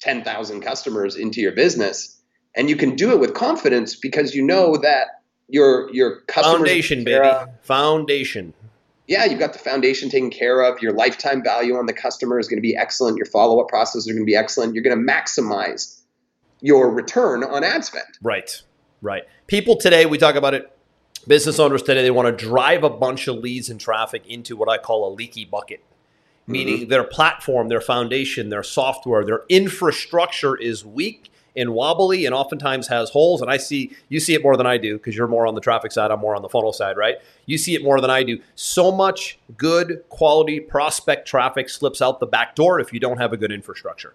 ten 0.00 0.24
thousand 0.24 0.60
customers 0.60 1.16
into 1.16 1.40
your 1.40 1.52
business, 1.52 2.20
and 2.54 2.68
you 2.68 2.76
can 2.76 2.94
do 2.94 3.12
it 3.12 3.20
with 3.20 3.34
confidence 3.34 3.94
because 3.94 4.34
you 4.34 4.42
know 4.42 4.76
that 4.76 5.22
your 5.48 5.92
your 5.92 6.22
foundation, 6.28 7.04
baby, 7.04 7.28
foundation 7.62 8.54
yeah, 9.08 9.24
you've 9.24 9.40
got 9.40 9.54
the 9.54 9.58
foundation 9.58 10.10
taken 10.10 10.30
care 10.30 10.60
of. 10.60 10.80
Your 10.82 10.92
lifetime 10.92 11.42
value 11.42 11.76
on 11.76 11.86
the 11.86 11.94
customer 11.94 12.38
is 12.38 12.46
going 12.46 12.58
to 12.58 12.62
be 12.62 12.76
excellent. 12.76 13.16
Your 13.16 13.26
follow 13.26 13.58
up 13.58 13.68
process 13.68 14.06
are 14.06 14.12
going 14.12 14.22
to 14.22 14.26
be 14.26 14.36
excellent. 14.36 14.74
You're 14.74 14.84
going 14.84 14.96
to 14.96 15.12
maximize 15.12 16.02
your 16.60 16.90
return 16.90 17.42
on 17.42 17.64
ad 17.64 17.84
spend. 17.86 18.04
Right, 18.22 18.60
right. 19.00 19.24
People 19.46 19.76
today, 19.76 20.04
we 20.04 20.18
talk 20.18 20.34
about 20.34 20.52
it. 20.52 20.70
Business 21.26 21.58
owners 21.58 21.82
today, 21.82 22.02
they 22.02 22.10
want 22.10 22.26
to 22.38 22.44
drive 22.46 22.84
a 22.84 22.90
bunch 22.90 23.28
of 23.28 23.36
leads 23.36 23.68
and 23.68 23.80
traffic 23.80 24.26
into 24.26 24.56
what 24.56 24.68
I 24.68 24.78
call 24.78 25.06
a 25.06 25.12
leaky 25.12 25.44
bucket, 25.44 25.82
meaning 26.46 26.80
mm-hmm. 26.80 26.88
their 26.88 27.04
platform, 27.04 27.68
their 27.68 27.80
foundation, 27.80 28.48
their 28.48 28.62
software, 28.62 29.24
their 29.24 29.42
infrastructure 29.48 30.56
is 30.56 30.84
weak 30.84 31.30
and 31.58 31.74
wobbly 31.74 32.24
and 32.24 32.34
oftentimes 32.34 32.86
has 32.86 33.10
holes. 33.10 33.42
And 33.42 33.50
I 33.50 33.56
see 33.56 33.90
you 34.08 34.20
see 34.20 34.34
it 34.34 34.42
more 34.42 34.56
than 34.56 34.66
I 34.66 34.78
do 34.78 34.96
because 34.96 35.16
you're 35.16 35.26
more 35.26 35.46
on 35.46 35.54
the 35.54 35.60
traffic 35.60 35.92
side, 35.92 36.10
I'm 36.10 36.20
more 36.20 36.36
on 36.36 36.42
the 36.42 36.48
funnel 36.48 36.72
side, 36.72 36.96
right? 36.96 37.16
You 37.46 37.58
see 37.58 37.74
it 37.74 37.82
more 37.82 38.00
than 38.00 38.10
I 38.10 38.22
do. 38.22 38.40
So 38.54 38.92
much 38.92 39.38
good 39.56 40.04
quality 40.08 40.60
prospect 40.60 41.26
traffic 41.26 41.68
slips 41.68 42.00
out 42.00 42.20
the 42.20 42.26
back 42.26 42.54
door 42.54 42.78
if 42.78 42.92
you 42.92 43.00
don't 43.00 43.18
have 43.18 43.32
a 43.32 43.36
good 43.36 43.52
infrastructure. 43.52 44.14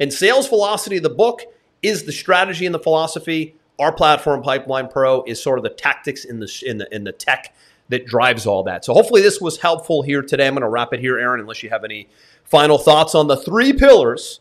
And 0.00 0.10
sales 0.12 0.48
velocity, 0.48 0.96
of 0.96 1.02
the 1.02 1.10
book, 1.10 1.42
is 1.82 2.04
the 2.04 2.12
strategy 2.12 2.64
and 2.64 2.74
the 2.74 2.80
philosophy. 2.80 3.54
Our 3.80 3.92
platform, 3.92 4.42
Pipeline 4.42 4.88
Pro, 4.88 5.24
is 5.24 5.42
sort 5.42 5.58
of 5.58 5.62
the 5.64 5.70
tactics 5.70 6.24
in 6.24 6.38
the 6.38 6.62
in 6.66 6.78
the 6.78 6.94
in 6.94 7.04
the 7.04 7.12
tech 7.12 7.54
that 7.88 8.06
drives 8.06 8.46
all 8.46 8.62
that. 8.62 8.84
So 8.84 8.94
hopefully 8.94 9.20
this 9.20 9.40
was 9.40 9.58
helpful 9.58 10.02
here 10.02 10.22
today. 10.22 10.46
I'm 10.46 10.54
going 10.54 10.62
to 10.62 10.68
wrap 10.68 10.92
it 10.92 11.00
here, 11.00 11.18
Aaron, 11.18 11.40
unless 11.40 11.62
you 11.62 11.70
have 11.70 11.82
any 11.82 12.08
final 12.44 12.78
thoughts 12.78 13.14
on 13.16 13.26
the 13.26 13.36
three 13.36 13.72
pillars 13.72 14.40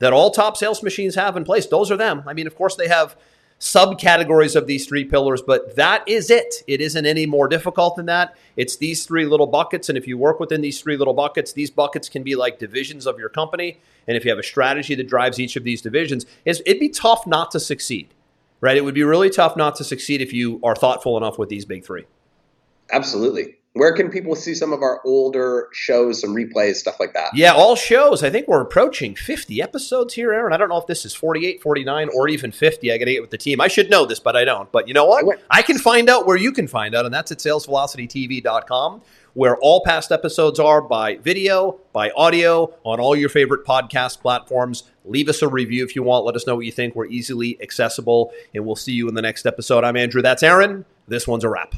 that 0.00 0.12
all 0.12 0.30
top 0.30 0.56
sales 0.56 0.82
machines 0.82 1.14
have 1.14 1.36
in 1.36 1.44
place. 1.44 1.66
Those 1.66 1.90
are 1.90 1.96
them. 1.96 2.22
I 2.26 2.34
mean, 2.34 2.46
of 2.46 2.54
course, 2.56 2.76
they 2.76 2.88
have 2.88 3.16
subcategories 3.58 4.56
of 4.56 4.66
these 4.66 4.86
three 4.86 5.04
pillars, 5.04 5.42
but 5.42 5.76
that 5.76 6.02
is 6.08 6.30
it. 6.30 6.54
It 6.66 6.80
isn't 6.80 7.04
any 7.04 7.26
more 7.26 7.46
difficult 7.46 7.96
than 7.96 8.06
that. 8.06 8.34
It's 8.56 8.76
these 8.76 9.04
three 9.04 9.26
little 9.26 9.46
buckets. 9.46 9.90
And 9.90 9.98
if 9.98 10.08
you 10.08 10.16
work 10.16 10.40
within 10.40 10.62
these 10.62 10.80
three 10.80 10.96
little 10.96 11.12
buckets, 11.14 11.52
these 11.52 11.70
buckets 11.70 12.08
can 12.08 12.22
be 12.22 12.34
like 12.34 12.58
divisions 12.58 13.06
of 13.06 13.18
your 13.18 13.28
company. 13.28 13.78
And 14.08 14.16
if 14.16 14.24
you 14.24 14.30
have 14.30 14.38
a 14.38 14.42
strategy 14.42 14.94
that 14.94 15.08
drives 15.08 15.38
each 15.38 15.56
of 15.56 15.64
these 15.64 15.82
divisions, 15.82 16.24
it'd 16.44 16.80
be 16.80 16.88
tough 16.88 17.26
not 17.26 17.50
to 17.50 17.60
succeed, 17.60 18.08
right? 18.60 18.76
It 18.76 18.84
would 18.84 18.94
be 18.94 19.04
really 19.04 19.30
tough 19.30 19.56
not 19.56 19.76
to 19.76 19.84
succeed 19.84 20.20
if 20.20 20.32
you 20.32 20.60
are 20.62 20.74
thoughtful 20.74 21.16
enough 21.16 21.38
with 21.38 21.48
these 21.48 21.64
big 21.64 21.84
three. 21.84 22.04
Absolutely 22.92 23.56
where 23.74 23.94
can 23.94 24.10
people 24.10 24.34
see 24.34 24.54
some 24.54 24.72
of 24.72 24.82
our 24.82 25.00
older 25.04 25.68
shows, 25.72 26.20
some 26.20 26.34
replays, 26.34 26.76
stuff 26.76 26.98
like 26.98 27.12
that? 27.12 27.30
Yeah, 27.34 27.52
all 27.52 27.76
shows. 27.76 28.24
I 28.24 28.30
think 28.30 28.48
we're 28.48 28.60
approaching 28.60 29.14
50 29.14 29.62
episodes 29.62 30.14
here, 30.14 30.32
Aaron. 30.32 30.52
I 30.52 30.56
don't 30.56 30.68
know 30.68 30.78
if 30.78 30.86
this 30.86 31.04
is 31.04 31.14
48, 31.14 31.62
49, 31.62 32.08
or 32.14 32.28
even 32.28 32.50
50. 32.50 32.92
I 32.92 32.98
got 32.98 33.04
to 33.04 33.12
get 33.12 33.20
with 33.20 33.30
the 33.30 33.38
team. 33.38 33.60
I 33.60 33.68
should 33.68 33.88
know 33.88 34.06
this, 34.06 34.18
but 34.18 34.34
I 34.34 34.44
don't. 34.44 34.70
But 34.72 34.88
you 34.88 34.94
know 34.94 35.04
what? 35.04 35.40
I 35.50 35.62
can 35.62 35.78
find 35.78 36.10
out 36.10 36.26
where 36.26 36.36
you 36.36 36.50
can 36.50 36.66
find 36.66 36.96
out, 36.96 37.04
and 37.04 37.14
that's 37.14 37.30
at 37.30 37.38
salesvelocitytv.com, 37.38 39.02
where 39.34 39.56
all 39.56 39.82
past 39.84 40.12
episodes 40.12 40.58
are 40.58 40.82
by 40.82 41.16
video, 41.16 41.78
by 41.92 42.10
audio, 42.10 42.74
on 42.84 43.00
all 43.00 43.16
your 43.16 43.28
favorite 43.28 43.64
podcast 43.66 44.20
platforms. 44.20 44.84
Leave 45.04 45.28
us 45.28 45.42
a 45.42 45.48
review 45.48 45.84
if 45.84 45.96
you 45.96 46.02
want. 46.02 46.24
Let 46.24 46.36
us 46.36 46.46
know 46.46 46.56
what 46.56 46.66
you 46.66 46.72
think. 46.72 46.94
We're 46.94 47.06
easily 47.06 47.60
accessible, 47.62 48.32
and 48.54 48.64
we'll 48.64 48.76
see 48.76 48.92
you 48.92 49.08
in 49.08 49.14
the 49.14 49.22
next 49.22 49.46
episode. 49.46 49.84
I'm 49.84 49.96
Andrew. 49.96 50.22
That's 50.22 50.42
Aaron. 50.42 50.84
This 51.08 51.26
one's 51.26 51.44
a 51.44 51.48
wrap. 51.48 51.74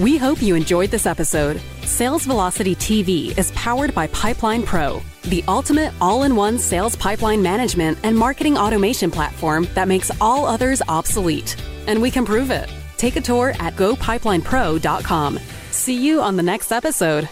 We 0.00 0.16
hope 0.16 0.42
you 0.42 0.54
enjoyed 0.54 0.90
this 0.90 1.06
episode. 1.06 1.60
Sales 1.84 2.24
Velocity 2.24 2.74
TV 2.74 3.36
is 3.38 3.52
powered 3.52 3.94
by 3.94 4.06
Pipeline 4.08 4.62
Pro, 4.62 5.02
the 5.24 5.44
ultimate 5.46 5.92
all 6.00 6.22
in 6.22 6.34
one 6.34 6.58
sales 6.58 6.96
pipeline 6.96 7.42
management 7.42 7.98
and 8.02 8.16
marketing 8.16 8.56
automation 8.56 9.10
platform 9.10 9.68
that 9.74 9.88
makes 9.88 10.10
all 10.20 10.46
others 10.46 10.80
obsolete. 10.88 11.56
And 11.86 12.00
we 12.00 12.10
can 12.10 12.24
prove 12.24 12.50
it. 12.50 12.68
Take 13.02 13.16
a 13.16 13.20
tour 13.20 13.52
at 13.58 13.74
gopipelinepro.com. 13.74 15.40
See 15.72 16.00
you 16.00 16.22
on 16.22 16.36
the 16.36 16.42
next 16.44 16.70
episode. 16.70 17.28